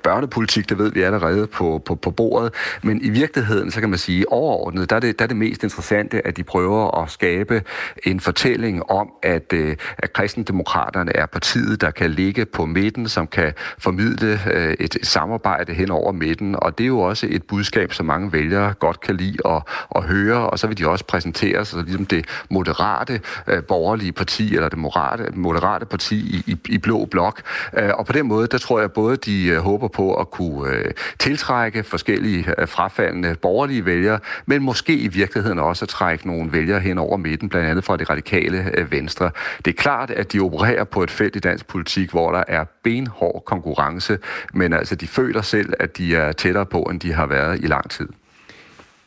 børnepolitik, 0.03 0.69
det 0.69 0.79
ved 0.79 0.93
vi 0.93 1.03
allerede 1.03 1.47
på, 1.47 1.83
på, 1.87 1.95
på 1.95 2.11
bordet. 2.11 2.55
Men 2.83 3.01
i 3.03 3.11
virkeligheden, 3.11 3.71
så 3.71 3.81
kan 3.81 3.91
man 3.91 3.99
sige, 3.99 4.33
overordnet, 4.33 4.91
der 4.91 4.97
er, 4.97 5.01
det, 5.01 5.19
der 5.19 5.23
er 5.23 5.29
det 5.29 5.37
mest 5.37 5.63
interessante, 5.63 6.27
at 6.27 6.37
de 6.37 6.45
prøver 6.45 7.03
at 7.03 7.11
skabe 7.11 7.63
en 8.03 8.21
fortælling 8.21 8.91
om, 8.91 9.09
at, 9.23 9.53
øh, 9.53 9.77
at 9.99 10.13
kristendemokraterne 10.13 11.17
er 11.17 11.27
partiet, 11.27 11.81
der 11.81 11.91
kan 11.91 12.11
ligge 12.11 12.45
på 12.45 12.67
midten, 12.67 13.09
som 13.09 13.27
kan 13.27 13.53
formidle 13.79 14.41
øh, 14.53 14.75
et 14.81 14.97
samarbejde 15.03 15.75
hen 15.75 15.91
over 15.91 16.13
midten. 16.13 16.57
Og 16.59 16.79
det 16.79 16.85
er 16.85 16.89
jo 16.89 17.01
også 17.01 17.14
også 17.15 17.27
et 17.31 17.43
budskab, 17.43 17.93
som 17.93 18.07
mange 18.07 18.33
vælgere 18.33 18.73
godt 18.73 19.01
kan 19.01 19.17
lide 19.17 19.37
at, 19.45 19.63
at 19.97 20.03
høre, 20.03 20.51
og 20.51 20.59
så 20.59 20.67
vil 20.67 20.79
de 20.79 20.89
også 20.89 21.05
præsentere 21.05 21.65
sig 21.65 21.83
ligesom 21.83 22.07
det 22.07 22.27
moderate 22.51 23.21
øh, 23.47 23.63
borgerlige 23.63 24.13
parti, 24.13 24.55
eller 24.55 24.69
det 24.69 24.79
moderate, 24.79 25.31
moderate 25.35 25.87
parti 25.87 26.17
i, 26.17 26.43
i, 26.47 26.57
i 26.69 26.79
blå 26.79 27.05
blok. 27.05 27.43
Øh, 27.79 27.91
og 27.95 28.07
på 28.07 28.13
den 28.13 28.27
måde, 28.27 28.47
der 28.47 28.59
tror 28.59 28.81
jeg 28.81 28.93
både, 28.93 29.17
de 29.17 29.47
øh, 29.47 29.59
håber 29.59 29.89
på 29.89 30.15
at 30.15 30.31
kunne 30.31 30.71
øh, 30.71 30.91
tiltrække 31.19 31.83
forskellige 31.83 32.55
øh, 32.59 32.69
frafaldende 32.69 33.35
borgerlige 33.43 33.87
vælgere, 33.87 34.19
men 34.47 34.63
måske 34.63 34.97
i 34.97 35.09
virkeligheden 35.09 35.59
også 35.59 35.85
at 35.85 35.89
trække 35.89 36.27
nogle 36.27 36.53
vælgere 36.53 36.81
hen 36.81 36.99
over 36.99 37.17
midten, 37.17 37.49
blandt 37.49 37.69
andet 37.69 37.85
fra 37.85 37.97
det 37.97 38.11
radikale 38.11 38.71
øh, 38.79 38.93
venstre. 38.93 39.31
Det 39.65 39.71
er 39.71 39.83
klart, 39.83 40.11
at 40.11 40.33
de 40.33 40.41
opererer 40.41 40.85
på 40.85 41.03
et 41.03 41.11
felt 41.11 41.37
i 41.37 41.39
dansk 41.39 41.67
politik, 41.67 42.11
hvor 42.11 42.33
der 42.33 42.45
er 42.49 42.65
benhård 42.85 43.43
konkurrence, 43.47 44.19
men 44.55 44.73
altså 44.73 44.95
de 44.95 45.07
føler 45.07 45.43
selv, 45.43 45.73
at 45.79 45.99
de 45.99 46.17
er 46.17 46.33
tættere 46.33 46.67
på, 46.67 46.83
end 46.83 47.01
de 47.05 47.13
har 47.13 47.27
været 47.27 47.65
i 47.65 47.67
lang 47.67 47.91
tid. 47.91 48.09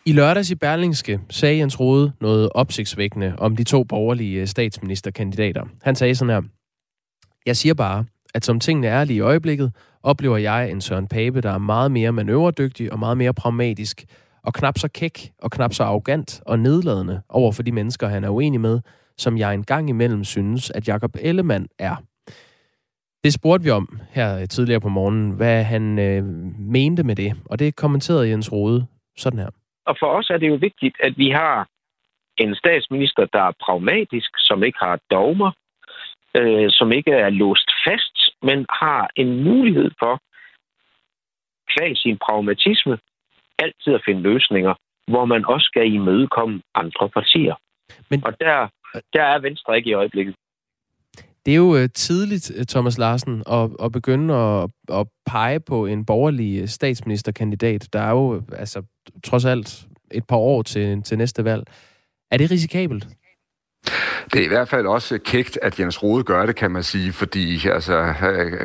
I 0.05 0.12
lørdags 0.12 0.51
i 0.51 0.55
Berlingske 0.55 1.19
sagde 1.29 1.57
Jens 1.57 1.79
Rode 1.79 2.12
noget 2.21 2.49
opsigtsvækkende 2.55 3.33
om 3.38 3.55
de 3.55 3.63
to 3.63 3.83
borgerlige 3.83 4.41
øh, 4.41 4.47
statsministerkandidater. 4.47 5.63
Han 5.81 5.95
sagde 5.95 6.15
sådan 6.15 6.33
her, 6.33 6.41
Jeg 7.45 7.57
siger 7.57 7.73
bare, 7.73 8.05
at 8.33 8.45
som 8.45 8.60
tingene 8.60 8.88
er 8.88 9.03
lige 9.03 9.17
i 9.17 9.19
øjeblikket, 9.19 9.71
oplever 10.03 10.38
jeg 10.38 10.71
en 10.71 10.81
Søren 10.81 11.07
Pape, 11.07 11.41
der 11.41 11.51
er 11.51 11.57
meget 11.57 11.91
mere 11.91 12.12
manøvredygtig 12.12 12.93
og 12.93 12.99
meget 12.99 13.17
mere 13.17 13.33
pragmatisk, 13.33 14.05
og 14.43 14.53
knap 14.53 14.77
så 14.77 14.88
kæk 14.88 15.31
og 15.39 15.51
knap 15.51 15.73
så 15.73 15.83
arrogant 15.83 16.41
og 16.45 16.60
nedladende 16.60 17.21
over 17.29 17.51
for 17.51 17.63
de 17.63 17.71
mennesker, 17.71 18.07
han 18.07 18.23
er 18.23 18.29
uenig 18.29 18.62
med, 18.62 18.79
som 19.17 19.38
jeg 19.38 19.53
engang 19.53 19.89
imellem 19.89 20.23
synes, 20.23 20.69
at 20.69 20.88
Jakob 20.88 21.15
Ellemann 21.19 21.67
er. 21.79 21.95
Det 23.27 23.33
spurgte 23.33 23.63
vi 23.63 23.71
om 23.71 23.99
her 24.17 24.45
tidligere 24.45 24.81
på 24.81 24.89
morgenen, 24.89 25.31
hvad 25.31 25.63
han 25.63 25.99
øh, 25.99 26.23
mente 26.77 27.04
med 27.04 27.15
det, 27.15 27.31
og 27.45 27.60
det 27.60 27.75
kommenterede 27.75 28.29
Jens 28.29 28.52
Rode 28.52 28.87
sådan 29.17 29.39
her. 29.39 29.49
Og 29.85 29.95
for 29.99 30.08
os 30.17 30.29
er 30.29 30.37
det 30.37 30.47
jo 30.47 30.58
vigtigt, 30.67 30.95
at 30.99 31.13
vi 31.17 31.29
har 31.29 31.67
en 32.37 32.56
statsminister, 32.56 33.25
der 33.33 33.41
er 33.41 33.52
pragmatisk, 33.65 34.29
som 34.37 34.63
ikke 34.63 34.79
har 34.81 34.99
dogmer, 35.12 35.52
øh, 36.37 36.67
som 36.69 36.91
ikke 36.91 37.12
er 37.12 37.29
låst 37.29 37.69
fast, 37.87 38.17
men 38.43 38.65
har 38.69 39.10
en 39.15 39.43
mulighed 39.43 39.91
for 39.99 40.13
kvæg 41.73 41.97
sin 41.97 42.17
pragmatisme, 42.25 42.97
altid 43.60 43.93
at 43.93 44.06
finde 44.06 44.21
løsninger, 44.21 44.73
hvor 45.08 45.25
man 45.25 45.45
også 45.45 45.65
skal 45.65 45.93
imødekomme 45.93 46.62
andre 46.75 47.10
partier. 47.10 47.56
Men... 48.10 48.25
Og 48.25 48.39
der, 48.39 48.67
der 49.13 49.23
er 49.23 49.39
Venstre 49.39 49.77
ikke 49.77 49.89
i 49.89 49.99
øjeblikket. 50.02 50.35
Det 51.48 51.54
er 51.54 51.58
jo 51.58 51.75
øh, 51.75 51.89
tidligt, 51.95 52.52
øh, 52.56 52.65
Thomas 52.65 52.98
Larsen, 52.98 53.43
at, 53.52 53.69
at 53.83 53.91
begynde 53.91 54.33
at, 54.33 54.69
at 54.89 55.08
pege 55.25 55.60
på 55.60 55.85
en 55.85 56.06
borgerlig 56.06 56.62
øh, 56.62 56.67
statsministerkandidat. 56.67 57.89
Der 57.93 58.00
er 58.00 58.10
jo 58.10 58.43
altså, 58.52 58.83
trods 59.23 59.45
alt 59.45 59.87
et 60.12 60.27
par 60.27 60.35
år 60.35 60.62
til, 60.62 61.04
til 61.04 61.17
næste 61.17 61.43
valg. 61.43 61.63
Er 62.31 62.37
det 62.37 62.52
risikabelt? 62.52 63.08
Det 64.34 64.42
er 64.42 64.46
i 64.46 64.48
hvert 64.48 64.69
fald 64.69 64.86
også 64.86 65.19
kægt, 65.25 65.60
at 65.62 65.80
Jens 65.80 66.04
Rode 66.04 66.23
gør 66.23 66.46
det, 66.46 66.56
kan 66.56 66.71
man 66.71 66.84
sige, 66.84 67.13
fordi 67.13 67.67
altså, 67.67 68.13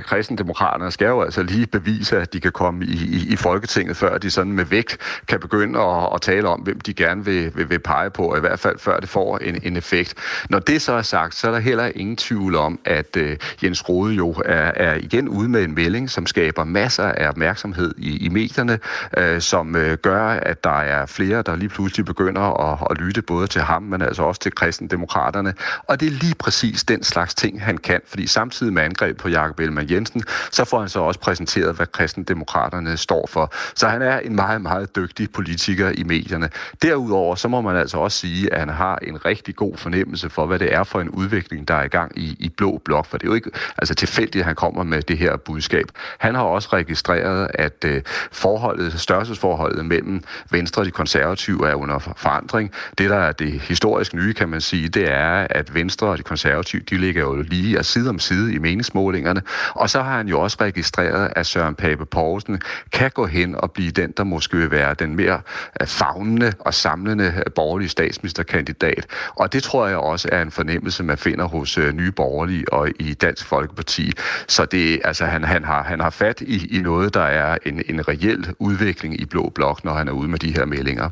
kristendemokraterne 0.07 0.91
skal 0.91 1.07
jo 1.07 1.23
altså 1.23 1.43
lige 1.43 1.67
bevise, 1.67 2.19
at 2.19 2.33
de 2.33 2.41
kan 2.41 2.53
komme 2.53 2.85
i, 2.85 2.89
i, 2.89 3.33
i 3.33 3.37
Folketinget, 3.37 3.97
før 3.97 4.19
de 4.19 4.31
sådan 4.31 4.53
med 4.53 4.65
vægt 4.65 4.99
kan 5.29 5.41
begynde 5.41 5.81
at, 5.81 6.09
at 6.15 6.21
tale 6.21 6.49
om, 6.49 6.61
hvem 6.61 6.81
de 6.81 6.95
gerne 6.95 7.25
vil, 7.25 7.57
vil, 7.57 7.71
vil 7.71 7.79
pege 7.79 8.11
på, 8.11 8.37
i 8.37 8.41
hvert 8.41 8.59
fald 8.59 8.79
før 8.79 9.01
det 9.01 9.09
får 9.09 9.39
en, 9.39 9.61
en 9.63 9.77
effekt. 9.77 10.15
Når 10.51 10.59
det 10.59 10.83
så 10.83 10.93
er 10.93 11.03
sagt, 11.03 11.35
så 11.35 11.49
er 11.49 11.53
der 11.53 11.59
heller 11.59 11.91
ingen 11.95 12.17
tvivl 12.17 12.55
om, 12.55 12.79
at 12.85 13.17
uh, 13.17 13.23
Jens 13.65 13.89
Rode 13.89 14.15
jo 14.15 14.31
er, 14.45 14.73
er 14.77 14.95
igen 14.95 15.29
ude 15.29 15.49
med 15.49 15.65
en 15.65 15.75
melding, 15.75 16.11
som 16.11 16.27
skaber 16.27 16.65
masser 16.65 17.05
af 17.05 17.29
opmærksomhed 17.29 17.95
i, 17.99 18.27
i 18.27 18.29
medierne, 18.29 18.79
uh, 19.19 19.39
som 19.39 19.75
uh, 19.75 19.93
gør, 19.93 20.27
at 20.27 20.65
der 20.65 20.81
er 20.81 21.07
flere, 21.07 21.43
der 21.43 21.57
lige 21.57 21.69
pludselig 21.69 22.07
begynder 22.07 22.73
at, 22.73 22.87
at 22.91 22.99
lytte 22.99 23.23
både 23.23 23.47
til 23.47 23.61
ham, 23.61 23.83
men 23.83 24.03
altså 24.03 24.23
også 24.23 24.41
til 24.41 24.55
kristendemokraterne, 24.55 25.52
og 25.87 26.01
det 26.01 26.07
er 26.07 26.11
lige 26.11 26.35
præcis 26.35 26.85
den 26.85 27.03
slags 27.03 27.35
ting, 27.35 27.63
han 27.65 27.79
kan, 27.79 28.01
fordi 28.07 28.27
samtidig 28.27 28.73
med 28.73 28.83
angreb 28.83 29.19
på 29.19 29.29
Jakob 29.29 29.61
Ellemann 29.61 29.91
Jensen, 29.91 30.23
så 30.51 30.65
får 30.65 30.81
han 30.81 30.89
så 30.89 31.01
også 31.01 31.21
præsenteret, 31.21 31.77
hvad 31.77 31.87
kristendemokraterne 31.87 32.97
står 32.97 33.27
for. 33.27 33.53
Så 33.75 33.89
han 33.89 34.03
er 34.03 34.19
en 34.19 34.37
meget, 34.37 34.61
meget 34.61 34.97
dygtig 34.97 35.31
politiker 35.31 35.93
i 35.95 36.03
medierne. 36.03 36.49
Derudover, 36.83 37.35
så 37.35 37.49
må 37.49 37.61
man 37.61 37.77
altså 37.77 37.99
også 37.99 38.19
sige, 38.19 38.53
at 38.53 38.59
han 38.59 38.69
har 38.69 38.99
en 39.03 39.25
rigtig 39.25 39.57
god 39.57 39.77
fornemmelse 39.77 40.31
for, 40.31 40.47
hvad 40.47 40.59
det 40.59 40.75
er 40.75 40.85
for 40.85 41.01
en 41.01 41.09
udvikling, 41.09 41.69
der 41.69 41.75
er 41.75 41.85
i 41.85 41.89
gang 41.89 42.19
i, 42.19 42.37
i 42.39 42.49
Blå 42.49 42.81
Blok, 42.85 43.07
for 43.07 43.19
det 43.19 43.27
er 43.27 43.31
jo 43.31 43.35
ikke 43.35 43.51
altså 43.79 43.95
tilfældigt, 43.95 44.43
at 44.43 44.47
han 44.47 44.55
kommer 44.55 44.83
med 44.83 45.03
det 45.03 45.19
her 45.19 45.37
budskab. 45.37 45.87
Han 46.19 46.35
har 46.35 46.43
også 46.43 46.69
registreret, 46.73 47.51
at 47.55 47.85
øh, 47.85 48.03
forholdet, 48.33 49.01
størrelsesforholdet 49.01 49.85
mellem 49.87 50.23
Venstre 50.51 50.83
og 50.83 50.87
de 50.87 50.91
konservative 50.91 51.69
er 51.69 51.75
under 51.75 51.99
forandring. 52.17 52.71
Det, 52.99 53.11
der 53.11 53.17
er 53.17 53.33
det 53.33 53.61
historisk 53.61 54.15
nye, 54.15 54.35
kan 54.35 54.49
man 54.49 54.61
sige, 54.61 54.89
det 54.89 55.11
er, 55.11 55.32
at 55.33 55.75
Venstre 55.75 56.07
og 56.07 56.19
de 56.19 56.23
konservative, 56.23 56.83
de 56.91 56.99
ligger 56.99 57.23
jo 57.23 57.43
lige 57.43 57.79
og 57.79 57.85
side 57.85 58.09
om 58.09 58.19
side 58.19 58.55
i 58.55 58.59
meningsmålingerne. 58.59 59.43
Og 59.75 59.91
så 59.91 60.03
har 60.03 60.17
han 60.17 60.29
jo 60.29 60.41
også 60.41 60.57
registreret, 60.61 61.33
at 61.37 61.47
Søren 61.47 61.75
Pape 61.75 62.07
Poulsen 62.07 62.61
kan 62.93 63.11
gå 63.11 63.27
hen 63.27 63.55
og 63.55 63.73
blive 63.73 63.91
den, 63.91 64.13
der 64.17 64.25
måske 64.25 64.57
vil 64.57 64.71
være 64.71 64.95
den 64.95 65.17
mere 65.17 65.41
øh, 65.81 65.87
fagnende 65.87 66.53
og 66.59 66.75
samlende 66.75 67.25
øh, 67.25 67.53
borgerlige 67.55 67.89
statsministerkandidat. 67.89 69.07
Og 69.29 69.53
det 69.53 69.63
tror 69.63 69.87
jeg 69.87 69.97
også 69.97 70.29
er 70.33 70.43
en 70.43 70.51
fornemmelse, 70.51 71.03
man 71.03 71.19
finder 71.19 71.45
hos 71.45 71.79
øh, 71.79 71.93
Nye 71.93 72.13
Borgerlige 72.13 72.73
og 72.73 72.89
i 72.99 73.15
Dansk 73.15 73.47
Folkeparti. 73.47 74.13
Så 74.49 74.65
det, 74.65 75.01
altså, 75.05 75.25
han, 75.25 75.45
han, 75.45 75.65
har, 75.65 75.83
han 75.83 76.01
har 76.01 76.11
fat 76.11 76.41
i, 76.41 76.79
i 76.79 76.83
noget, 76.83 77.15
der 77.15 77.23
er 77.23 77.59
en, 77.67 77.83
en 77.89 78.09
reel 78.09 78.55
udvikling 78.59 79.21
i 79.21 79.25
Blå 79.25 79.53
Blok, 79.55 79.85
når 79.85 79.95
han 79.95 80.09
er 80.09 80.13
ude 80.13 80.29
med 80.29 80.39
de 80.39 80.53
her 80.53 80.65
meldinger. 80.65 81.11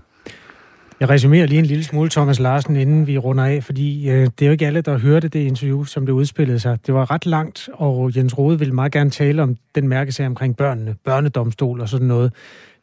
Jeg 1.01 1.09
resumerer 1.09 1.47
lige 1.47 1.59
en 1.59 1.67
lille 1.67 1.85
smule, 1.85 2.11
Thomas 2.11 2.39
Larsen, 2.39 2.77
inden 2.77 3.07
vi 3.07 3.19
runder 3.19 3.45
af, 3.45 3.65
fordi 3.65 4.11
øh, 4.11 4.27
det 4.27 4.43
er 4.43 4.47
jo 4.47 4.53
ikke 4.53 4.67
alle, 4.67 4.81
der 4.81 4.99
hørte 4.99 5.29
det 5.29 5.41
interview, 5.41 5.85
som 5.85 6.07
det 6.07 6.13
udspillede 6.13 6.61
sig. 6.61 6.87
Det 6.87 6.95
var 6.95 7.11
ret 7.11 7.27
langt, 7.27 7.69
og 7.73 8.17
Jens 8.17 8.39
Rode 8.39 8.59
ville 8.59 8.75
meget 8.75 8.93
gerne 8.93 9.11
tale 9.11 9.43
om 9.43 9.57
den 9.75 9.89
mærkesag 9.89 10.27
omkring 10.27 10.57
børnene, 10.57 10.97
børnedomstol 11.05 11.81
og 11.81 11.89
sådan 11.89 12.07
noget. 12.07 12.33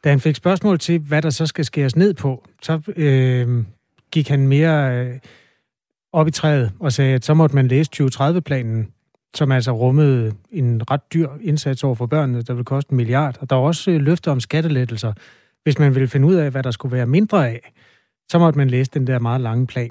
Da 0.04 0.10
han 0.10 0.20
fik 0.20 0.36
spørgsmål 0.36 0.78
til, 0.78 0.98
hvad 0.98 1.22
der 1.22 1.30
så 1.30 1.46
skal 1.46 1.64
skæres 1.64 1.96
ned 1.96 2.14
på, 2.14 2.44
så 2.62 2.80
øh, 2.96 3.64
gik 4.12 4.28
han 4.28 4.48
mere 4.48 5.04
øh, 5.04 5.14
op 6.12 6.28
i 6.28 6.30
træet 6.30 6.72
og 6.80 6.92
sagde, 6.92 7.14
at 7.14 7.24
så 7.24 7.34
måtte 7.34 7.54
man 7.54 7.68
læse 7.68 7.90
2030-planen, 8.02 8.88
som 9.34 9.52
altså 9.52 9.72
rummede 9.72 10.32
en 10.50 10.90
ret 10.90 11.12
dyr 11.12 11.28
indsats 11.42 11.84
over 11.84 11.94
for 11.94 12.06
børnene, 12.06 12.42
der 12.42 12.54
vil 12.54 12.64
koste 12.64 12.92
en 12.92 12.96
milliard. 12.96 13.36
Og 13.40 13.50
der 13.50 13.56
var 13.56 13.62
også 13.62 13.90
øh, 13.90 14.00
løfter 14.00 14.30
om 14.32 14.40
skattelettelser, 14.40 15.12
hvis 15.62 15.78
man 15.78 15.94
ville 15.94 16.08
finde 16.08 16.28
ud 16.28 16.34
af, 16.34 16.50
hvad 16.50 16.62
der 16.62 16.70
skulle 16.70 16.96
være 16.96 17.06
mindre 17.06 17.48
af 17.48 17.72
så 18.28 18.38
måtte 18.38 18.58
man 18.58 18.70
læse 18.70 18.90
den 18.94 19.06
der 19.06 19.18
meget 19.18 19.40
lange 19.40 19.66
plan. 19.66 19.90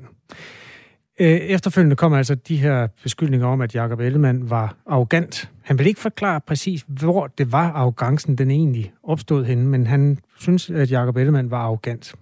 Øh, 1.19 1.27
efterfølgende 1.27 1.95
kom 1.95 2.13
altså 2.13 2.35
de 2.35 2.57
her 2.57 2.87
beskyldninger 3.03 3.47
om, 3.47 3.61
at 3.61 3.75
Jakob 3.75 3.99
Ellemann 3.99 4.49
var 4.49 4.75
arrogant. 4.85 5.51
Han 5.61 5.77
vil 5.77 5.87
ikke 5.87 5.99
forklare 5.99 6.41
præcis, 6.41 6.85
hvor 6.87 7.27
det 7.27 7.51
var 7.51 7.71
arrogancen, 7.71 8.35
den 8.35 8.51
egentlig 8.51 8.93
opstod 9.03 9.45
henne, 9.45 9.67
men 9.67 9.87
han 9.87 10.19
synes, 10.39 10.69
at 10.69 10.91
Jakob 10.91 11.17
Ellemann 11.17 11.51
var 11.51 11.57
arrogant. 11.57 12.15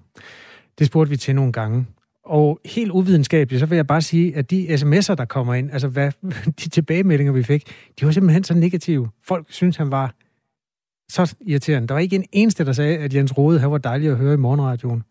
Det 0.79 0.87
spurgte 0.87 1.09
vi 1.09 1.17
til 1.17 1.35
nogle 1.35 1.51
gange. 1.51 1.85
Og 2.25 2.59
helt 2.65 2.91
uvidenskabeligt, 2.91 3.59
så 3.59 3.65
vil 3.65 3.75
jeg 3.75 3.87
bare 3.87 4.01
sige, 4.01 4.35
at 4.35 4.51
de 4.51 4.67
sms'er, 4.67 5.15
der 5.15 5.25
kommer 5.25 5.53
ind, 5.53 5.71
altså 5.71 5.87
hvad, 5.87 6.11
de 6.63 6.69
tilbagemeldinger, 6.69 7.33
vi 7.33 7.43
fik, 7.43 7.63
de 7.99 8.05
var 8.05 8.11
simpelthen 8.11 8.43
så 8.43 8.53
negative. 8.53 9.09
Folk 9.23 9.45
synes, 9.49 9.77
han 9.77 9.91
var 9.91 10.13
så 11.09 11.35
irriterende. 11.41 11.87
Der 11.87 11.93
var 11.93 12.01
ikke 12.01 12.15
en 12.15 12.25
eneste, 12.31 12.65
der 12.65 12.73
sagde, 12.73 12.97
at 12.97 13.13
Jens 13.13 13.37
Rode 13.37 13.71
var 13.71 13.77
dejlig 13.77 14.09
at 14.09 14.17
høre 14.17 14.33
i 14.33 14.37
morgenradioen. 14.37 15.03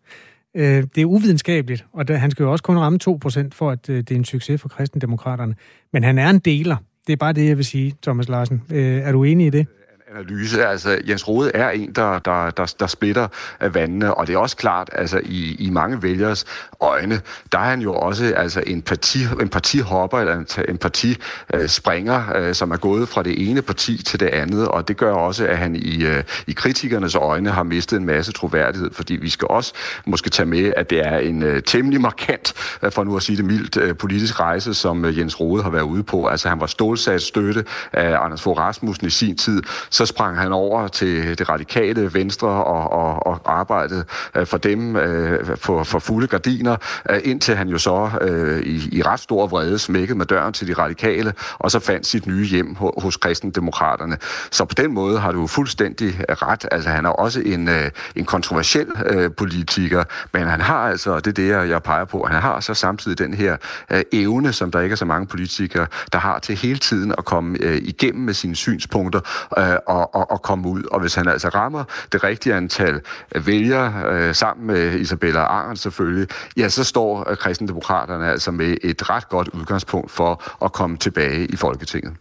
Øh, 0.55 0.85
det 0.95 0.99
er 0.99 1.05
uvidenskabeligt, 1.05 1.87
og 1.93 2.21
han 2.21 2.31
skal 2.31 2.43
jo 2.43 2.53
også 2.53 2.65
kun 2.65 2.79
ramme 2.79 2.99
2% 3.09 3.49
for, 3.53 3.71
at 3.71 3.89
øh, 3.89 3.97
det 3.97 4.11
er 4.11 4.17
en 4.17 4.25
succes 4.25 4.61
for 4.61 4.69
kristendemokraterne. 4.69 5.55
Men 5.93 6.05
han 6.05 6.19
er 6.19 6.31
en 6.31 6.39
deler. 6.39 6.77
Det 7.07 7.13
er 7.13 7.17
bare 7.17 7.33
det, 7.33 7.49
jeg 7.49 7.57
vil 7.57 7.65
sige, 7.65 7.95
Thomas 8.03 8.29
Larsen. 8.29 8.63
Øh, 8.71 8.99
er 8.99 9.13
du 9.13 9.25
enig 9.25 9.47
i 9.47 9.51
det? 9.51 9.67
Analyse. 10.15 10.67
Altså, 10.67 10.99
Jens 11.09 11.29
Rode 11.29 11.51
er 11.55 11.71
en, 11.71 11.93
der, 11.93 12.19
der, 12.19 12.51
der, 12.51 12.75
der 12.81 12.87
splitter 12.87 13.29
af 13.61 13.75
vandene, 13.75 14.15
og 14.15 14.27
det 14.27 14.35
er 14.35 14.39
også 14.39 14.57
klart, 14.57 14.91
altså 14.93 15.21
i, 15.25 15.57
i 15.59 15.71
mange 15.71 16.03
vælgers 16.03 16.45
øjne, 16.81 17.21
der 17.53 17.59
er 17.59 17.65
han 17.65 17.81
jo 17.81 17.95
også 17.95 18.35
altså, 18.37 18.63
en, 18.67 18.83
parti, 18.83 19.19
en 19.41 19.49
partihopper, 19.49 20.19
eller 20.19 20.35
en, 20.35 20.47
en 20.69 20.79
partispringer, 20.79 22.37
øh, 22.37 22.55
som 22.55 22.71
er 22.71 22.77
gået 22.77 23.09
fra 23.09 23.23
det 23.23 23.51
ene 23.51 23.63
parti 23.63 24.03
til 24.03 24.21
det 24.21 24.27
andet, 24.27 24.69
og 24.69 24.89
det 24.89 24.97
gør 24.97 25.13
også, 25.13 25.47
at 25.47 25.59
han 25.59 25.77
i, 25.77 26.05
øh, 26.05 26.23
i 26.47 26.53
kritikernes 26.53 27.15
øjne 27.15 27.51
har 27.51 27.63
mistet 27.63 27.97
en 27.97 28.07
masse 28.07 28.33
troværdighed, 28.33 28.91
fordi 28.93 29.15
vi 29.15 29.29
skal 29.29 29.49
også 29.51 29.73
måske 30.07 30.31
tage 30.31 30.47
med, 30.47 30.73
at 30.77 30.91
det 30.91 31.07
er 31.07 31.19
en 31.19 31.43
øh, 31.43 31.63
temmelig 31.63 32.01
markant, 32.01 32.55
øh, 32.83 32.93
for 32.93 33.05
nu 33.05 33.17
at 33.17 33.23
sige 33.23 33.37
det 33.37 33.45
mildt, 33.45 33.77
øh, 33.77 33.97
politisk 33.97 34.41
rejse, 34.41 34.75
som 34.75 35.05
øh, 35.05 35.19
Jens 35.19 35.41
Rode 35.41 35.63
har 35.63 35.71
været 35.71 35.83
ude 35.83 36.03
på. 36.03 36.27
Altså 36.27 36.49
han 36.49 36.61
var 36.61 36.67
stålsat 36.67 37.23
støtte 37.23 37.65
af 37.93 38.25
Anders 38.25 38.43
Fogh 38.43 38.59
Rasmussen 38.59 39.07
i 39.07 39.11
sin 39.11 39.37
tid, 39.37 39.63
så 39.91 40.04
sprang 40.07 40.39
han 40.39 40.53
over 40.53 40.89
til 40.89 41.39
det 41.39 41.49
radikale 41.49 42.15
venstre 42.15 42.49
og, 42.49 42.93
og, 42.93 43.27
og 43.27 43.41
arbejdede 43.45 44.05
øh, 44.35 44.47
for 44.47 44.59
dem 44.59 44.97
øh, 44.97 45.57
for, 45.57 45.85
for 45.85 45.99
fulde 45.99 46.27
gardiner, 46.27 46.77
øh, 47.11 47.21
indtil 47.25 47.57
han 47.57 47.69
jo 47.69 47.79
så 47.79 48.11
øh, 48.21 48.63
i, 48.63 48.99
i 48.99 49.03
ret 49.03 49.21
stor 49.21 49.47
vrede 49.47 49.79
smækkede 49.79 50.19
med 50.19 50.27
døren 50.27 50.53
til 50.53 50.69
de 50.69 50.73
radikale, 50.73 51.33
og 51.59 51.71
så 51.71 51.79
fandt 51.79 52.07
sit 52.07 52.27
nye 52.27 52.47
hjem 52.47 52.77
hos 52.99 53.17
kristendemokraterne. 53.17 54.19
Så 54.51 54.65
på 54.65 54.75
den 54.75 54.93
måde 54.93 55.19
har 55.19 55.33
du 55.33 55.47
fuldstændig 55.47 56.15
ret. 56.29 56.69
Altså 56.73 56.91
han 56.91 57.05
er 57.05 57.11
også 57.11 57.41
en, 57.41 57.69
øh, 57.69 57.91
en 58.17 58.25
kontroversiel 58.25 58.89
øh, 59.07 59.31
politiker, 59.37 60.05
men 60.33 60.43
han 60.43 60.61
har 60.61 60.79
altså, 60.79 61.11
og 61.11 61.25
det 61.25 61.39
er 61.39 61.63
det, 61.63 61.71
jeg 61.71 61.83
peger 61.83 62.05
på, 62.05 62.27
han 62.31 62.43
har 62.43 62.61
så 62.61 62.75
samtidig 62.75 63.19
den 63.19 63.35
her 63.35 63.57
øh, 63.91 64.03
evne, 64.13 64.53
som 64.53 64.71
der 64.71 64.81
ikke 64.81 64.93
er 64.93 64.97
så 64.97 65.05
mange 65.05 65.27
politikere, 65.27 65.87
der 66.13 66.19
har 66.19 66.39
til 66.39 66.57
hele 66.57 66.79
tiden 66.79 67.15
at 67.19 67.25
komme 67.25 67.59
øh, 67.61 67.79
igennem 67.83 68.25
med 68.25 68.35
sine 68.35 68.57
synspunkter 68.57 69.21
øh, 69.59 69.77
og, 69.87 69.94
at, 69.95 70.07
at, 70.15 70.27
at 70.31 70.43
komme 70.43 70.69
ud. 70.69 70.83
Og 70.93 71.01
hvis 71.01 71.15
han 71.15 71.29
altså 71.29 71.49
rammer 71.49 71.85
det 72.13 72.25
rigtige 72.25 72.55
antal 72.55 73.01
vælgere 73.47 73.93
øh, 74.11 74.35
sammen 74.35 74.67
med 74.67 75.01
Isabella 75.01 75.41
Arendt 75.41 75.79
selvfølgelig, 75.81 76.29
ja, 76.57 76.69
så 76.69 76.85
står 76.85 77.31
øh, 77.31 77.37
kristendemokraterne 77.37 78.27
altså 78.31 78.51
med 78.51 78.77
et 78.83 79.11
ret 79.11 79.29
godt 79.29 79.49
udgangspunkt 79.49 80.11
for 80.11 80.65
at 80.65 80.73
komme 80.73 80.97
tilbage 80.97 81.47
i 81.47 81.57
Folketinget. 81.57 82.13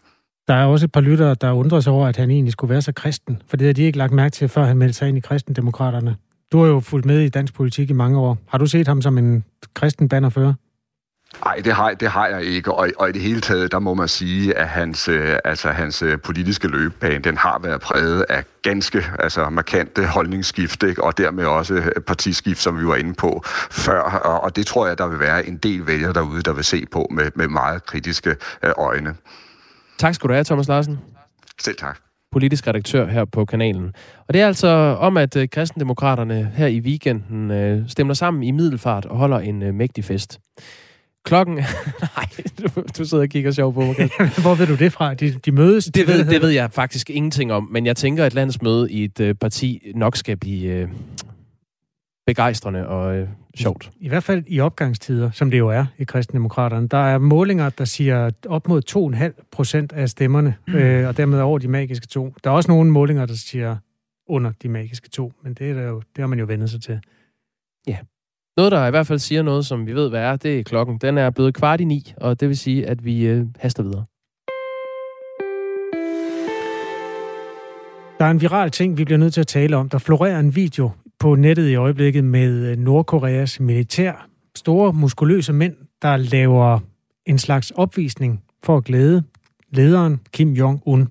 Der 0.47 0.53
er 0.53 0.65
også 0.65 0.85
et 0.85 0.91
par 0.91 1.01
lyttere, 1.01 1.35
der 1.41 1.51
undrer 1.51 1.79
sig 1.79 1.93
over, 1.93 2.07
at 2.07 2.17
han 2.17 2.31
egentlig 2.31 2.51
skulle 2.51 2.71
være 2.71 2.81
så 2.81 2.91
kristen, 2.91 3.41
for 3.47 3.57
det 3.57 3.67
har 3.67 3.73
de 3.73 3.83
ikke 3.83 3.97
lagt 3.97 4.13
mærke 4.13 4.33
til, 4.33 4.49
før 4.49 4.65
han 4.65 4.77
meldte 4.77 4.97
sig 4.97 5.07
ind 5.07 5.17
i 5.17 5.21
kristendemokraterne. 5.21 6.15
Du 6.51 6.59
har 6.59 6.67
jo 6.67 6.79
fulgt 6.79 7.05
med 7.05 7.19
i 7.19 7.29
dansk 7.29 7.53
politik 7.53 7.89
i 7.89 7.93
mange 7.93 8.19
år. 8.19 8.37
Har 8.47 8.57
du 8.57 8.65
set 8.65 8.87
ham 8.87 9.01
som 9.01 9.17
en 9.17 9.43
kristen 9.73 10.09
bannerfører? 10.09 10.53
Nej, 11.45 11.55
det 11.65 11.73
har, 11.73 11.93
det 11.93 12.09
har 12.09 12.27
jeg 12.27 12.43
ikke, 12.43 12.71
og, 12.71 12.89
og 12.97 13.09
i 13.09 13.11
det 13.11 13.21
hele 13.21 13.41
taget, 13.41 13.71
der 13.71 13.79
må 13.79 13.93
man 13.93 14.07
sige, 14.07 14.57
at 14.57 14.67
hans, 14.67 15.07
øh, 15.07 15.37
altså, 15.45 15.69
hans 15.69 16.01
øh, 16.01 16.19
politiske 16.19 16.67
løbebane, 16.67 17.19
den 17.19 17.37
har 17.37 17.59
været 17.63 17.81
præget 17.81 18.25
af 18.29 18.43
ganske 18.61 19.05
altså, 19.19 19.49
markante 19.49 20.05
holdningsskift, 20.05 20.83
ikke? 20.83 21.03
og 21.03 21.17
dermed 21.17 21.45
også 21.45 21.73
øh, 21.73 22.01
partiskift, 22.07 22.61
som 22.61 22.79
vi 22.79 22.87
var 22.87 22.95
inde 22.95 23.13
på 23.13 23.41
før, 23.71 24.01
og, 24.01 24.43
og 24.43 24.55
det 24.55 24.65
tror 24.65 24.87
jeg, 24.87 24.97
der 24.97 25.07
vil 25.07 25.19
være 25.19 25.47
en 25.47 25.57
del 25.57 25.87
vælgere 25.87 26.13
derude, 26.13 26.41
der 26.41 26.53
vil 26.53 26.63
se 26.63 26.85
på 26.91 27.07
med, 27.11 27.31
med 27.35 27.47
meget 27.47 27.85
kritiske 27.85 28.35
øjne. 28.77 29.15
Tak 29.97 30.15
skal 30.15 30.27
du 30.27 30.33
have, 30.33 30.43
Thomas 30.43 30.67
Larsen. 30.67 30.99
Selv 31.61 31.77
tak 31.77 31.99
politisk 32.31 32.67
redaktør 32.67 33.07
her 33.07 33.25
på 33.25 33.45
kanalen. 33.45 33.93
Og 34.27 34.33
det 34.33 34.41
er 34.41 34.47
altså 34.47 34.67
om, 34.99 35.17
at 35.17 35.37
kristendemokraterne 35.51 36.51
her 36.55 36.67
i 36.67 36.79
weekenden 36.79 37.89
stemmer 37.89 38.13
sammen 38.13 38.43
i 38.43 38.51
Middelfart 38.51 39.05
og 39.05 39.17
holder 39.17 39.39
en 39.39 39.77
mægtig 39.77 40.05
fest. 40.05 40.39
Klokken... 41.25 41.55
Nej, 42.15 42.27
du, 42.59 42.81
du 42.97 43.05
sidder 43.05 43.23
og 43.23 43.29
kigger 43.29 43.51
sjov 43.51 43.73
på 43.73 43.79
mig. 43.79 43.95
Hvor 44.41 44.55
ved 44.55 44.67
du 44.67 44.75
det 44.75 44.93
fra? 44.93 45.13
De, 45.13 45.31
de 45.31 45.51
mødes? 45.51 45.85
Det 45.85 46.07
ved, 46.07 46.25
det 46.25 46.41
ved 46.41 46.49
jeg 46.49 46.71
faktisk 46.71 47.09
ingenting 47.09 47.53
om, 47.53 47.67
men 47.71 47.85
jeg 47.85 47.95
tænker, 47.95 48.25
at 48.25 48.33
landsmøde 48.33 48.91
i 48.91 49.03
et 49.03 49.19
øh, 49.19 49.35
parti 49.35 49.91
nok 49.95 50.17
skal 50.17 50.37
blive 50.37 50.71
øh, 50.71 50.89
begejstrende 52.25 52.87
og 52.87 53.15
øh, 53.15 53.27
sjovt. 53.55 53.91
I 53.99 54.07
hvert 54.07 54.23
fald 54.23 54.43
i 54.47 54.59
opgangstider, 54.59 55.31
som 55.31 55.51
det 55.51 55.57
jo 55.57 55.69
er 55.69 55.85
i 55.97 56.03
kristendemokraterne. 56.03 56.87
Der 56.87 56.97
er 56.97 57.17
målinger, 57.17 57.69
der 57.69 57.85
siger 57.85 58.31
op 58.47 58.67
mod 58.67 58.81
2,5 59.37 59.47
procent 59.51 59.91
af 59.91 60.09
stemmerne, 60.09 60.55
mm. 60.67 60.73
øh, 60.73 61.07
og 61.07 61.17
dermed 61.17 61.39
over 61.39 61.59
de 61.59 61.67
magiske 61.67 62.07
to. 62.07 62.33
Der 62.43 62.49
er 62.49 62.53
også 62.53 62.71
nogle 62.71 62.91
målinger, 62.91 63.25
der 63.25 63.35
siger 63.35 63.77
under 64.29 64.51
de 64.63 64.69
magiske 64.69 65.09
to, 65.09 65.33
men 65.43 65.53
det, 65.53 65.69
er 65.69 65.73
der 65.73 65.83
jo, 65.83 65.99
det 66.15 66.21
har 66.21 66.27
man 66.27 66.39
jo 66.39 66.45
vendt 66.45 66.69
sig 66.69 66.81
til. 66.81 66.99
Ja. 67.87 67.97
Noget, 68.57 68.71
der 68.71 68.87
i 68.87 68.89
hvert 68.89 69.07
fald 69.07 69.19
siger 69.19 69.41
noget, 69.41 69.65
som 69.65 69.87
vi 69.87 69.95
ved, 69.95 70.09
hvad 70.09 70.21
er, 70.21 70.35
det 70.35 70.59
er 70.59 70.63
klokken. 70.63 70.97
Den 70.97 71.17
er 71.17 71.29
blevet 71.29 71.53
kvart 71.53 71.81
i 71.81 71.83
ni, 71.83 72.13
og 72.17 72.39
det 72.39 72.47
vil 72.47 72.57
sige, 72.57 72.85
at 72.87 73.05
vi 73.05 73.25
øh, 73.25 73.45
haster 73.59 73.83
videre. 73.83 74.05
Der 78.19 78.25
er 78.25 78.31
en 78.31 78.41
viral 78.41 78.71
ting, 78.71 78.97
vi 78.97 79.05
bliver 79.05 79.17
nødt 79.17 79.33
til 79.33 79.41
at 79.41 79.47
tale 79.47 79.77
om. 79.77 79.89
Der 79.89 79.97
florerer 79.97 80.39
en 80.39 80.55
video 80.55 80.91
på 81.19 81.35
nettet 81.35 81.69
i 81.69 81.75
øjeblikket 81.75 82.23
med 82.23 82.71
øh, 82.71 82.77
Nordkoreas 82.77 83.59
militær. 83.59 84.27
Store, 84.55 84.93
muskuløse 84.93 85.53
mænd, 85.53 85.75
der 86.01 86.17
laver 86.17 86.79
en 87.25 87.37
slags 87.37 87.71
opvisning 87.71 88.43
for 88.63 88.77
at 88.77 88.83
glæde 88.83 89.23
lederen 89.69 90.19
Kim 90.31 90.53
Jong-un. 90.53 91.05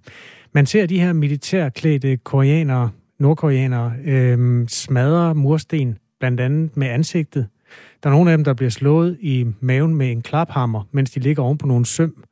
Man 0.52 0.66
ser 0.66 0.86
de 0.86 1.00
her 1.00 1.12
militærklædte 1.12 2.16
koreanere, 2.16 2.90
nordkoreanere, 3.18 3.92
øh, 4.04 4.68
smadre 4.68 5.34
mursten, 5.34 5.98
blandt 6.22 6.40
andet 6.40 6.76
med 6.76 6.86
ansigtet. 6.86 7.46
Der 8.02 8.10
er 8.10 8.14
nogle 8.14 8.30
af 8.30 8.38
dem, 8.38 8.44
der 8.44 8.54
bliver 8.54 8.70
slået 8.70 9.18
i 9.20 9.46
maven 9.60 9.94
med 9.94 10.10
en 10.10 10.22
klaphammer, 10.22 10.88
mens 10.92 11.10
de 11.10 11.20
ligger 11.20 11.42
oven 11.42 11.58
på 11.58 11.66
nogle 11.66 11.86
søm. 11.86 12.24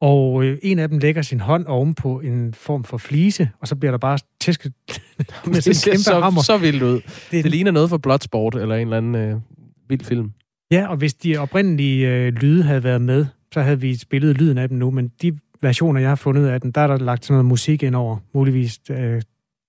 Og 0.00 0.44
øh, 0.44 0.58
en 0.62 0.78
af 0.78 0.88
dem 0.88 0.98
lægger 0.98 1.22
sin 1.22 1.40
hånd 1.40 1.66
oven 1.66 1.94
på 1.94 2.20
en 2.20 2.54
form 2.54 2.84
for 2.84 2.96
flise, 2.96 3.50
og 3.60 3.68
så 3.68 3.76
bliver 3.76 3.90
der 3.90 3.98
bare 3.98 4.18
tæsket 4.40 4.72
med 5.46 5.54
det 5.54 5.64
sådan 5.64 5.76
en 5.76 5.92
kæmpe 5.92 5.98
så, 5.98 6.20
hammer. 6.20 6.42
så 6.42 6.58
vildt 6.58 6.82
ud. 6.82 7.00
Det, 7.30 7.44
det 7.44 7.50
ligner 7.50 7.70
noget 7.70 7.90
for 7.90 7.96
Bloodsport 7.96 8.54
eller 8.54 8.74
en 8.74 8.80
eller 8.80 8.96
anden 8.96 9.14
øh, 9.14 9.40
vild 9.88 10.04
film. 10.04 10.32
Ja, 10.70 10.86
og 10.88 10.96
hvis 10.96 11.14
de 11.14 11.36
oprindelige 11.36 12.08
øh, 12.08 12.32
lyde 12.32 12.62
havde 12.62 12.84
været 12.84 13.02
med, 13.02 13.26
så 13.54 13.60
havde 13.60 13.80
vi 13.80 13.96
spillet 13.96 14.38
lyden 14.38 14.58
af 14.58 14.68
dem 14.68 14.78
nu, 14.78 14.90
men 14.90 15.08
de 15.22 15.38
versioner, 15.62 16.00
jeg 16.00 16.08
har 16.08 16.16
fundet 16.16 16.48
af 16.48 16.60
den, 16.60 16.70
der 16.70 16.80
er 16.80 16.86
der 16.86 16.98
lagt 16.98 17.24
sådan 17.24 17.34
noget 17.34 17.46
musik 17.46 17.82
ind 17.82 17.94
over, 17.94 18.16
muligvis 18.34 18.80
øh, 18.90 19.22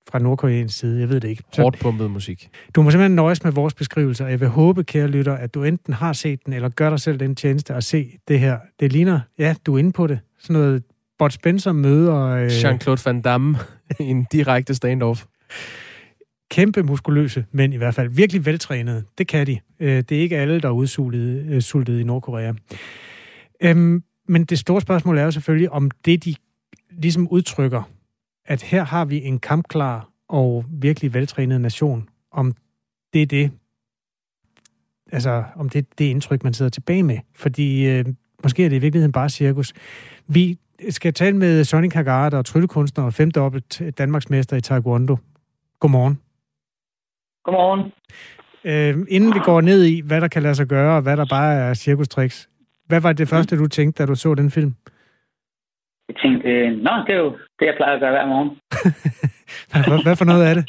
fra 0.10 0.20
nordkoreansk 0.20 0.80
side, 0.80 1.00
jeg 1.00 1.10
ved 1.10 1.20
det 1.20 1.30
ikke. 1.30 1.44
Hårdt 1.58 1.80
pumpet 1.80 2.12
musik. 2.12 2.50
Du 2.76 2.82
må 2.82 2.92
simpelthen 2.92 3.16
nøjes 3.16 3.44
med 3.44 3.52
vores 3.52 3.74
beskrivelser. 3.74 4.28
Jeg 4.28 4.40
vil 4.40 4.48
håbe, 4.48 4.84
kære 4.84 5.08
lytter, 5.08 5.34
at 5.34 5.54
du 5.54 5.64
enten 5.64 5.94
har 5.94 6.14
set 6.14 6.46
den, 6.46 6.54
eller 6.54 6.70
gør 6.70 6.90
dig 6.90 7.00
selv 7.00 7.20
den 7.20 7.36
tjeneste 7.36 7.74
at 7.74 7.84
se 7.84 8.12
det 8.28 8.40
her. 8.40 8.58
Det 8.80 8.94
ligner, 8.94 9.20
ja, 9.40 9.56
du 9.66 9.76
er 9.76 9.80
inde 9.80 9.92
på 9.92 10.08
det. 10.08 10.20
Sådan 10.40 10.54
noget 10.54 10.84
Bud 11.20 11.30
Spencer 11.30 11.72
møder... 11.72 12.26
Øh, 12.26 12.48
Jean-Claude 12.48 13.02
Van 13.06 13.22
Damme 13.22 13.58
i 14.00 14.04
en 14.04 14.28
direkte 14.32 14.76
standoff. 14.76 15.26
Kæmpe 16.52 16.84
muskuløse, 16.84 17.46
men 17.52 17.74
i 17.74 17.78
hvert 17.78 17.96
fald 17.96 18.10
virkelig 18.10 18.46
veltrænede. 18.46 19.04
Det 19.18 19.28
kan 19.28 19.48
de. 19.48 19.60
Øh, 19.80 20.04
det 20.10 20.12
er 20.12 20.22
ikke 20.22 20.38
alle, 20.38 20.60
der 20.60 20.68
er 20.68 20.74
udsultet 20.74 21.46
øh, 21.50 21.62
sultet 21.62 22.00
i 22.00 22.04
Nordkorea. 22.04 22.54
Øhm, 23.62 24.04
men 24.28 24.44
det 24.44 24.60
store 24.60 24.82
spørgsmål 24.82 25.18
er 25.18 25.24
jo 25.24 25.32
selvfølgelig, 25.32 25.72
om 25.72 25.92
det, 26.06 26.26
de 26.26 26.36
ligesom 26.92 27.28
udtrykker, 27.28 27.90
at 28.46 28.62
her 28.62 28.84
har 28.84 29.06
vi 29.06 29.24
en 29.24 29.40
kampklar 29.40 30.10
og 30.28 30.66
virkelig 30.70 31.14
veltrænet 31.14 31.62
nation, 31.62 32.10
om 32.32 32.54
det 33.14 33.22
er 33.22 33.26
det, 33.26 33.52
altså 35.12 35.44
om 35.56 35.70
det 35.70 35.80
er 35.80 35.90
det 35.98 36.06
indtryk, 36.06 36.44
man 36.44 36.54
sidder 36.54 36.70
tilbage 36.70 37.04
med. 37.04 37.18
Fordi 37.36 37.86
øh, 37.86 38.06
måske 38.44 38.66
er 38.66 38.70
det 38.70 38.76
i 38.76 38.80
virkeligheden 38.80 39.12
bare 39.12 39.30
cirkus. 39.30 39.74
Vi 40.28 40.58
skal 40.90 41.14
tale 41.14 41.38
med 41.38 41.64
Sonny 41.64 41.92
der 41.96 42.38
er 42.38 42.42
tryllekunstner 42.42 43.04
og 43.06 43.14
femdobbelt 43.14 43.82
Danmarksmester 43.98 44.58
i 44.58 44.62
Taekwondo. 44.62 45.18
Godmorgen. 45.80 46.20
Godmorgen. 47.44 47.92
Øh, 48.64 49.06
inden 49.10 49.34
vi 49.34 49.40
går 49.40 49.62
ned 49.62 49.84
i, 49.84 50.02
hvad 50.02 50.22
der 50.22 50.28
kan 50.28 50.44
lade 50.44 50.56
sig 50.56 50.68
gøre, 50.68 50.96
og 50.96 51.02
hvad 51.02 51.18
der 51.18 51.26
bare 51.30 51.54
er 51.54 51.74
cirkustricks, 51.74 52.50
hvad 52.88 53.02
var 53.02 53.14
det 53.14 53.30
første, 53.30 53.58
du 53.58 53.68
tænkte, 53.68 54.04
da 54.04 54.08
du 54.08 54.16
så 54.16 54.36
den 54.36 54.52
film? 54.52 54.76
Jeg 56.08 56.16
tænkte, 56.22 56.50
øh, 56.50 56.72
nå, 56.72 56.92
det 57.08 57.14
er 57.16 57.22
jo 57.26 57.32
det, 57.60 57.66
jeg 57.66 57.76
plejer 57.76 57.94
at 57.94 58.00
gøre 58.00 58.12
hver 58.12 58.26
morgen. 58.26 58.52
hvad, 59.70 60.04
hvad 60.04 60.16
for 60.16 60.26
noget 60.26 60.50
er 60.50 60.54
det? 60.54 60.66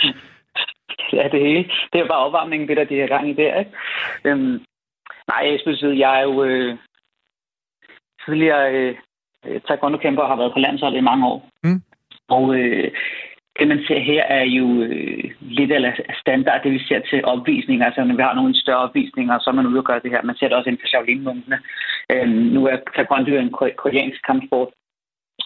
ja, 1.19 1.29
det 1.33 1.41
hele. 1.41 1.65
Det 1.93 2.01
er 2.01 2.09
bare 2.09 2.25
opvarmningen, 2.27 2.69
det 2.69 2.77
der, 2.77 2.85
de 2.85 3.01
har 3.01 3.07
gang 3.07 3.31
i 3.31 3.33
der, 3.33 3.59
ikke? 3.59 3.71
Øhm, 4.25 4.61
nej, 5.31 5.41
jeg 5.51 5.61
sige, 5.65 5.99
jeg 5.99 6.19
er 6.21 6.23
jo 6.23 6.45
øh, 6.45 6.77
tidligere 8.25 8.73
øh, 8.73 9.61
taekwondo-kæmper 9.69 10.23
og 10.23 10.29
har 10.29 10.37
været 10.37 10.53
på 10.53 10.59
landsholdet 10.59 10.99
i 10.99 11.09
mange 11.11 11.27
år. 11.27 11.49
Mm. 11.65 11.83
Og 12.29 12.55
øh, 12.55 12.91
det, 13.59 13.69
man 13.69 13.81
ser 13.89 14.01
her, 14.01 14.23
er 14.23 14.45
jo 14.45 14.83
øh, 14.83 15.25
lidt 15.41 15.73
af 15.73 16.01
standard, 16.21 16.63
det 16.63 16.73
vi 16.73 16.79
ser 16.89 17.01
til 17.11 17.25
opvisninger. 17.25 17.87
Altså, 17.87 18.05
når 18.05 18.17
vi 18.17 18.23
har 18.23 18.35
nogle 18.35 18.61
større 18.61 18.85
opvisninger, 18.87 19.39
så 19.39 19.51
er 19.51 19.55
man 19.55 19.67
ude 19.67 19.79
og 19.79 19.85
gøre 19.85 20.01
det 20.05 20.11
her. 20.11 20.23
Man 20.23 20.37
ser 20.37 20.49
det 20.49 20.57
også 20.57 20.69
inden 20.69 20.83
for 20.83 20.89
Shaolin-munkene. 20.89 21.59
Øh, 22.13 22.29
nu 22.29 22.67
er 22.67 22.77
taekwondo 22.97 23.31
en 23.37 23.51
koreansk 23.83 24.21
kampsport. 24.27 24.69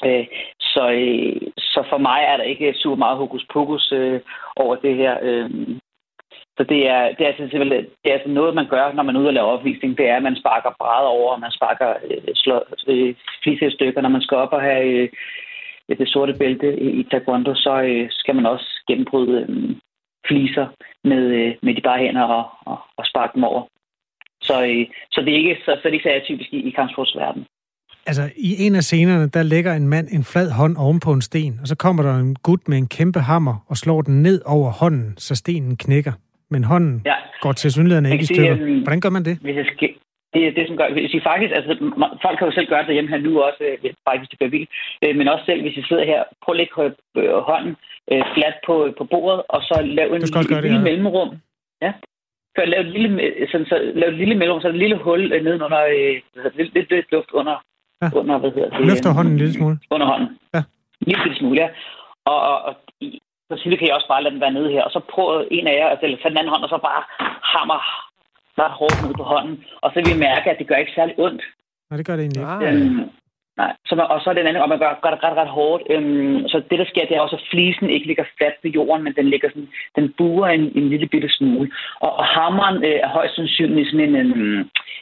Øh, 0.04 0.26
så, 0.60 0.90
øh, 0.90 1.36
så 1.58 1.84
for 1.88 1.98
mig 1.98 2.20
er 2.28 2.36
der 2.36 2.44
ikke 2.44 2.74
super 2.74 2.96
meget 2.96 3.16
hokus 3.18 3.46
pokus 3.52 3.92
øh, 3.92 4.20
over 4.56 4.76
det 4.76 4.96
her. 4.96 5.18
Øh, 5.22 5.50
så 6.56 6.64
det 6.64 6.88
er, 6.88 7.02
det 7.14 7.20
er 7.20 7.30
altså 7.32 7.48
simpelthen 7.50 7.84
det 8.02 8.08
er 8.10 8.12
altså 8.18 8.28
noget, 8.28 8.54
man 8.54 8.68
gør, 8.68 8.92
når 8.92 9.02
man 9.02 9.16
er 9.16 9.20
ude 9.20 9.28
og 9.28 9.34
lave 9.34 9.46
opvisning. 9.46 9.98
Det 9.98 10.08
er, 10.08 10.16
at 10.16 10.22
man 10.22 10.36
sparker 10.36 10.70
brædder 10.78 11.10
over, 11.18 11.32
og 11.32 11.40
man 11.40 11.52
sparker 11.52 11.94
øh, 12.10 12.34
slår, 12.34 12.62
øh, 12.88 13.70
stykker. 13.70 14.00
Når 14.00 14.08
man 14.08 14.22
skal 14.22 14.36
op 14.36 14.52
og 14.52 14.62
have 14.62 14.84
øh, 14.84 15.08
det 15.88 16.08
sorte 16.08 16.34
bælte 16.38 16.80
i, 16.80 16.88
i 17.00 17.02
taekwondo, 17.02 17.54
så 17.54 17.82
øh, 17.82 18.06
skal 18.10 18.34
man 18.34 18.46
også 18.46 18.68
gennembryde 18.88 19.46
øh, 19.48 19.76
fliser 20.28 20.66
med, 21.04 21.24
øh, 21.40 21.54
med 21.62 21.74
de 21.74 21.80
bare 21.80 21.98
hænder 21.98 22.22
og, 22.22 22.44
og, 22.66 22.78
og 22.96 23.04
sparke 23.06 23.34
dem 23.34 23.44
over. 23.44 23.62
Så, 24.42 24.64
øh, 24.64 24.86
så 25.12 25.20
det 25.20 25.32
er 25.32 25.36
ikke 25.36 25.56
så, 25.64 25.72
så, 25.76 25.80
det 25.82 25.88
er 25.88 25.98
ikke 25.98 26.08
så 26.08 26.14
atypisk 26.14 26.52
i, 26.52 26.68
i 26.68 26.70
kampsportsverdenen. 26.70 27.46
Altså, 28.08 28.24
i 28.48 28.50
en 28.66 28.74
af 28.80 28.82
scenerne, 28.82 29.26
der 29.36 29.42
lægger 29.42 29.72
en 29.74 29.88
mand 29.88 30.06
en 30.16 30.24
flad 30.32 30.50
hånd 30.60 30.74
oven 30.84 31.00
på 31.00 31.10
en 31.12 31.22
sten, 31.22 31.54
og 31.62 31.66
så 31.72 31.76
kommer 31.84 32.02
der 32.02 32.14
en 32.24 32.36
gut 32.48 32.62
med 32.70 32.78
en 32.78 32.88
kæmpe 32.96 33.20
hammer 33.30 33.54
og 33.70 33.76
slår 33.76 34.00
den 34.02 34.22
ned 34.22 34.38
over 34.46 34.70
hånden, 34.80 35.14
så 35.26 35.34
stenen 35.34 35.76
knækker. 35.76 36.12
Men 36.50 36.64
hånden 36.64 37.02
ja. 37.04 37.16
går 37.40 37.52
til 37.52 37.72
synligheden 37.72 38.06
ikke 38.06 38.22
i 38.22 38.30
stykker. 38.32 38.56
Det, 38.56 38.82
Hvordan 38.84 39.00
gør 39.00 39.10
man 39.10 39.24
det? 39.24 39.34
Hvis 39.46 39.56
jeg 39.56 39.66
skal, 39.72 39.90
det 40.34 40.42
er 40.46 40.52
det, 40.58 40.64
som 40.68 40.76
gør... 40.76 40.88
Hvis 40.92 41.14
I 41.14 41.20
faktisk, 41.30 41.52
altså, 41.58 41.72
folk 42.24 42.36
kan 42.38 42.48
jo 42.48 42.54
selv 42.54 42.68
gøre 42.68 42.86
det 42.86 42.94
hjemme 42.94 43.10
her 43.10 43.20
nu 43.26 43.32
også, 43.48 43.62
øh, 43.68 43.76
faktisk 44.06 44.20
hvis 44.20 44.32
det 44.32 44.38
bliver 44.38 44.54
vildt. 44.56 44.70
Øh, 45.04 45.16
men 45.18 45.28
også 45.28 45.44
selv, 45.44 45.60
hvis 45.62 45.76
I 45.76 45.82
sidder 45.88 46.04
her, 46.12 46.20
prøv 46.42 46.52
at 46.52 46.58
lægge 46.60 46.74
øh, 47.20 47.38
hånden 47.50 47.74
fladt 48.34 48.58
på, 48.66 48.74
på 48.98 49.04
bordet, 49.12 49.42
og 49.54 49.60
så 49.68 49.76
lave 49.98 50.10
en 50.16 50.22
lille, 50.22 50.60
lille 50.66 50.82
ja. 50.82 50.86
mellemrum. 50.88 51.30
Ja. 51.84 51.92
Før 52.56 52.64
lave 52.64 52.84
et 52.86 52.92
lille, 52.96 53.08
sådan, 53.50 53.66
så, 53.66 53.76
lave 54.00 54.12
et 54.12 54.18
lille 54.22 54.34
mellemrum, 54.34 54.62
så 54.62 54.68
et 54.68 54.82
lille 54.84 54.98
hul 55.04 55.22
nedenunder, 55.46 55.82
øh, 55.94 56.14
lidt, 56.58 56.74
lidt, 56.74 56.90
lidt 56.90 57.12
luft 57.12 57.30
under, 57.40 57.56
ja. 58.02 58.08
under, 58.20 58.38
hvad 58.38 58.50
hedder 58.50 58.70
det? 58.70 58.86
Løfter 58.86 59.10
hånden 59.18 59.32
en 59.32 59.38
lille 59.38 59.54
smule? 59.58 59.76
Under 59.90 60.06
hånden. 60.06 60.28
Ja. 60.54 60.62
En 61.00 61.06
lille 61.12 61.38
smule, 61.38 61.56
ja. 61.62 61.68
Og, 62.32 62.40
og, 62.48 62.58
og 63.50 63.56
så 63.58 63.76
kan 63.78 63.88
I 63.88 63.96
også 63.98 64.08
bare 64.08 64.22
lade 64.22 64.34
den 64.34 64.44
være 64.44 64.56
nede 64.58 64.70
her, 64.74 64.82
og 64.82 64.90
så 64.90 65.00
prøv 65.12 65.26
en 65.50 65.66
af 65.66 65.74
jer, 65.78 65.88
altså, 65.88 66.04
eller 66.04 66.18
tage 66.18 66.30
den 66.30 66.38
anden 66.38 66.52
hånd, 66.54 66.62
og 66.66 66.68
så 66.74 66.78
bare 66.90 67.02
hammer 67.54 67.80
ret 68.62 68.74
hårdt 68.80 68.98
ned 69.04 69.14
på 69.20 69.24
hånden, 69.32 69.56
og 69.82 69.88
så 69.90 69.96
vil 70.00 70.14
vi 70.14 70.24
mærke, 70.28 70.50
at 70.50 70.58
det 70.58 70.68
gør 70.68 70.82
ikke 70.82 70.96
særlig 70.98 71.14
ondt. 71.18 71.42
Nej, 71.88 71.96
det 71.96 72.06
gør 72.06 72.16
det 72.16 72.22
egentlig 72.24 72.42
ikke. 72.42 72.52
Ah. 72.52 72.74
Øhm, 72.74 73.10
nej, 73.60 73.72
så 73.86 73.92
og 74.14 74.18
så 74.20 74.26
er 74.30 74.34
det 74.34 74.40
en 74.40 74.50
anden, 74.50 74.62
og 74.62 74.68
man 74.68 74.78
gør, 74.78 74.92
gør 75.02 75.12
det 75.14 75.24
ret, 75.24 75.36
ret 75.42 75.52
hårdt. 75.58 75.82
Øhm, 75.92 76.48
så 76.50 76.56
det, 76.70 76.78
der 76.78 76.88
sker, 76.88 77.06
det 77.06 77.16
er 77.16 77.20
også, 77.20 77.36
at 77.36 77.48
flisen 77.50 77.90
ikke 77.90 78.06
ligger 78.06 78.24
fladt 78.36 78.56
på 78.62 78.68
jorden, 78.68 79.04
men 79.04 79.14
den 79.18 79.26
ligger 79.32 79.48
sådan, 79.48 79.68
den 79.98 80.06
buer 80.18 80.48
en, 80.48 80.64
en 80.78 80.88
lille 80.92 81.08
bitte 81.12 81.30
smule. 81.38 81.70
Og, 82.04 82.12
og 82.20 82.24
hammeren 82.24 82.76
øh, 82.88 82.98
er 83.04 83.08
højst 83.08 83.34
sandsynligt 83.34 83.88
sådan 83.90 84.08
en, 84.08 84.16
en, 84.16 84.32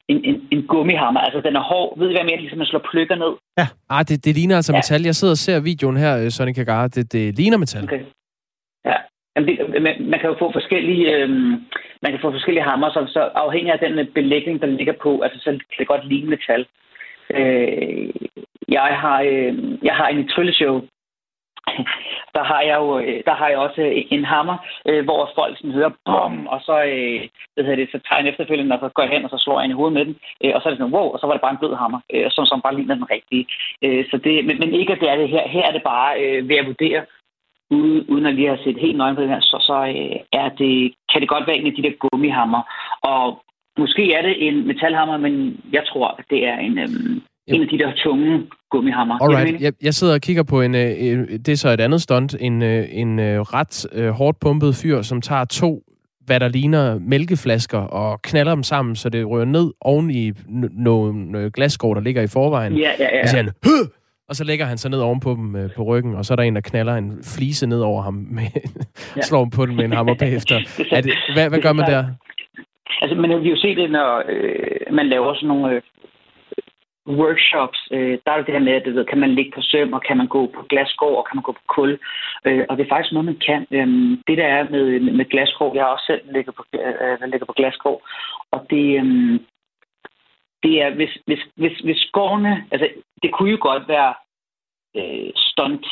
en, 0.09 0.19
en, 0.31 0.37
en 0.53 0.63
gummihammer. 0.67 1.21
Altså, 1.21 1.41
den 1.41 1.57
er 1.57 1.65
hård. 1.71 1.99
Ved 1.99 2.09
I, 2.09 2.13
hvad 2.13 2.21
jeg 2.21 2.27
mener? 2.31 2.41
Ligesom 2.41 2.59
man 2.59 2.67
slår 2.67 2.89
pløkker 2.91 3.17
ned. 3.25 3.33
Ja. 3.61 3.67
Ah, 3.91 4.03
det, 4.09 4.25
det 4.25 4.35
ligner 4.35 4.57
altså 4.57 4.73
ja. 4.73 4.79
metal. 4.79 5.03
Jeg 5.05 5.15
sidder 5.15 5.33
og 5.33 5.43
ser 5.47 5.61
videoen 5.61 5.97
her, 5.97 6.13
øh, 6.23 6.31
Sonny 6.31 6.53
Kagara. 6.53 6.89
Det, 6.89 7.13
det 7.13 7.37
ligner 7.39 7.59
metal. 7.59 7.85
Okay. 7.85 8.03
Ja, 8.85 8.97
Jamen, 9.37 9.49
det, 9.49 9.83
man, 9.83 9.95
man 10.13 10.21
kan 10.21 10.31
jo 10.31 10.37
få 10.39 10.53
forskellige, 10.53 11.05
øh, 11.17 11.29
man 12.03 12.11
kan 12.13 12.21
få 12.23 12.31
forskellige 12.31 12.69
hammer, 12.71 12.91
så, 12.91 13.01
så 13.09 13.21
afhængig 13.21 13.73
af 13.73 13.79
den 13.79 14.07
belægning, 14.15 14.61
der 14.61 14.67
ligger 14.67 14.93
på, 15.03 15.21
altså 15.21 15.39
så 15.39 15.51
kan 15.51 15.79
det 15.79 15.87
godt 15.87 16.09
ligne 16.09 16.31
metal. 16.31 16.67
Øh, 17.35 18.09
jeg 18.69 18.99
har, 19.03 19.21
øh, 19.23 19.55
jeg 19.83 19.95
har 19.95 20.09
en 20.09 20.29
trylleshow, 20.29 20.81
der 22.37 22.45
har 22.45 22.61
jeg 22.61 22.77
jo 22.83 22.99
øh, 22.99 23.23
der 23.27 23.35
har 23.35 23.49
jeg 23.49 23.59
også 23.59 23.83
en 24.11 24.25
hammer, 24.25 24.57
øh, 24.89 25.05
hvor 25.05 25.31
folk 25.35 25.57
sådan 25.57 25.73
hører 25.79 25.93
bum, 26.05 26.47
og 26.47 26.61
så, 26.61 26.77
øh, 26.93 27.21
hvad 27.55 27.65
hedder 27.65 27.77
det, 27.77 27.89
så 27.93 27.99
tager 28.07 28.21
jeg 28.23 28.31
efterfølgende, 28.31 28.75
og 28.75 28.81
så 28.81 28.89
går 28.95 29.03
jeg 29.03 29.13
hen, 29.13 29.25
og 29.25 29.31
så 29.31 29.39
slår 29.39 29.59
jeg 29.59 29.65
en 29.65 29.71
i 29.71 29.79
hovedet 29.81 29.97
med 29.99 30.05
den, 30.05 30.17
øh, 30.45 30.53
og 30.55 30.61
så 30.61 30.69
er 30.69 30.71
det 30.71 30.79
sådan, 30.79 30.95
wow, 30.95 31.09
og 31.13 31.19
så 31.19 31.27
var 31.27 31.35
det 31.35 31.45
bare 31.45 31.55
en 31.55 31.63
blød 31.63 31.75
hammer, 31.83 32.01
øh, 32.15 32.31
som, 32.31 32.47
som 32.47 32.61
bare 32.65 32.77
ligner 32.77 32.95
den 32.95 33.11
rigtige. 33.11 33.47
Øh, 33.85 34.05
så 34.11 34.17
det, 34.25 34.45
men, 34.47 34.57
men 34.59 34.75
ikke 34.75 34.93
at 34.93 35.01
det 35.01 35.11
er 35.11 35.17
det 35.17 35.29
her. 35.29 35.49
Her 35.49 35.65
er 35.69 35.73
det 35.73 35.83
bare 35.83 36.11
øh, 36.23 36.49
ved 36.49 36.57
at 36.57 36.67
vurdere, 36.67 37.03
uden 37.71 38.27
at 38.27 38.35
lige 38.35 38.49
have 38.49 38.65
set 38.65 38.79
helt 38.79 38.97
nøgen 38.97 39.17
på 39.17 39.23
det 39.23 39.29
her, 39.29 39.41
så, 39.41 39.57
så 39.61 39.77
øh, 39.97 40.19
er 40.33 40.49
det, 40.49 40.95
kan 41.13 41.21
det 41.21 41.29
godt 41.29 41.47
være 41.47 41.57
en 41.57 41.67
af 41.67 41.75
de 41.75 41.83
der 41.83 41.95
gummihammer. 42.03 42.63
Og 43.03 43.43
måske 43.79 44.13
er 44.13 44.23
det 44.23 44.49
en 44.49 44.67
metalhammer, 44.67 45.17
men 45.17 45.61
jeg 45.73 45.87
tror, 45.87 46.09
at 46.19 46.25
det 46.31 46.47
er 46.47 46.59
en, 46.59 46.79
øhm, 46.79 47.23
øhm, 47.49 47.57
en 47.57 47.63
af 47.63 47.69
de 47.69 47.79
der 47.79 47.93
tunge 47.97 48.43
gummihammer. 48.71 49.23
Alright. 49.23 49.61
Jeg, 49.61 49.73
jeg 49.83 49.95
sidder 49.95 50.15
og 50.15 50.21
kigger 50.21 50.43
på 50.43 50.61
en, 50.61 50.75
øh, 50.75 51.29
det 51.29 51.49
er 51.49 51.57
så 51.57 51.69
et 51.69 51.81
andet 51.81 52.03
stunt, 52.03 52.37
en, 52.41 52.63
øh, 52.63 52.85
en 52.91 53.19
øh, 53.19 53.41
ret 53.41 53.87
øh, 53.93 54.09
hårdt 54.11 54.41
pumpet 54.41 54.75
fyr, 54.75 55.03
som 55.03 55.21
tager 55.21 55.45
to 55.45 55.83
hvad 56.27 56.41
der 56.41 56.49
ligner 56.49 56.99
mælkeflasker, 56.99 57.79
og 57.79 58.23
knaller 58.23 58.55
dem 58.55 58.63
sammen, 58.63 58.97
så 58.97 59.09
det 59.09 59.27
rører 59.27 59.45
ned 59.45 59.73
oven 59.81 60.11
i 60.11 60.33
nogle 60.73 61.51
glasskår, 61.51 61.95
der 61.95 62.01
ligger 62.01 62.23
i 62.23 62.27
forvejen. 62.27 62.77
Ja, 62.77 62.91
ja, 62.99 63.17
ja. 63.17 63.23
Og, 63.23 63.29
så 63.29 63.37
han, 63.37 63.45
Høh! 63.45 63.87
og 64.29 64.37
så 64.37 64.45
lægger 64.45 64.67
han 64.67 64.79
sig 64.79 64.91
ned 64.91 65.01
oven 65.01 65.21
på 65.21 65.31
dem 65.31 65.57
øh, 65.57 65.71
på 65.77 65.83
ryggen, 65.83 66.15
og 66.15 66.25
så 66.25 66.35
er 66.35 66.37
der 66.37 66.43
en, 66.43 66.55
der 66.55 66.61
knaller 66.61 66.95
en 66.95 67.13
flise 67.37 67.67
ned 67.67 67.81
over 67.81 68.03
ham, 68.03 68.15
med, 68.15 68.43
ja. 69.17 69.23
slår 69.29 69.39
ham 69.39 69.51
på 69.51 69.67
den 69.67 69.77
med 69.77 69.85
en 69.85 69.93
hammer 69.93 70.15
bagefter. 70.15 70.57
er 70.97 71.01
det, 71.01 71.15
hvad, 71.35 71.49
hvad 71.49 71.61
gør 71.61 71.73
man 71.73 71.91
der? 71.91 72.05
Altså, 73.03 73.17
men 73.17 73.31
vi 73.31 73.49
har 73.49 73.55
jo 73.57 73.61
set 73.61 73.77
det, 73.77 73.91
når 73.91 74.23
øh, 74.29 74.95
man 74.95 75.07
laver 75.07 75.35
sådan 75.35 75.49
nogle 75.49 75.75
øh, 75.75 75.83
workshops, 77.09 77.89
øh, 77.91 78.19
der 78.25 78.31
er 78.33 78.37
det 78.37 78.47
det 78.47 78.55
her 78.55 78.67
med, 78.69 78.73
at 78.73 78.85
du 78.87 78.91
ved, 78.91 79.05
kan 79.05 79.21
man 79.21 79.35
ligge 79.35 79.53
på 79.55 79.61
søm, 79.63 79.93
og 79.93 80.03
kan 80.03 80.17
man 80.17 80.27
gå 80.27 80.47
på 80.47 80.63
glasgård, 80.63 81.17
og 81.17 81.27
kan 81.27 81.37
man 81.37 81.43
gå 81.43 81.53
på 81.53 81.65
kul. 81.75 81.99
Øh, 82.45 82.65
og 82.69 82.77
det 82.77 82.85
er 82.85 82.95
faktisk 82.95 83.13
noget, 83.13 83.25
man 83.33 83.43
kan. 83.47 83.67
Øh, 83.71 83.89
det 84.27 84.39
der 84.39 84.47
er 84.47 84.71
med, 84.71 85.01
med, 85.01 85.25
glasgård, 85.25 85.75
jeg 85.75 85.85
har 85.85 85.91
også 85.91 86.07
selv 86.07 86.23
ligget 86.33 86.55
på, 86.55 86.65
øh, 86.75 87.23
øh 87.23 87.31
ligger 87.31 87.47
på 87.47 87.59
glasgård, 87.59 88.01
og 88.51 88.67
det, 88.71 88.87
øh, 89.01 89.41
det 90.63 90.83
er, 90.83 90.91
hvis, 90.95 91.19
hvis, 91.27 91.43
hvis, 91.57 91.79
hvis 91.79 92.11
gårdene, 92.13 92.65
altså 92.71 92.89
det 93.23 93.33
kunne 93.33 93.51
jo 93.51 93.59
godt 93.61 93.89
være 93.89 94.15
øh, 94.97 95.31
stunt 95.35 95.87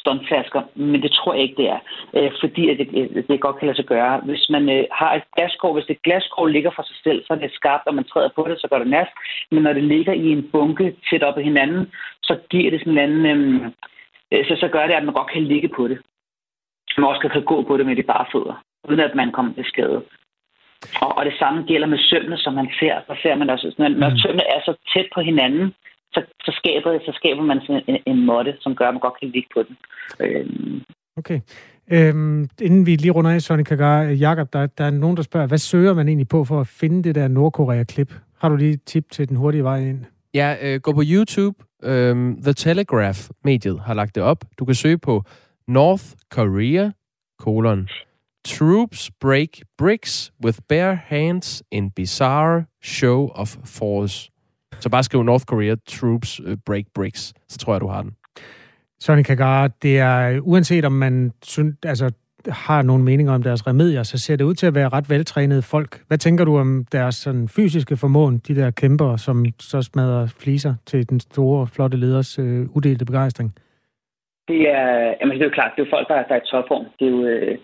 stuntflasker, 0.00 0.62
men 0.74 1.02
det 1.02 1.12
tror 1.12 1.34
jeg 1.34 1.42
ikke, 1.42 1.60
det 1.62 1.68
er. 1.76 1.80
Øh, 2.16 2.30
fordi 2.40 2.62
at 2.70 2.78
det, 2.78 2.88
det 3.28 3.40
godt 3.40 3.58
kan 3.58 3.66
lade 3.66 3.76
sig 3.76 3.88
gøre. 3.94 4.20
Hvis 4.28 4.44
man 4.50 4.64
øh, 4.76 4.84
har 4.92 5.14
et 5.14 5.26
glaskår, 5.36 5.72
hvis 5.72 5.90
et 5.90 6.02
glaskår 6.02 6.46
ligger 6.46 6.70
for 6.76 6.82
sig 6.82 6.96
selv, 7.04 7.24
så 7.24 7.32
er 7.32 7.38
det 7.38 7.52
skarpt, 7.52 7.86
og 7.86 7.94
man 7.94 8.04
træder 8.04 8.30
på 8.36 8.46
det, 8.48 8.60
så 8.60 8.66
gør 8.70 8.78
det 8.78 8.90
næst. 8.96 9.14
Men 9.50 9.62
når 9.62 9.72
det 9.72 9.84
ligger 9.84 10.12
i 10.12 10.28
en 10.36 10.48
bunke 10.52 10.96
tæt 11.10 11.22
op 11.22 11.38
ad 11.38 11.42
hinanden, 11.42 11.92
så 12.22 12.38
giver 12.50 12.70
det 12.70 12.80
sådan 12.80 12.92
en 12.92 13.04
anden... 13.06 13.74
Øh, 14.32 14.44
så, 14.48 14.56
så 14.60 14.68
gør 14.68 14.86
det, 14.86 14.94
at 14.94 15.04
man 15.04 15.14
godt 15.14 15.32
kan 15.32 15.44
ligge 15.44 15.68
på 15.68 15.88
det. 15.88 15.98
Man 16.98 17.08
også 17.08 17.20
kan 17.20 17.44
gå 17.44 17.62
på 17.62 17.76
det 17.76 17.86
med 17.86 17.96
de 17.96 18.02
bare 18.02 18.26
fødder, 18.32 18.62
uden 18.88 19.00
at 19.00 19.14
man 19.14 19.32
kommer 19.32 19.54
til 19.54 19.64
skade. 19.64 20.02
Og, 21.02 21.18
og 21.18 21.24
det 21.24 21.34
samme 21.38 21.62
gælder 21.62 21.86
med 21.86 21.98
sømmene, 21.98 22.38
som 22.38 22.52
man 22.54 22.68
ser. 22.78 22.94
Så 23.06 23.14
ser 23.22 23.34
man 23.34 23.50
også, 23.50 23.74
når, 23.78 23.88
når 23.88 24.10
mm. 24.10 24.18
sømmene 24.18 24.46
er 24.54 24.60
så 24.64 24.72
tæt 24.92 25.08
på 25.14 25.20
hinanden, 25.20 25.74
så, 26.18 26.34
så, 26.46 26.52
skaber, 26.60 26.98
så 27.06 27.12
skaber 27.14 27.42
man 27.42 27.60
sådan 27.60 27.82
en, 27.88 27.98
en 28.06 28.26
måtte, 28.26 28.56
som 28.60 28.74
gør, 28.74 28.88
at 28.88 28.94
man 28.94 29.00
godt 29.00 29.20
kan 29.20 29.28
ligge 29.28 29.48
på 29.54 29.62
den. 29.62 29.76
Øhm. 30.20 30.82
Okay. 31.16 31.40
Øhm, 31.90 32.48
inden 32.60 32.86
vi 32.86 32.96
lige 32.96 33.10
runder 33.10 33.30
af, 33.30 33.42
Sonny 33.42 33.62
Kagar, 33.62 34.02
Jacob, 34.02 34.52
der, 34.52 34.66
der 34.66 34.84
er 34.84 34.90
nogen, 34.90 35.16
der 35.16 35.22
spørger, 35.22 35.46
hvad 35.46 35.58
søger 35.58 35.94
man 35.94 36.08
egentlig 36.08 36.28
på 36.28 36.44
for 36.44 36.60
at 36.60 36.66
finde 36.66 37.02
det 37.02 37.14
der 37.14 37.28
Nordkorea-klip? 37.28 38.12
Har 38.40 38.48
du 38.48 38.56
lige 38.56 38.72
et 38.72 38.84
tip 38.84 39.10
til 39.10 39.28
den 39.28 39.36
hurtige 39.36 39.64
vej 39.64 39.78
ind? 39.78 40.04
Ja, 40.34 40.56
øh, 40.62 40.80
gå 40.80 40.92
på 40.92 41.02
YouTube. 41.04 41.64
Øhm, 41.82 42.42
The 42.42 42.52
Telegraph-mediet 42.52 43.80
har 43.80 43.94
lagt 43.94 44.14
det 44.14 44.22
op. 44.22 44.44
Du 44.58 44.64
kan 44.64 44.74
søge 44.74 44.98
på 44.98 45.22
North 45.68 46.04
Korea, 46.30 46.90
colon, 47.40 47.88
Troops 48.44 49.10
break 49.20 49.62
bricks 49.76 50.32
with 50.44 50.58
bare 50.68 50.94
hands 50.94 51.62
in 51.70 51.90
bizarre 51.90 52.66
show 52.80 53.28
of 53.34 53.56
force. 53.64 54.30
Så 54.80 54.90
bare 54.90 55.02
skriv 55.02 55.22
North 55.22 55.44
Korea 55.44 55.74
Troops 55.86 56.40
øh, 56.46 56.56
Break 56.66 56.84
Bricks, 56.94 57.34
så 57.48 57.58
tror 57.58 57.74
jeg, 57.74 57.80
du 57.80 57.86
har 57.86 58.02
den. 58.02 58.12
Sonny 59.00 59.22
Kagar, 59.22 59.68
det 59.82 59.98
er 59.98 60.40
uanset 60.40 60.84
om 60.84 60.92
man 60.92 61.32
synes, 61.42 61.76
altså, 61.84 62.10
har 62.46 62.82
nogle 62.82 63.04
meninger 63.04 63.32
om 63.32 63.42
deres 63.42 63.66
remedier, 63.66 64.02
så 64.02 64.18
ser 64.18 64.36
det 64.36 64.44
ud 64.44 64.54
til 64.54 64.66
at 64.66 64.74
være 64.74 64.88
ret 64.88 65.10
veltrænede 65.10 65.62
folk. 65.62 66.02
Hvad 66.08 66.18
tænker 66.18 66.44
du 66.44 66.58
om 66.58 66.84
deres 66.92 67.14
sådan, 67.14 67.48
fysiske 67.48 67.96
formåen, 67.96 68.38
de 68.38 68.56
der 68.56 68.70
kæmper, 68.70 69.16
som 69.16 69.44
så 69.60 69.82
smadrer 69.82 70.26
fliser 70.40 70.74
til 70.86 71.10
den 71.10 71.20
store, 71.20 71.66
flotte 71.66 71.96
leders 71.96 72.38
øh, 72.38 72.66
uddelte 72.76 73.04
begejstring? 73.04 73.54
Det 74.48 74.60
er, 74.70 75.14
jamen, 75.20 75.34
det 75.34 75.42
er 75.42 75.48
jo 75.50 75.58
klart, 75.58 75.72
det 75.76 75.82
er 75.82 75.86
jo 75.86 75.94
folk, 75.96 76.08
der, 76.08 76.22
der 76.28 76.34
er 76.34 76.42
i 76.44 76.50
topform. 76.50 76.86
Det 76.98 77.06
er 77.06 77.10
jo, 77.10 77.24
øh, 77.24 77.58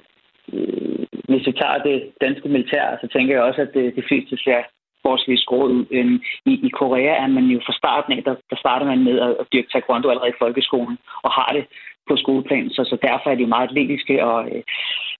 øh, 0.52 1.06
hvis 1.28 1.46
vi 1.46 1.52
tager 1.52 1.78
det 1.88 1.96
danske 2.20 2.48
militær, 2.48 2.98
så 3.00 3.06
tænker 3.12 3.34
jeg 3.34 3.42
også, 3.42 3.60
at 3.60 3.70
det, 3.74 3.96
de 3.96 4.02
fleste 4.08 4.36
ser 4.44 4.60
skåret 5.36 5.70
ud. 5.70 5.84
Øhm, 5.90 6.22
i, 6.46 6.52
I 6.66 6.68
Korea 6.68 7.14
er 7.24 7.26
man 7.26 7.44
jo 7.44 7.60
fra 7.66 7.72
starten 7.72 8.12
af, 8.12 8.24
der, 8.24 8.34
der 8.50 8.56
starter 8.56 8.86
man 8.86 9.04
med 9.04 9.20
at, 9.20 9.46
dyrke 9.52 9.68
taekwondo 9.72 10.08
allerede 10.08 10.34
i 10.34 10.40
folkeskolen, 10.42 10.98
og 11.22 11.30
har 11.30 11.50
det 11.52 11.64
på 12.08 12.16
skoleplan, 12.16 12.70
så, 12.70 12.84
så 12.84 12.96
derfor 13.02 13.30
er 13.30 13.34
de 13.34 13.46
meget 13.46 13.68
atletiske 13.68 14.24
og, 14.24 14.40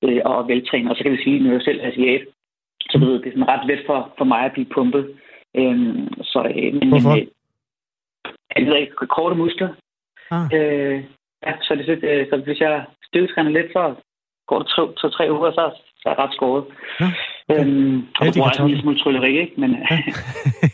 øh, 0.03 0.21
og 0.25 0.49
veltrænede. 0.49 0.91
Og 0.91 0.97
så 0.97 1.03
kan 1.03 1.13
vi 1.13 1.23
sige, 1.25 1.37
at 1.47 1.53
jeg 1.53 1.63
selv 1.63 1.81
er 1.81 1.89
asiat, 1.89 2.23
så 2.91 2.99
det, 2.99 3.25
det 3.25 3.29
er 3.29 3.33
sådan 3.33 3.49
ret 3.49 3.67
let 3.67 3.83
for, 3.87 4.13
for 4.19 4.25
mig 4.25 4.45
at 4.45 4.53
blive 4.53 4.73
pumpet. 4.75 5.05
Øhm, 5.57 6.09
så, 6.23 6.41
øh, 6.57 6.75
men, 6.75 6.89
Hvorfor? 6.89 7.15
Men, 7.15 7.21
øh, 7.21 7.27
jeg 8.57 8.67
ved 8.67 8.77
ikke, 8.77 9.07
korte 9.17 9.37
muskler. 9.37 9.69
Ah. 10.31 10.47
Øh, 10.55 11.05
ja, 11.47 11.53
så, 11.63 11.75
det, 11.75 12.05
øh, 12.11 12.27
så 12.31 12.37
hvis 12.37 12.61
jeg 12.61 12.85
styrketræner 13.05 13.51
lidt, 13.51 13.73
så 13.73 13.95
går 14.47 14.59
det 14.59 14.69
to-tre 15.01 15.33
uger, 15.33 15.51
så, 15.51 15.65
så 16.01 16.09
er 16.09 16.11
jeg 16.11 16.19
ret 16.19 16.35
skåret. 16.35 16.65
Ja. 17.01 17.07
Øhm, 17.51 17.97
og 18.21 18.27
bruger 18.35 18.49
også 18.49 18.63
en 18.63 18.69
lille 18.69 18.83
smule 18.83 18.99
trylleri, 18.99 19.39
ikke? 19.39 19.53
Men, 19.59 19.71
ja. 19.71 19.99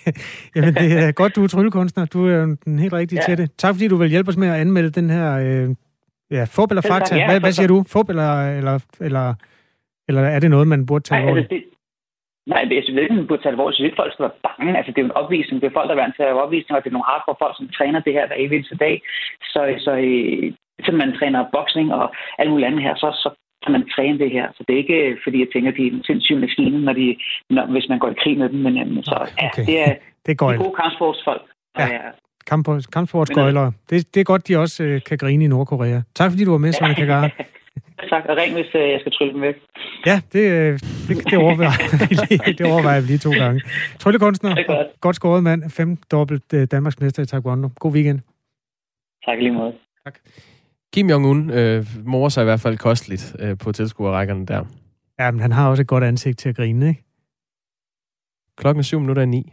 Jamen, 0.57 0.75
det 0.75 0.89
er 1.05 1.13
godt, 1.13 1.37
du 1.37 1.45
er 1.45 1.49
tryllekunstner. 1.49 2.05
Du 2.05 2.27
er 2.27 2.57
den 2.65 2.79
helt 2.79 2.93
rigtige 2.93 3.21
ja. 3.23 3.27
til 3.27 3.39
det. 3.39 3.53
Tak, 3.59 3.75
fordi 3.75 3.89
du 3.89 3.97
vil 3.97 4.11
hjælpe 4.11 4.29
os 4.29 4.37
med 4.37 4.49
at 4.49 4.61
anmelde 4.61 4.91
den 4.91 5.11
her 5.11 5.29
øh, 5.47 5.69
ja, 6.31 6.45
fup 6.45 6.71
eller 6.71 6.83
fakta. 6.83 7.17
Ja, 7.17 7.27
hvad, 7.31 7.41
hvad 7.41 7.53
siger 7.53 7.69
du? 7.69 7.85
Fup 7.93 8.09
eller, 8.09 8.31
eller, 8.59 8.79
eller, 9.01 9.35
eller 10.09 10.23
er 10.23 10.41
det 10.41 10.51
noget, 10.51 10.69
man 10.69 10.87
burde 10.87 11.05
tage 11.05 11.21
alvorligt? 11.21 11.53
Altså, 11.53 11.67
Nej, 12.47 12.63
jeg 12.71 12.83
synes 12.85 13.01
ikke, 13.01 13.15
man 13.15 13.27
burde 13.27 13.43
tage 13.43 13.55
alvorligt. 13.55 13.79
Jeg 13.79 13.85
synes 13.85 14.01
folk 14.03 14.13
skal 14.13 14.23
være 14.27 14.41
bange. 14.49 14.77
Altså, 14.79 14.91
det 14.93 14.99
er 14.99 15.07
jo 15.07 15.11
en 15.13 15.21
opvisning. 15.23 15.57
Det 15.61 15.67
er 15.69 15.77
folk, 15.79 15.89
der 15.89 15.95
er 15.97 16.03
vant 16.03 16.17
til 16.17 16.23
at 16.23 16.43
opvisning, 16.45 16.75
og 16.77 16.83
det 16.83 16.91
er 16.91 16.97
nogle 16.97 17.11
hardcore 17.11 17.41
folk, 17.43 17.55
som 17.57 17.69
træner 17.79 18.01
det 18.01 18.13
her 18.13 18.27
hver 18.27 18.37
eneste 18.37 18.77
dag. 18.85 18.95
Så, 19.53 19.61
så, 19.85 19.93
så 20.85 20.91
man 20.93 21.11
træner 21.19 21.51
boksning 21.57 21.89
og 21.99 22.05
alt 22.39 22.51
muligt 22.51 22.67
andet 22.69 22.83
her, 22.87 22.95
så, 23.03 23.09
så 23.23 23.29
kan 23.63 23.73
man 23.73 23.89
træne 23.95 24.19
det 24.19 24.31
her. 24.31 24.47
Så 24.57 24.65
det 24.67 24.73
er 24.75 24.79
ikke, 24.85 24.99
øh, 25.07 25.17
fordi 25.25 25.39
jeg 25.41 25.49
tænker, 25.53 25.71
at 25.71 25.77
de 25.77 25.87
er 25.87 25.91
en 25.91 26.05
sindssyg 26.05 26.37
maskine, 26.37 26.85
når 26.85 26.93
de, 26.93 27.17
når, 27.51 27.67
hvis 27.67 27.89
man 27.89 27.99
går 27.99 28.11
i 28.11 28.21
krig 28.23 28.39
med 28.39 28.49
dem. 28.49 28.59
Men, 28.59 29.05
så, 29.05 29.17
okay. 29.17 29.43
ja, 29.43 29.63
det 29.69 29.81
er, 29.87 29.95
det 30.27 30.33
er 30.33 30.37
gode 30.37 30.75
kampsportsfolk. 30.83 31.43
Ja. 31.79 31.87
ja. 31.87 32.01
Kamp, 32.47 32.69
kampsportsgøjlere. 32.93 33.73
Det, 33.91 34.15
det 34.15 34.21
er 34.21 34.25
godt, 34.25 34.49
de 34.49 34.57
også 34.57 34.85
øh, 34.85 35.01
kan 35.09 35.19
grine 35.19 35.45
i 35.45 35.49
Nordkorea. 35.49 36.01
Tak 36.15 36.31
fordi 36.31 36.45
du 36.45 36.51
var 36.51 36.59
med, 36.59 36.73
Sonja 36.73 36.95
Kagara. 36.95 37.29
tak, 38.13 38.25
og 38.29 38.37
ring, 38.37 38.55
hvis 38.55 38.71
øh, 38.75 38.91
jeg 38.91 39.01
skal 39.01 39.13
trylle 39.13 39.33
dem 39.33 39.43
væk. 39.43 39.57
Ja, 40.07 40.21
det, 40.33 40.45
øh, 40.53 40.73
det, 41.09 41.31
det, 41.31 41.39
overvejer, 41.39 41.77
det 42.59 42.67
overvejer 42.73 43.01
vi 43.01 43.07
lige 43.07 43.19
to 43.19 43.31
gange. 43.31 43.61
Tryllekunstner, 43.99 44.67
godt. 44.67 45.01
godt 45.01 45.17
skåret 45.17 45.43
mand, 45.43 45.71
fem 45.71 45.97
dobbelt 46.11 46.55
øh, 46.55 46.67
Danmarks 46.71 47.01
mester 47.01 47.23
i 47.23 47.27
Taekwondo. 47.27 47.69
God 47.79 47.93
weekend. 47.93 48.21
Tak 49.27 49.39
lige 49.39 49.53
måde. 49.53 49.73
Tak. 50.05 50.15
Kim 50.93 51.11
Jong-un 51.11 51.51
øh, 51.51 51.87
morer 52.05 52.29
sig 52.29 52.43
i 52.43 52.45
hvert 52.45 52.61
fald 52.61 52.79
kosteligt 52.79 53.37
øh, 53.39 53.59
på 53.59 53.73
tilskuerrækkerne 53.73 54.47
der. 54.47 54.65
Ja, 55.19 55.31
men 55.31 55.41
han 55.41 55.53
har 55.53 55.69
også 55.69 55.81
et 55.81 55.87
godt 55.87 56.05
ansigt 56.05 56.39
til 56.39 56.49
at 56.49 56.57
grine, 56.57 56.89
ikke? 56.89 57.05
Klokken 58.57 58.79
er 58.79 58.83
syv 58.83 59.01
minutter 59.01 59.23
i 59.23 59.27
ni. 59.27 59.53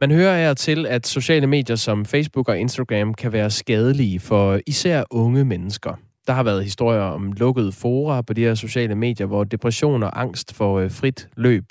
Man 0.00 0.10
hører 0.10 0.48
af 0.48 0.56
til, 0.56 0.86
at 0.86 1.06
sociale 1.06 1.46
medier 1.46 1.76
som 1.76 2.04
Facebook 2.04 2.48
og 2.48 2.58
Instagram 2.58 3.14
kan 3.14 3.32
være 3.32 3.50
skadelige 3.50 4.20
for 4.20 4.60
især 4.66 5.04
unge 5.10 5.44
mennesker. 5.44 5.94
Der 6.26 6.32
har 6.32 6.42
været 6.42 6.64
historier 6.64 7.00
om 7.00 7.32
lukkede 7.32 7.72
fora 7.72 8.22
på 8.22 8.32
de 8.32 8.40
her 8.40 8.54
sociale 8.54 8.94
medier, 8.94 9.26
hvor 9.26 9.44
depression 9.44 10.02
og 10.02 10.20
angst 10.20 10.54
får 10.54 10.80
øh, 10.80 10.90
frit 10.90 11.28
løb. 11.36 11.64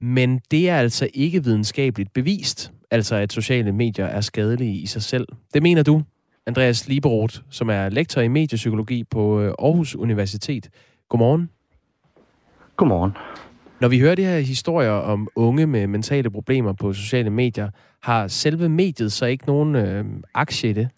Men 0.00 0.40
det 0.50 0.68
er 0.68 0.76
altså 0.76 1.08
ikke 1.14 1.44
videnskabeligt 1.44 2.12
bevist, 2.12 2.73
altså 2.90 3.16
at 3.16 3.32
sociale 3.32 3.72
medier 3.72 4.06
er 4.06 4.20
skadelige 4.20 4.74
i 4.74 4.86
sig 4.86 5.02
selv. 5.02 5.28
Det 5.54 5.62
mener 5.62 5.82
du, 5.82 6.02
Andreas 6.46 6.88
Liberoth, 6.88 7.36
som 7.50 7.70
er 7.70 7.88
lektor 7.88 8.20
i 8.20 8.28
mediepsykologi 8.28 9.04
på 9.04 9.40
øh, 9.40 9.54
Aarhus 9.58 9.96
Universitet. 9.96 10.68
Godmorgen. 11.08 11.50
Godmorgen. 12.76 13.12
Når 13.80 13.88
vi 13.88 13.98
hører 13.98 14.14
de 14.14 14.24
her 14.24 14.38
historier 14.38 14.90
om 14.90 15.28
unge 15.36 15.66
med 15.66 15.86
mentale 15.86 16.30
problemer 16.30 16.72
på 16.72 16.92
sociale 16.92 17.30
medier, 17.30 17.70
har 18.02 18.28
selve 18.28 18.68
mediet 18.68 19.12
så 19.12 19.26
ikke 19.26 19.46
nogen 19.46 19.74
øh, 19.74 20.04
aktie 20.34 20.70
i 20.70 20.72
det? 20.72 20.88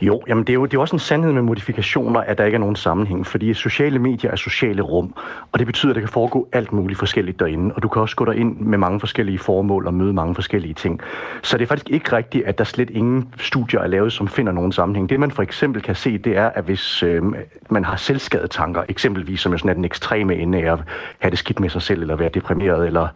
Jo, 0.00 0.22
jamen 0.28 0.44
det 0.44 0.50
er 0.50 0.54
jo 0.54 0.64
det 0.64 0.74
er 0.74 0.80
også 0.80 0.96
en 0.96 1.00
sandhed 1.00 1.32
med 1.32 1.42
modifikationer, 1.42 2.20
at 2.20 2.38
der 2.38 2.44
ikke 2.44 2.54
er 2.54 2.60
nogen 2.60 2.76
sammenhæng, 2.76 3.26
fordi 3.26 3.54
sociale 3.54 3.98
medier 3.98 4.30
er 4.30 4.36
sociale 4.36 4.82
rum, 4.82 5.14
og 5.52 5.58
det 5.58 5.66
betyder, 5.66 5.92
at 5.92 5.94
der 5.94 6.00
kan 6.00 6.08
foregå 6.08 6.48
alt 6.52 6.72
muligt 6.72 6.98
forskelligt 6.98 7.40
derinde, 7.40 7.74
og 7.74 7.82
du 7.82 7.88
kan 7.88 8.02
også 8.02 8.16
gå 8.16 8.24
derind 8.24 8.56
med 8.56 8.78
mange 8.78 9.00
forskellige 9.00 9.38
formål 9.38 9.86
og 9.86 9.94
møde 9.94 10.12
mange 10.12 10.34
forskellige 10.34 10.74
ting. 10.74 11.00
Så 11.42 11.58
det 11.58 11.62
er 11.64 11.68
faktisk 11.68 11.90
ikke 11.90 12.16
rigtigt, 12.16 12.44
at 12.44 12.58
der 12.58 12.64
slet 12.64 12.90
ingen 12.90 13.34
studier 13.38 13.80
er 13.80 13.86
lavet, 13.86 14.12
som 14.12 14.28
finder 14.28 14.52
nogen 14.52 14.72
sammenhæng. 14.72 15.08
Det 15.08 15.20
man 15.20 15.30
for 15.30 15.42
eksempel 15.42 15.82
kan 15.82 15.94
se, 15.94 16.18
det 16.18 16.36
er, 16.36 16.46
at 16.46 16.64
hvis 16.64 17.02
øh, 17.02 17.22
man 17.70 17.84
har 17.84 17.96
selvskadetanker, 17.96 18.82
eksempelvis 18.88 19.40
som 19.40 19.52
jo 19.52 19.58
sådan 19.58 19.76
den 19.76 19.84
ekstreme 19.84 20.34
ende 20.34 20.58
af 20.58 20.72
at 20.72 20.78
have 21.18 21.30
det 21.30 21.38
skidt 21.38 21.60
med 21.60 21.68
sig 21.70 21.82
selv, 21.82 22.00
eller 22.00 22.16
være 22.16 22.30
deprimeret, 22.34 22.86
eller 22.86 23.08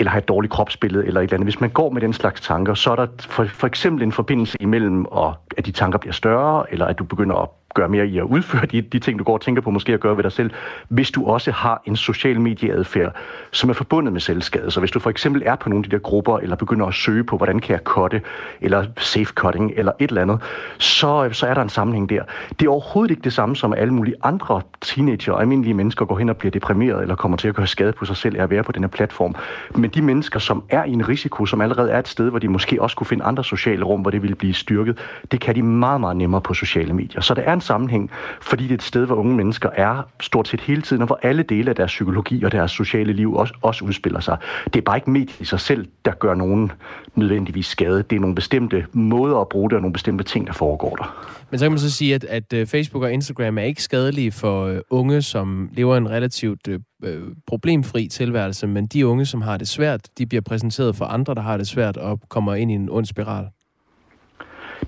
eller 0.00 0.10
har 0.10 0.18
et 0.18 0.28
dårligt 0.28 0.52
kropsbillede 0.52 1.06
eller 1.06 1.20
et 1.20 1.24
eller 1.24 1.34
andet. 1.34 1.46
Hvis 1.46 1.60
man 1.60 1.70
går 1.70 1.90
med 1.90 2.00
den 2.00 2.12
slags 2.12 2.40
tanker, 2.40 2.74
så 2.74 2.90
er 2.90 2.96
der 2.96 3.06
for, 3.20 3.44
for 3.44 3.66
eksempel 3.66 4.02
en 4.02 4.12
forbindelse 4.12 4.56
imellem, 4.60 5.04
og 5.04 5.34
at 5.56 5.66
de 5.66 5.72
tanker 5.72 5.98
bliver 5.98 6.12
større, 6.12 6.72
eller 6.72 6.86
at 6.86 6.98
du 6.98 7.04
begynder 7.04 7.36
at 7.36 7.48
gøre 7.74 7.88
mere 7.88 8.06
i 8.06 8.18
at 8.18 8.24
udføre 8.24 8.66
de, 8.66 8.82
de 8.82 8.98
ting, 8.98 9.18
du 9.18 9.24
går 9.24 9.34
og 9.34 9.40
tænker 9.40 9.62
på, 9.62 9.70
måske 9.70 9.92
at 9.92 10.00
gøre 10.00 10.16
ved 10.16 10.22
dig 10.22 10.32
selv, 10.32 10.50
hvis 10.88 11.10
du 11.10 11.26
også 11.26 11.50
har 11.50 11.82
en 11.84 11.96
social 11.96 12.40
medieadfærd, 12.40 13.14
som 13.52 13.70
er 13.70 13.74
forbundet 13.74 14.12
med 14.12 14.20
selvskade. 14.20 14.70
Så 14.70 14.80
hvis 14.80 14.90
du 14.90 14.98
for 14.98 15.10
eksempel 15.10 15.42
er 15.46 15.56
på 15.56 15.68
nogle 15.68 15.84
af 15.84 15.90
de 15.90 15.96
der 15.96 16.02
grupper, 16.02 16.38
eller 16.38 16.56
begynder 16.56 16.86
at 16.86 16.94
søge 16.94 17.24
på, 17.24 17.36
hvordan 17.36 17.58
kan 17.58 17.72
jeg 17.72 17.80
cutte, 17.84 18.22
eller 18.60 18.84
safe 18.98 19.24
cutting, 19.24 19.72
eller 19.76 19.92
et 19.98 20.08
eller 20.08 20.22
andet, 20.22 20.40
så, 20.78 21.28
så 21.32 21.46
er 21.46 21.54
der 21.54 21.62
en 21.62 21.68
sammenhæng 21.68 22.10
der. 22.10 22.22
Det 22.60 22.66
er 22.66 22.70
overhovedet 22.70 23.10
ikke 23.10 23.22
det 23.22 23.32
samme 23.32 23.56
som 23.56 23.72
alle 23.72 23.94
mulige 23.94 24.14
andre 24.22 24.62
teenager 24.80 25.32
og 25.32 25.40
almindelige 25.40 25.74
mennesker 25.74 26.04
går 26.04 26.18
hen 26.18 26.28
og 26.28 26.36
bliver 26.36 26.50
deprimeret, 26.50 27.02
eller 27.02 27.14
kommer 27.14 27.36
til 27.36 27.48
at 27.48 27.54
gøre 27.54 27.66
skade 27.66 27.92
på 27.92 28.04
sig 28.04 28.16
selv 28.16 28.36
af 28.38 28.42
at 28.42 28.50
være 28.50 28.62
på 28.62 28.72
den 28.72 28.82
her 28.82 28.88
platform. 28.88 29.34
Men 29.74 29.90
de 29.90 30.02
mennesker, 30.02 30.38
som 30.38 30.64
er 30.68 30.84
i 30.84 30.92
en 30.92 31.08
risiko, 31.08 31.46
som 31.46 31.60
allerede 31.60 31.90
er 31.90 31.98
et 31.98 32.08
sted, 32.08 32.30
hvor 32.30 32.38
de 32.38 32.48
måske 32.48 32.82
også 32.82 32.96
kunne 32.96 33.06
finde 33.06 33.24
andre 33.24 33.44
sociale 33.44 33.84
rum, 33.84 34.00
hvor 34.00 34.10
det 34.10 34.22
ville 34.22 34.36
blive 34.36 34.54
styrket, 34.54 34.98
det 35.30 35.40
kan 35.40 35.54
de 35.54 35.62
meget, 35.62 36.00
meget 36.00 36.16
nemmere 36.16 36.40
på 36.40 36.54
sociale 36.54 36.92
medier. 36.92 37.20
Så 37.20 37.34
der 37.34 37.42
er 37.42 37.52
en 37.60 37.64
sammenhæng, 37.64 38.10
fordi 38.40 38.62
det 38.64 38.70
er 38.70 38.74
et 38.74 38.82
sted, 38.82 39.06
hvor 39.06 39.16
unge 39.16 39.36
mennesker 39.36 39.70
er 39.76 40.02
stort 40.20 40.48
set 40.48 40.60
hele 40.60 40.82
tiden, 40.82 41.02
og 41.02 41.06
hvor 41.06 41.18
alle 41.22 41.42
dele 41.42 41.70
af 41.70 41.76
deres 41.76 41.90
psykologi 41.90 42.44
og 42.44 42.52
deres 42.52 42.70
sociale 42.70 43.12
liv 43.12 43.34
også, 43.34 43.54
også 43.62 43.84
udspiller 43.84 44.20
sig. 44.20 44.36
Det 44.64 44.76
er 44.76 44.82
bare 44.82 44.96
ikke 44.96 45.10
mediet 45.10 45.40
i 45.40 45.44
sig 45.44 45.60
selv, 45.60 45.86
der 46.04 46.12
gør 46.12 46.34
nogen 46.34 46.72
nødvendigvis 47.14 47.66
skade. 47.66 48.02
Det 48.02 48.16
er 48.16 48.20
nogle 48.20 48.34
bestemte 48.34 48.86
måder 48.92 49.38
at 49.38 49.48
bruge 49.48 49.70
det, 49.70 49.76
og 49.76 49.82
nogle 49.82 49.92
bestemte 49.92 50.24
ting, 50.24 50.46
der 50.46 50.52
foregår 50.52 50.96
der. 50.96 51.36
Men 51.50 51.58
så 51.58 51.64
kan 51.64 51.72
man 51.72 51.78
så 51.78 51.90
sige, 51.90 52.14
at, 52.14 52.24
at 52.24 52.52
øh, 52.52 52.66
Facebook 52.66 53.02
og 53.02 53.12
Instagram 53.12 53.58
er 53.58 53.62
ikke 53.62 53.82
skadelige 53.82 54.32
for 54.32 54.66
øh, 54.66 54.80
unge, 54.90 55.22
som 55.22 55.70
lever 55.72 55.96
en 55.96 56.10
relativt 56.10 56.68
øh, 56.68 56.80
øh, 57.04 57.22
problemfri 57.46 58.08
tilværelse, 58.08 58.66
men 58.66 58.86
de 58.86 59.06
unge, 59.06 59.26
som 59.26 59.42
har 59.42 59.56
det 59.56 59.68
svært, 59.68 60.08
de 60.18 60.26
bliver 60.26 60.42
præsenteret 60.42 60.96
for 60.96 61.04
andre, 61.04 61.34
der 61.34 61.42
har 61.42 61.56
det 61.56 61.68
svært, 61.68 61.96
og 61.96 62.20
kommer 62.28 62.54
ind 62.54 62.70
i 62.70 62.74
en 62.74 62.88
ond 62.90 63.06
spiral 63.06 63.46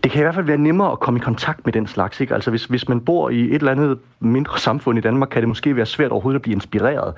det 0.03 0.11
kan 0.11 0.20
i 0.20 0.22
hvert 0.22 0.34
fald 0.34 0.46
være 0.46 0.59
nemmere 0.59 0.92
at 0.92 1.00
komme 1.00 1.20
i 1.20 1.20
kontakt 1.20 1.64
med 1.64 1.72
den 1.72 1.86
slags. 1.86 2.20
Ikke? 2.20 2.34
Altså 2.34 2.50
hvis, 2.50 2.64
hvis 2.64 2.88
man 2.88 3.00
bor 3.00 3.30
i 3.30 3.40
et 3.40 3.55
eller 3.55 3.72
andet 3.72 3.98
mindre 4.20 4.59
samfund 4.59 4.98
i 4.98 5.00
Danmark, 5.00 5.28
kan 5.28 5.42
det 5.42 5.48
måske 5.48 5.76
være 5.76 5.86
svært 5.86 6.11
overhovedet 6.11 6.38
at 6.38 6.42
blive 6.42 6.55
inspireret 6.55 7.14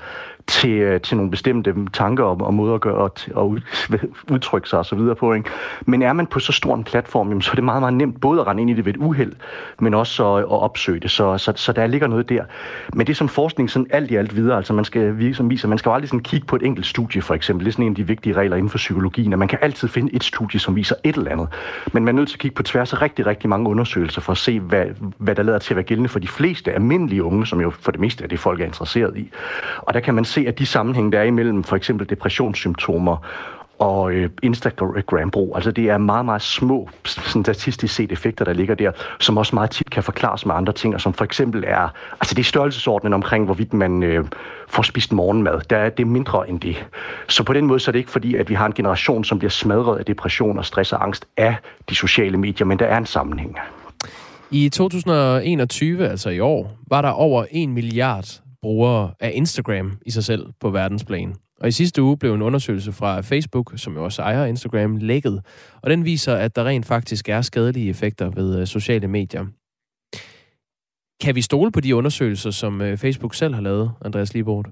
til, 0.46 0.70
øh, 0.70 1.00
til 1.00 1.16
nogle 1.16 1.30
bestemte 1.30 1.74
tanker 1.92 2.24
og, 2.24 2.40
og 2.40 2.54
måder 2.54 2.74
at 2.74 2.80
gøre 2.80 2.94
og, 2.94 3.12
og 3.34 3.58
udtrykke 4.32 4.68
sig 4.68 4.78
osv. 4.78 4.98
på. 5.18 5.32
Ikke? 5.32 5.50
Men 5.86 6.02
er 6.02 6.12
man 6.12 6.26
på 6.26 6.38
så 6.38 6.52
stor 6.52 6.74
en 6.74 6.84
platform, 6.84 7.28
jamen, 7.28 7.42
så 7.42 7.50
er 7.50 7.54
det 7.54 7.64
meget, 7.64 7.82
meget 7.82 7.94
nemt 7.94 8.20
både 8.20 8.40
at 8.40 8.46
rende 8.46 8.60
ind 8.60 8.70
i 8.70 8.74
det 8.74 8.84
ved 8.84 8.94
et 8.94 9.00
uheld, 9.00 9.32
men 9.78 9.94
også 9.94 10.34
at, 10.34 10.40
at 10.40 10.46
opsøge 10.48 11.00
det. 11.00 11.10
Så, 11.10 11.38
så, 11.38 11.52
så 11.56 11.72
der 11.72 11.86
ligger 11.86 12.06
noget 12.06 12.28
der. 12.28 12.44
Men 12.92 13.06
det 13.06 13.16
som 13.16 13.28
forskning 13.28 13.70
sådan 13.70 13.86
alt 13.90 14.10
i 14.10 14.16
alt 14.16 14.36
videre, 14.36 14.56
altså 14.56 14.72
man 14.72 14.84
skal 14.84 15.18
vise, 15.18 15.36
som 15.36 15.50
viser, 15.50 15.68
man 15.68 15.78
skal 15.78 15.90
jo 15.90 15.94
aldrig 15.94 16.08
sådan 16.08 16.22
kigge 16.22 16.46
på 16.46 16.56
et 16.56 16.62
enkelt 16.62 16.86
studie 16.86 17.22
for 17.22 17.34
eksempel. 17.34 17.64
Det 17.64 17.70
er 17.70 17.72
sådan 17.72 17.84
en 17.84 17.92
af 17.92 17.96
de 17.96 18.06
vigtige 18.06 18.32
regler 18.32 18.56
inden 18.56 18.70
for 18.70 18.78
psykologien, 18.78 19.32
at 19.32 19.38
man 19.38 19.48
kan 19.48 19.58
altid 19.62 19.88
finde 19.88 20.14
et 20.14 20.24
studie, 20.24 20.60
som 20.60 20.76
viser 20.76 20.94
et 21.04 21.16
eller 21.16 21.30
andet. 21.30 21.48
Men 21.92 22.04
man 22.04 22.14
er 22.14 22.16
nødt 22.16 22.28
til 22.28 22.36
at 22.36 22.40
kigge 22.40 22.54
på 22.54 22.62
tværs 22.74 22.92
af 22.92 23.02
rigtig, 23.02 23.26
rigtig 23.26 23.48
mange 23.48 23.70
undersøgelser 23.70 24.20
for 24.20 24.32
at 24.32 24.38
se, 24.38 24.60
hvad, 24.60 24.86
hvad 25.18 25.34
der 25.34 25.42
lader 25.42 25.58
til 25.58 25.74
at 25.74 25.76
være 25.76 25.84
gældende 25.84 26.08
for 26.08 26.18
de 26.18 26.28
fleste 26.28 26.72
almindelige 26.72 27.24
unge, 27.24 27.46
som 27.46 27.60
jo 27.60 27.70
for 27.70 27.90
det 27.90 28.00
meste 28.00 28.24
er 28.24 28.28
det, 28.28 28.38
folk 28.38 28.60
er 28.60 28.64
interesseret 28.64 29.16
i. 29.16 29.30
Og 29.78 29.94
der 29.94 30.00
kan 30.00 30.14
man 30.14 30.24
se, 30.24 30.44
at 30.48 30.58
de 30.58 30.66
sammenhænge, 30.66 31.12
der 31.12 31.18
er 31.18 31.24
imellem 31.24 31.64
for 31.64 31.76
eksempel 31.76 32.10
depressionssymptomer 32.10 33.16
og 33.78 34.12
øh, 34.12 34.30
Instagram-brug. 34.42 35.52
Altså 35.54 35.70
det 35.70 35.90
er 35.90 35.98
meget, 35.98 36.24
meget 36.24 36.42
små 36.42 36.88
statistisk 37.44 37.94
set 37.94 38.12
effekter, 38.12 38.44
der 38.44 38.52
ligger 38.52 38.74
der, 38.74 38.92
som 39.20 39.38
også 39.38 39.54
meget 39.54 39.70
tit 39.70 39.90
kan 39.90 40.02
forklares 40.02 40.46
med 40.46 40.54
andre 40.54 40.72
ting, 40.72 40.94
og 40.94 41.00
som 41.00 41.12
for 41.12 41.24
eksempel 41.24 41.64
er, 41.66 41.88
altså 42.12 42.34
det 42.34 42.38
er 42.38 42.44
størrelsesordenen 42.44 43.12
omkring, 43.12 43.44
hvorvidt 43.44 43.72
man 43.72 44.02
øh, 44.02 44.24
får 44.68 44.82
spist 44.82 45.12
morgenmad. 45.12 45.60
Der 45.70 45.76
er 45.76 45.90
det 45.90 46.06
mindre 46.06 46.48
end 46.48 46.60
det. 46.60 46.86
Så 47.28 47.42
på 47.42 47.52
den 47.52 47.66
måde 47.66 47.80
så 47.80 47.90
er 47.90 47.92
det 47.92 47.98
ikke 47.98 48.10
fordi, 48.10 48.34
at 48.34 48.48
vi 48.48 48.54
har 48.54 48.66
en 48.66 48.72
generation, 48.72 49.24
som 49.24 49.38
bliver 49.38 49.50
smadret 49.50 49.98
af 49.98 50.04
depression 50.04 50.58
og 50.58 50.64
stress 50.64 50.92
og 50.92 51.02
angst 51.02 51.26
af 51.36 51.56
de 51.88 51.94
sociale 51.94 52.38
medier, 52.38 52.66
men 52.66 52.78
der 52.78 52.86
er 52.86 52.98
en 52.98 53.06
sammenhæng. 53.06 53.58
I 54.50 54.68
2021, 54.68 56.08
altså 56.08 56.30
i 56.30 56.40
år, 56.40 56.78
var 56.88 57.02
der 57.02 57.08
over 57.08 57.44
1 57.50 57.68
milliard 57.68 58.26
brugere 58.62 59.10
af 59.20 59.32
Instagram 59.34 59.98
i 60.06 60.10
sig 60.10 60.24
selv 60.24 60.46
på 60.60 60.70
verdensplan. 60.70 61.34
Og 61.64 61.68
i 61.68 61.72
sidste 61.72 62.02
uge 62.02 62.16
blev 62.18 62.34
en 62.34 62.42
undersøgelse 62.42 62.92
fra 62.92 63.20
Facebook, 63.20 63.72
som 63.76 63.94
jo 63.94 64.04
også 64.04 64.22
ejer 64.22 64.44
Instagram, 64.44 64.96
lækket. 64.96 65.42
Og 65.82 65.90
den 65.90 66.04
viser, 66.04 66.34
at 66.34 66.56
der 66.56 66.64
rent 66.64 66.86
faktisk 66.86 67.28
er 67.28 67.42
skadelige 67.42 67.90
effekter 67.90 68.30
ved 68.30 68.60
øh, 68.60 68.66
sociale 68.66 69.08
medier. 69.08 69.46
Kan 71.20 71.34
vi 71.34 71.42
stole 71.42 71.72
på 71.72 71.80
de 71.80 71.96
undersøgelser, 71.96 72.50
som 72.50 72.80
øh, 72.80 72.98
Facebook 72.98 73.34
selv 73.34 73.54
har 73.54 73.62
lavet, 73.62 73.92
Andreas 74.04 74.34
Libort? 74.34 74.66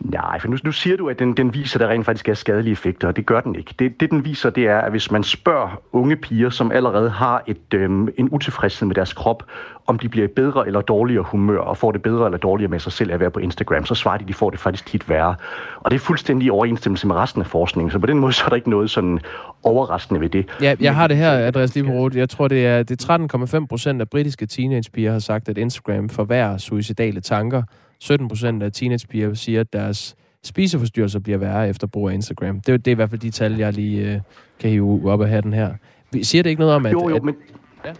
Nej, 0.00 0.40
for 0.40 0.48
nu, 0.48 0.56
nu 0.64 0.72
siger 0.72 0.96
du, 0.96 1.08
at 1.08 1.18
den, 1.18 1.36
den 1.36 1.54
viser, 1.54 1.76
at 1.76 1.80
der 1.80 1.88
rent 1.88 2.04
faktisk 2.04 2.28
er 2.28 2.34
skadelige 2.34 2.72
effekter, 2.72 3.08
og 3.08 3.16
det 3.16 3.26
gør 3.26 3.40
den 3.40 3.54
ikke. 3.54 3.74
Det, 3.78 4.00
det 4.00 4.10
den 4.10 4.24
viser, 4.24 4.50
det 4.50 4.66
er, 4.66 4.78
at 4.78 4.90
hvis 4.90 5.10
man 5.10 5.22
spørger 5.22 5.82
unge 5.92 6.16
piger, 6.16 6.50
som 6.50 6.72
allerede 6.72 7.10
har 7.10 7.42
et, 7.46 7.74
øhm, 7.74 8.08
en 8.16 8.28
utilfredshed 8.32 8.86
med 8.86 8.94
deres 8.94 9.12
krop, 9.12 9.42
om 9.86 9.98
de 9.98 10.08
bliver 10.08 10.28
bedre 10.36 10.66
eller 10.66 10.80
dårligere 10.80 11.22
humør, 11.22 11.58
og 11.58 11.76
får 11.76 11.92
det 11.92 12.02
bedre 12.02 12.24
eller 12.24 12.38
dårligere 12.38 12.70
med 12.70 12.78
sig 12.78 12.92
selv 12.92 13.12
at 13.12 13.20
være 13.20 13.30
på 13.30 13.40
Instagram, 13.40 13.86
så 13.86 13.94
svarer 13.94 14.16
de, 14.16 14.22
at 14.22 14.28
de 14.28 14.34
får 14.34 14.50
det 14.50 14.60
faktisk 14.60 14.86
tit 14.86 15.08
værre. 15.08 15.34
Og 15.80 15.90
det 15.90 15.96
er 15.96 16.00
fuldstændig 16.00 16.46
i 16.46 16.50
overensstemmelse 16.50 17.06
med 17.06 17.14
resten 17.14 17.42
af 17.42 17.46
forskningen, 17.46 17.90
så 17.90 17.98
på 17.98 18.06
den 18.06 18.18
måde 18.18 18.32
så 18.32 18.44
er 18.44 18.48
der 18.48 18.56
ikke 18.56 18.70
noget 18.70 18.90
sådan 18.90 19.20
overraskende 19.62 20.20
ved 20.20 20.28
det. 20.28 20.46
Ja, 20.62 20.74
jeg 20.80 20.94
har 20.94 21.06
det 21.06 21.16
her, 21.16 21.32
Andreas 21.32 21.74
Lieberud. 21.74 22.14
Jeg 22.14 22.28
tror, 22.28 22.48
det 22.48 22.66
er, 22.66 22.82
det 22.82 23.08
er 23.08 23.58
13,5 23.60 23.66
procent 23.66 24.00
af 24.00 24.08
britiske 24.08 24.46
teenagepiger 24.46 25.12
har 25.12 25.18
sagt, 25.18 25.48
at 25.48 25.58
Instagram 25.58 26.08
forværrer 26.08 26.58
suicidale 26.58 27.20
tanker, 27.20 27.62
17 28.00 28.28
procent 28.28 28.62
af 28.62 28.72
teenagepiger 28.72 29.34
siger, 29.34 29.60
at 29.60 29.72
deres 29.72 30.16
spiseforstyrrelser 30.44 31.18
bliver 31.18 31.38
værre 31.38 31.68
efter 31.68 31.86
brug 31.86 32.08
af 32.08 32.14
Instagram. 32.14 32.60
Det, 32.60 32.84
det 32.84 32.90
er 32.90 32.92
i 32.92 32.94
hvert 32.94 33.10
fald 33.10 33.20
de 33.20 33.30
tal, 33.30 33.56
jeg 33.56 33.72
lige 33.72 34.12
øh, 34.12 34.20
kan 34.60 34.70
hive 34.70 35.10
op 35.10 35.22
af 35.22 35.28
hatten 35.28 35.52
her. 35.52 35.74
Siger 36.22 36.42
det 36.42 36.50
ikke 36.50 36.60
noget 36.60 36.74
om, 36.74 36.86
at... 36.86 36.92
Jo, 36.92 37.08
jo, 37.08 37.16
at, 37.16 37.22
men... 37.24 37.36
Ja. 37.84 37.92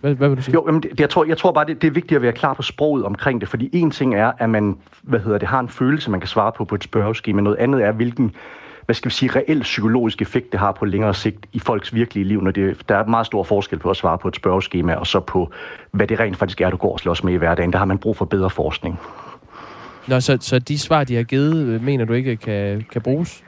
Hvad, 0.00 0.14
hvad 0.14 0.28
vil 0.28 0.38
du 0.38 0.42
sige? 0.42 0.54
Jo, 0.54 0.64
jamen, 0.66 0.82
det, 0.82 1.00
jeg, 1.00 1.10
tror, 1.10 1.24
jeg 1.24 1.38
tror 1.38 1.52
bare, 1.52 1.64
det, 1.66 1.82
det 1.82 1.88
er 1.88 1.92
vigtigt 1.92 2.16
at 2.16 2.22
være 2.22 2.32
klar 2.32 2.54
på 2.54 2.62
sproget 2.62 3.04
omkring 3.04 3.40
det, 3.40 3.48
fordi 3.48 3.70
en 3.72 3.90
ting 3.90 4.14
er, 4.14 4.32
at 4.38 4.50
man 4.50 4.76
hvad 5.02 5.20
hedder 5.20 5.38
det, 5.38 5.48
har 5.48 5.60
en 5.60 5.68
følelse, 5.68 6.10
man 6.10 6.20
kan 6.20 6.28
svare 6.28 6.52
på 6.52 6.64
på 6.64 6.74
et 6.74 6.84
spørgeskema. 6.84 7.40
Noget 7.40 7.56
andet 7.56 7.84
er, 7.84 7.92
hvilken 7.92 8.34
hvad 8.84 8.94
skal 8.94 9.08
vi 9.08 9.14
sige, 9.14 9.30
reel 9.36 9.60
psykologisk 9.60 10.22
effekt 10.22 10.52
det 10.52 10.60
har 10.60 10.72
på 10.72 10.84
længere 10.84 11.14
sigt 11.14 11.46
i 11.52 11.58
folks 11.58 11.94
virkelige 11.94 12.24
liv, 12.24 12.42
når 12.42 12.50
det, 12.50 12.88
der 12.88 12.96
er 12.96 13.06
meget 13.06 13.26
stor 13.26 13.42
forskel 13.42 13.78
på 13.78 13.90
at 13.90 13.96
svare 13.96 14.18
på 14.18 14.28
et 14.28 14.36
spørgeskema, 14.36 14.94
og 14.94 15.06
så 15.06 15.20
på, 15.20 15.50
hvad 15.90 16.06
det 16.06 16.20
rent 16.20 16.36
faktisk 16.36 16.60
er, 16.60 16.70
du 16.70 16.76
går 16.76 16.92
og 16.92 17.00
slås 17.00 17.24
med 17.24 17.32
i 17.32 17.36
hverdagen. 17.36 17.72
Der 17.72 17.78
har 17.78 17.84
man 17.84 17.98
brug 17.98 18.16
for 18.16 18.24
bedre 18.24 18.50
forskning. 18.50 19.00
Nå, 20.06 20.20
så, 20.20 20.38
så 20.40 20.58
de 20.58 20.78
svar, 20.78 21.04
de 21.04 21.14
har 21.14 21.22
givet, 21.22 21.66
øh, 21.66 21.84
mener 21.84 22.04
du 22.04 22.12
ikke 22.12 22.36
kan, 22.36 22.84
kan 22.92 23.02
bruges? 23.02 23.44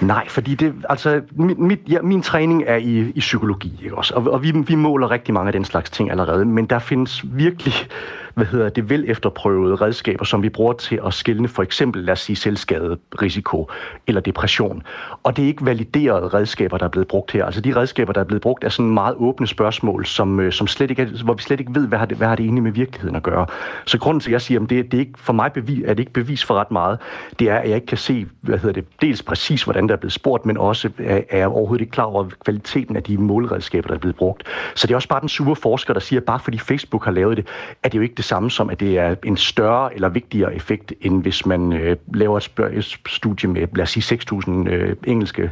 Nej, 0.00 0.28
fordi 0.28 0.54
det, 0.54 0.74
altså, 0.88 1.20
mit, 1.36 1.80
ja, 1.88 2.02
min 2.02 2.22
træning 2.22 2.64
er 2.66 2.76
i, 2.76 3.12
i 3.14 3.20
psykologi, 3.20 3.80
ikke 3.84 3.96
også? 3.96 4.14
Og, 4.14 4.32
og 4.32 4.42
vi, 4.42 4.50
vi 4.50 4.74
måler 4.74 5.10
rigtig 5.10 5.34
mange 5.34 5.48
af 5.48 5.52
den 5.52 5.64
slags 5.64 5.90
ting 5.90 6.10
allerede, 6.10 6.44
men 6.44 6.66
der 6.66 6.78
findes 6.78 7.24
virkelig 7.24 7.74
hvad 8.38 8.46
hedder 8.46 8.68
det, 8.68 8.90
vel 8.90 9.04
efterprøvede 9.08 9.74
redskaber, 9.74 10.24
som 10.24 10.42
vi 10.42 10.48
bruger 10.48 10.72
til 10.72 11.00
at 11.06 11.14
skille 11.14 11.48
for 11.48 11.62
eksempel, 11.62 12.04
lad 12.04 12.12
os 12.12 12.20
sige, 12.20 12.36
selvskade, 12.36 12.98
risiko 13.22 13.70
eller 14.06 14.20
depression. 14.20 14.82
Og 15.22 15.36
det 15.36 15.42
er 15.42 15.46
ikke 15.46 15.64
validerede 15.64 16.28
redskaber, 16.28 16.78
der 16.78 16.84
er 16.84 16.88
blevet 16.88 17.08
brugt 17.08 17.32
her. 17.32 17.44
Altså 17.44 17.60
de 17.60 17.76
redskaber, 17.76 18.12
der 18.12 18.20
er 18.20 18.24
blevet 18.24 18.42
brugt, 18.42 18.64
er 18.64 18.68
sådan 18.68 18.90
meget 18.90 19.14
åbne 19.18 19.46
spørgsmål, 19.46 20.06
som, 20.06 20.40
øh, 20.40 20.52
som 20.52 20.66
slet 20.66 20.90
ikke 20.90 21.02
er, 21.02 21.24
hvor 21.24 21.34
vi 21.34 21.42
slet 21.42 21.60
ikke 21.60 21.74
ved, 21.74 21.88
hvad 21.88 21.98
har, 21.98 22.06
det, 22.06 22.16
hvad 22.16 22.28
har 22.28 22.36
det 22.36 22.44
egentlig 22.44 22.62
med 22.62 22.72
virkeligheden 22.72 23.16
at 23.16 23.22
gøre. 23.22 23.46
Så 23.86 23.98
grunden 23.98 24.20
til, 24.20 24.30
at 24.30 24.32
jeg 24.32 24.40
siger, 24.40 24.60
at 24.60 24.70
det, 24.70 24.92
det 24.92 24.94
er 24.94 25.00
ikke, 25.00 25.12
for 25.16 25.32
mig 25.32 25.52
bevis, 25.52 25.82
er 25.84 25.94
det 25.94 25.98
ikke 25.98 26.12
bevis 26.12 26.44
for 26.44 26.54
ret 26.54 26.70
meget, 26.70 26.98
det 27.38 27.50
er, 27.50 27.56
at 27.56 27.68
jeg 27.68 27.74
ikke 27.74 27.86
kan 27.86 27.98
se, 27.98 28.26
hvad 28.40 28.58
hedder 28.58 28.72
det, 28.72 28.84
dels 29.00 29.22
præcis, 29.22 29.62
hvordan 29.62 29.88
der 29.88 29.94
er 29.94 29.98
blevet 29.98 30.12
spurgt, 30.12 30.46
men 30.46 30.56
også 30.56 30.90
er, 30.98 31.20
er 31.30 31.38
jeg 31.38 31.48
overhovedet 31.48 31.80
ikke 31.80 31.92
klar 31.92 32.04
over 32.04 32.24
kvaliteten 32.44 32.96
af 32.96 33.02
de 33.02 33.18
målredskaber, 33.18 33.88
der 33.88 33.94
er 33.94 33.98
blevet 33.98 34.16
brugt. 34.16 34.42
Så 34.74 34.86
det 34.86 34.92
er 34.92 34.96
også 34.96 35.08
bare 35.08 35.20
den 35.20 35.28
sure 35.28 35.56
forsker, 35.56 35.92
der 35.92 36.00
siger, 36.00 36.20
at 36.20 36.24
bare 36.24 36.40
fordi 36.40 36.58
Facebook 36.58 37.04
har 37.04 37.12
lavet 37.12 37.36
det, 37.36 37.46
er 37.82 37.88
det 37.88 37.98
jo 37.98 38.02
ikke 38.02 38.14
det 38.14 38.24
samme 38.28 38.50
som, 38.50 38.70
at 38.70 38.80
det 38.80 38.98
er 38.98 39.14
en 39.24 39.36
større 39.36 39.94
eller 39.94 40.08
vigtigere 40.08 40.54
effekt, 40.54 40.92
end 41.00 41.22
hvis 41.22 41.46
man 41.46 41.72
øh, 41.72 41.96
laver 42.14 42.38
et, 42.38 42.76
et 42.76 42.98
studie 43.08 43.50
med, 43.50 43.66
lad 43.76 43.82
os 43.82 43.90
sige, 43.90 44.18
6.000 44.32 44.50
øh, 44.68 44.96
engelske 45.06 45.50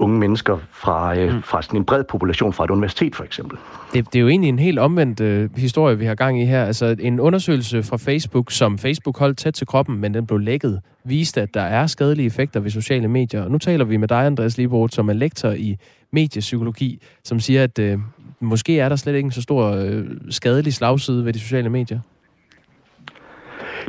unge 0.00 0.18
mennesker 0.18 0.58
fra, 0.72 1.18
øh, 1.18 1.34
mm. 1.34 1.42
fra 1.42 1.62
sådan 1.62 1.80
en 1.80 1.84
bred 1.84 2.04
population 2.04 2.52
fra 2.52 2.64
et 2.64 2.70
universitet, 2.70 3.16
for 3.16 3.24
eksempel. 3.24 3.58
Det, 3.92 4.06
det 4.06 4.18
er 4.18 4.20
jo 4.20 4.28
egentlig 4.28 4.48
en 4.48 4.58
helt 4.58 4.78
omvendt 4.78 5.20
øh, 5.20 5.56
historie, 5.56 5.98
vi 5.98 6.04
har 6.04 6.14
gang 6.14 6.42
i 6.42 6.44
her. 6.44 6.64
Altså 6.64 6.96
en 7.00 7.20
undersøgelse 7.20 7.82
fra 7.82 7.96
Facebook, 7.96 8.50
som 8.50 8.78
Facebook 8.78 9.18
holdt 9.18 9.38
tæt 9.38 9.54
til 9.54 9.66
kroppen, 9.66 10.00
men 10.00 10.14
den 10.14 10.26
blev 10.26 10.38
lækket, 10.38 10.80
viste, 11.04 11.42
at 11.42 11.54
der 11.54 11.62
er 11.62 11.86
skadelige 11.86 12.26
effekter 12.26 12.60
ved 12.60 12.70
sociale 12.70 13.08
medier. 13.08 13.42
Og 13.42 13.50
nu 13.50 13.58
taler 13.58 13.84
vi 13.84 13.96
med 13.96 14.08
dig, 14.08 14.26
Andreas 14.26 14.58
Libort, 14.58 14.94
som 14.94 15.08
er 15.08 15.12
lektor 15.12 15.50
i 15.50 15.76
mediepsykologi, 16.12 17.02
som 17.24 17.40
siger, 17.40 17.64
at 17.64 17.78
øh, 17.78 17.98
måske 18.40 18.78
er 18.78 18.88
der 18.88 18.96
slet 18.96 19.14
ikke 19.14 19.26
en 19.26 19.32
så 19.32 19.42
stor 19.42 19.66
øh, 19.66 20.04
skadelig 20.30 20.74
slagside 20.74 21.24
ved 21.24 21.32
de 21.32 21.40
sociale 21.40 21.68
medier. 21.68 22.00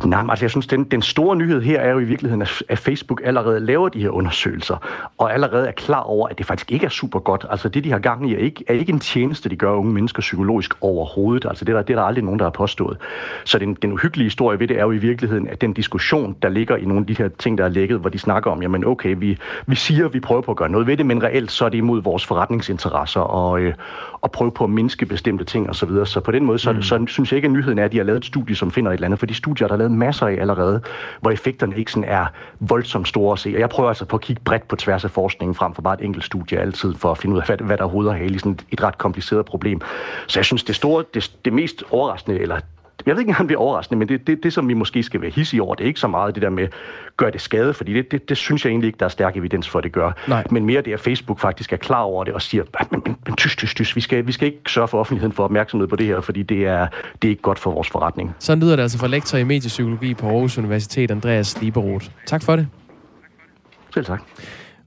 Nej, 0.05 0.23
altså 0.29 0.45
jeg 0.45 0.51
synes, 0.51 0.67
den, 0.67 0.83
den 0.83 1.01
store 1.01 1.35
nyhed 1.35 1.61
her 1.61 1.79
er 1.79 1.91
jo 1.91 1.99
i 1.99 2.03
virkeligheden, 2.03 2.41
at 2.69 2.79
Facebook 2.79 3.21
allerede 3.23 3.59
laver 3.59 3.89
de 3.89 4.01
her 4.01 4.09
undersøgelser, 4.09 5.09
og 5.17 5.33
allerede 5.33 5.67
er 5.67 5.71
klar 5.71 6.01
over, 6.01 6.27
at 6.27 6.37
det 6.37 6.45
faktisk 6.45 6.71
ikke 6.71 6.85
er 6.85 6.89
super 6.89 7.19
godt. 7.19 7.45
Altså 7.49 7.69
det, 7.69 7.83
de 7.83 7.91
har 7.91 7.99
gang 7.99 8.29
i, 8.29 8.33
er 8.33 8.37
ikke, 8.37 8.63
er 8.67 8.73
ikke 8.73 8.91
en 8.91 8.99
tjeneste, 8.99 9.49
de 9.49 9.55
gør 9.55 9.71
unge 9.71 9.93
mennesker 9.93 10.21
psykologisk 10.21 10.73
overhovedet. 10.81 11.45
Altså 11.49 11.65
det, 11.65 11.75
der, 11.75 11.81
det 11.81 11.93
er 11.93 11.97
der 11.97 12.05
aldrig 12.05 12.23
nogen, 12.23 12.39
der 12.39 12.45
har 12.45 12.51
påstået. 12.51 12.97
Så 13.45 13.59
den, 13.59 13.73
den 13.73 13.93
uhyggelige 13.93 14.25
historie 14.25 14.59
ved 14.59 14.67
det 14.67 14.79
er 14.79 14.83
jo 14.83 14.91
i 14.91 14.97
virkeligheden, 14.97 15.47
at 15.47 15.61
den 15.61 15.73
diskussion, 15.73 16.35
der 16.41 16.49
ligger 16.49 16.75
i 16.75 16.85
nogle 16.85 16.99
af 16.99 17.07
de 17.07 17.17
her 17.17 17.29
ting, 17.39 17.57
der 17.57 17.65
er 17.65 17.69
lægget, 17.69 17.99
hvor 17.99 18.09
de 18.09 18.19
snakker 18.19 18.51
om, 18.51 18.61
jamen 18.61 18.85
okay, 18.85 19.15
vi, 19.17 19.37
vi 19.67 19.75
siger, 19.75 20.05
at 20.05 20.13
vi 20.13 20.19
prøver 20.19 20.41
på 20.41 20.51
at 20.51 20.57
gøre 20.57 20.69
noget 20.69 20.87
ved 20.87 20.97
det, 20.97 21.05
men 21.05 21.23
reelt 21.23 21.51
så 21.51 21.65
er 21.65 21.69
det 21.69 21.77
imod 21.77 22.01
vores 22.01 22.25
forretningsinteresser 22.25 23.19
og, 23.19 23.61
øh, 23.61 23.73
og 24.21 24.31
prøve 24.31 24.51
på 24.51 24.63
at 24.63 24.69
mindske 24.69 25.05
bestemte 25.05 25.43
ting 25.43 25.69
osv. 25.69 25.73
Så, 25.73 25.85
videre. 25.85 26.05
så 26.05 26.19
på 26.19 26.31
den 26.31 26.45
måde, 26.45 26.59
så, 26.59 26.71
mm. 26.71 26.81
så, 26.81 26.97
så 26.97 27.05
synes 27.07 27.31
jeg 27.31 27.35
ikke, 27.35 27.45
at 27.45 27.51
nyheden 27.51 27.79
er, 27.79 27.85
at 27.85 27.91
de 27.91 27.97
har 27.97 28.03
lavet 28.03 28.17
et 28.17 28.25
studie, 28.25 28.55
som 28.55 28.71
finder 28.71 28.91
et 28.91 28.95
eller 28.95 29.05
andet, 29.05 29.19
for 29.19 29.25
de 29.25 29.33
studier, 29.33 29.67
der 29.67 29.73
er 29.73 29.77
lavet 29.81 29.91
masser 29.91 30.27
af 30.27 30.33
allerede, 30.33 30.81
hvor 31.21 31.31
effekterne 31.31 31.77
ikke 31.77 31.91
sådan 31.91 32.09
er 32.09 32.25
voldsomt 32.59 33.07
store 33.07 33.33
at 33.33 33.39
se. 33.39 33.49
Og 33.55 33.59
jeg 33.59 33.69
prøver 33.69 33.89
altså 33.89 34.05
på 34.05 34.15
at 34.15 34.21
kigge 34.21 34.41
bredt 34.45 34.67
på 34.67 34.75
tværs 34.75 35.03
af 35.03 35.11
forskningen, 35.11 35.55
frem 35.55 35.73
for 35.73 35.81
bare 35.81 35.93
et 35.93 36.05
enkelt 36.05 36.25
studie 36.25 36.59
altid, 36.59 36.95
for 36.95 37.11
at 37.11 37.17
finde 37.17 37.35
ud 37.35 37.39
af, 37.41 37.45
hvad, 37.47 37.57
hvad 37.57 37.77
der 37.77 37.83
overhovedet 37.83 38.11
er 38.11 38.15
i 38.15 38.37
sådan 38.37 38.51
et, 38.51 38.65
et 38.71 38.83
ret 38.83 38.97
kompliceret 38.97 39.45
problem. 39.45 39.81
Så 40.27 40.39
jeg 40.39 40.45
synes, 40.45 40.63
det 40.63 40.75
store, 40.75 41.03
det, 41.13 41.31
det 41.45 41.53
mest 41.53 41.83
overraskende, 41.91 42.39
eller 42.39 42.59
jeg 43.05 43.15
ved 43.15 43.19
ikke, 43.19 43.29
om 43.29 43.35
han 43.35 43.47
bliver 43.47 43.59
overraskende, 43.59 43.99
men 43.99 44.09
det, 44.09 44.27
det, 44.27 44.43
det, 44.43 44.53
som 44.53 44.67
vi 44.67 44.73
måske 44.73 45.03
skal 45.03 45.21
være 45.21 45.31
hissige 45.31 45.61
over, 45.61 45.75
det 45.75 45.83
er 45.83 45.87
ikke 45.87 45.99
så 45.99 46.07
meget 46.07 46.35
det 46.35 46.41
der 46.41 46.49
med, 46.49 46.67
gør 47.17 47.29
det 47.29 47.41
skade, 47.41 47.73
fordi 47.73 47.93
det, 47.93 48.11
det, 48.11 48.29
det 48.29 48.37
synes 48.37 48.65
jeg 48.65 48.71
egentlig 48.71 48.87
ikke, 48.87 48.99
der 48.99 49.05
er 49.05 49.09
stærk 49.09 49.37
evidens 49.37 49.69
for, 49.69 49.79
at 49.79 49.83
det 49.83 49.91
gør. 49.91 50.11
Nej. 50.27 50.43
Men 50.51 50.65
mere 50.65 50.81
det, 50.81 50.93
at 50.93 50.99
Facebook 50.99 51.39
faktisk 51.39 51.73
er 51.73 51.77
klar 51.77 52.01
over 52.01 52.23
det 52.23 52.33
og 52.33 52.41
siger, 52.41 52.63
men, 52.91 53.01
men, 53.05 53.15
men 53.25 53.35
tys, 53.35 53.55
tys, 53.55 53.75
tys, 53.75 53.95
vi 53.95 54.01
skal, 54.01 54.27
vi 54.27 54.31
skal 54.31 54.47
ikke 54.47 54.59
sørge 54.67 54.87
for 54.87 54.99
offentligheden 54.99 55.33
for 55.33 55.43
opmærksomhed 55.43 55.87
på 55.87 55.95
det 55.95 56.05
her, 56.05 56.21
fordi 56.21 56.43
det 56.43 56.65
er, 56.65 56.87
det 57.21 57.27
er 57.27 57.29
ikke 57.29 57.41
godt 57.41 57.59
for 57.59 57.71
vores 57.71 57.89
forretning. 57.89 58.35
Så 58.39 58.55
lyder 58.55 58.75
det 58.75 58.83
altså 58.83 58.97
fra 58.97 59.07
lektor 59.07 59.37
i 59.37 59.43
mediepsykologi 59.43 60.13
på 60.13 60.27
Aarhus 60.27 60.57
Universitet, 60.57 61.11
Andreas 61.11 61.61
Lieberoth. 61.61 62.05
Tak 62.27 62.43
for 62.43 62.55
det. 62.55 62.67
Selv 63.93 64.05
tak. 64.05 64.21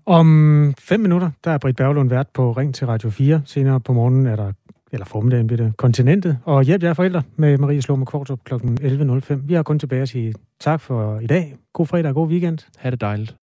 Om 0.06 0.74
fem 0.78 1.00
minutter, 1.00 1.30
der 1.44 1.50
er 1.50 1.58
Britt 1.58 1.76
Berglund 1.76 2.08
vært 2.08 2.26
på 2.34 2.52
Ring 2.52 2.74
til 2.74 2.86
Radio 2.86 3.10
4. 3.10 3.42
Senere 3.46 3.80
på 3.80 3.92
morgenen 3.92 4.26
er 4.26 4.36
der 4.36 4.52
eller 4.94 5.04
formiddagen 5.04 5.46
bliver 5.46 5.64
det, 5.64 5.76
kontinentet. 5.76 6.38
Og 6.44 6.62
hjælp 6.62 6.82
jer 6.82 6.94
forældre 6.94 7.22
med 7.36 7.58
Marie 7.58 7.82
Slåme 7.82 8.06
Kvartrup 8.06 8.44
kl. 8.44 8.54
11.05. 8.54 9.34
Vi 9.34 9.54
har 9.54 9.62
kun 9.62 9.78
tilbage 9.78 10.02
at 10.02 10.08
sige 10.08 10.34
tak 10.60 10.80
for 10.80 11.18
i 11.18 11.26
dag. 11.26 11.56
God 11.72 11.86
fredag 11.86 12.08
og 12.08 12.14
god 12.14 12.28
weekend. 12.28 12.58
Ha' 12.78 12.90
det 12.90 13.00
dejligt. 13.00 13.36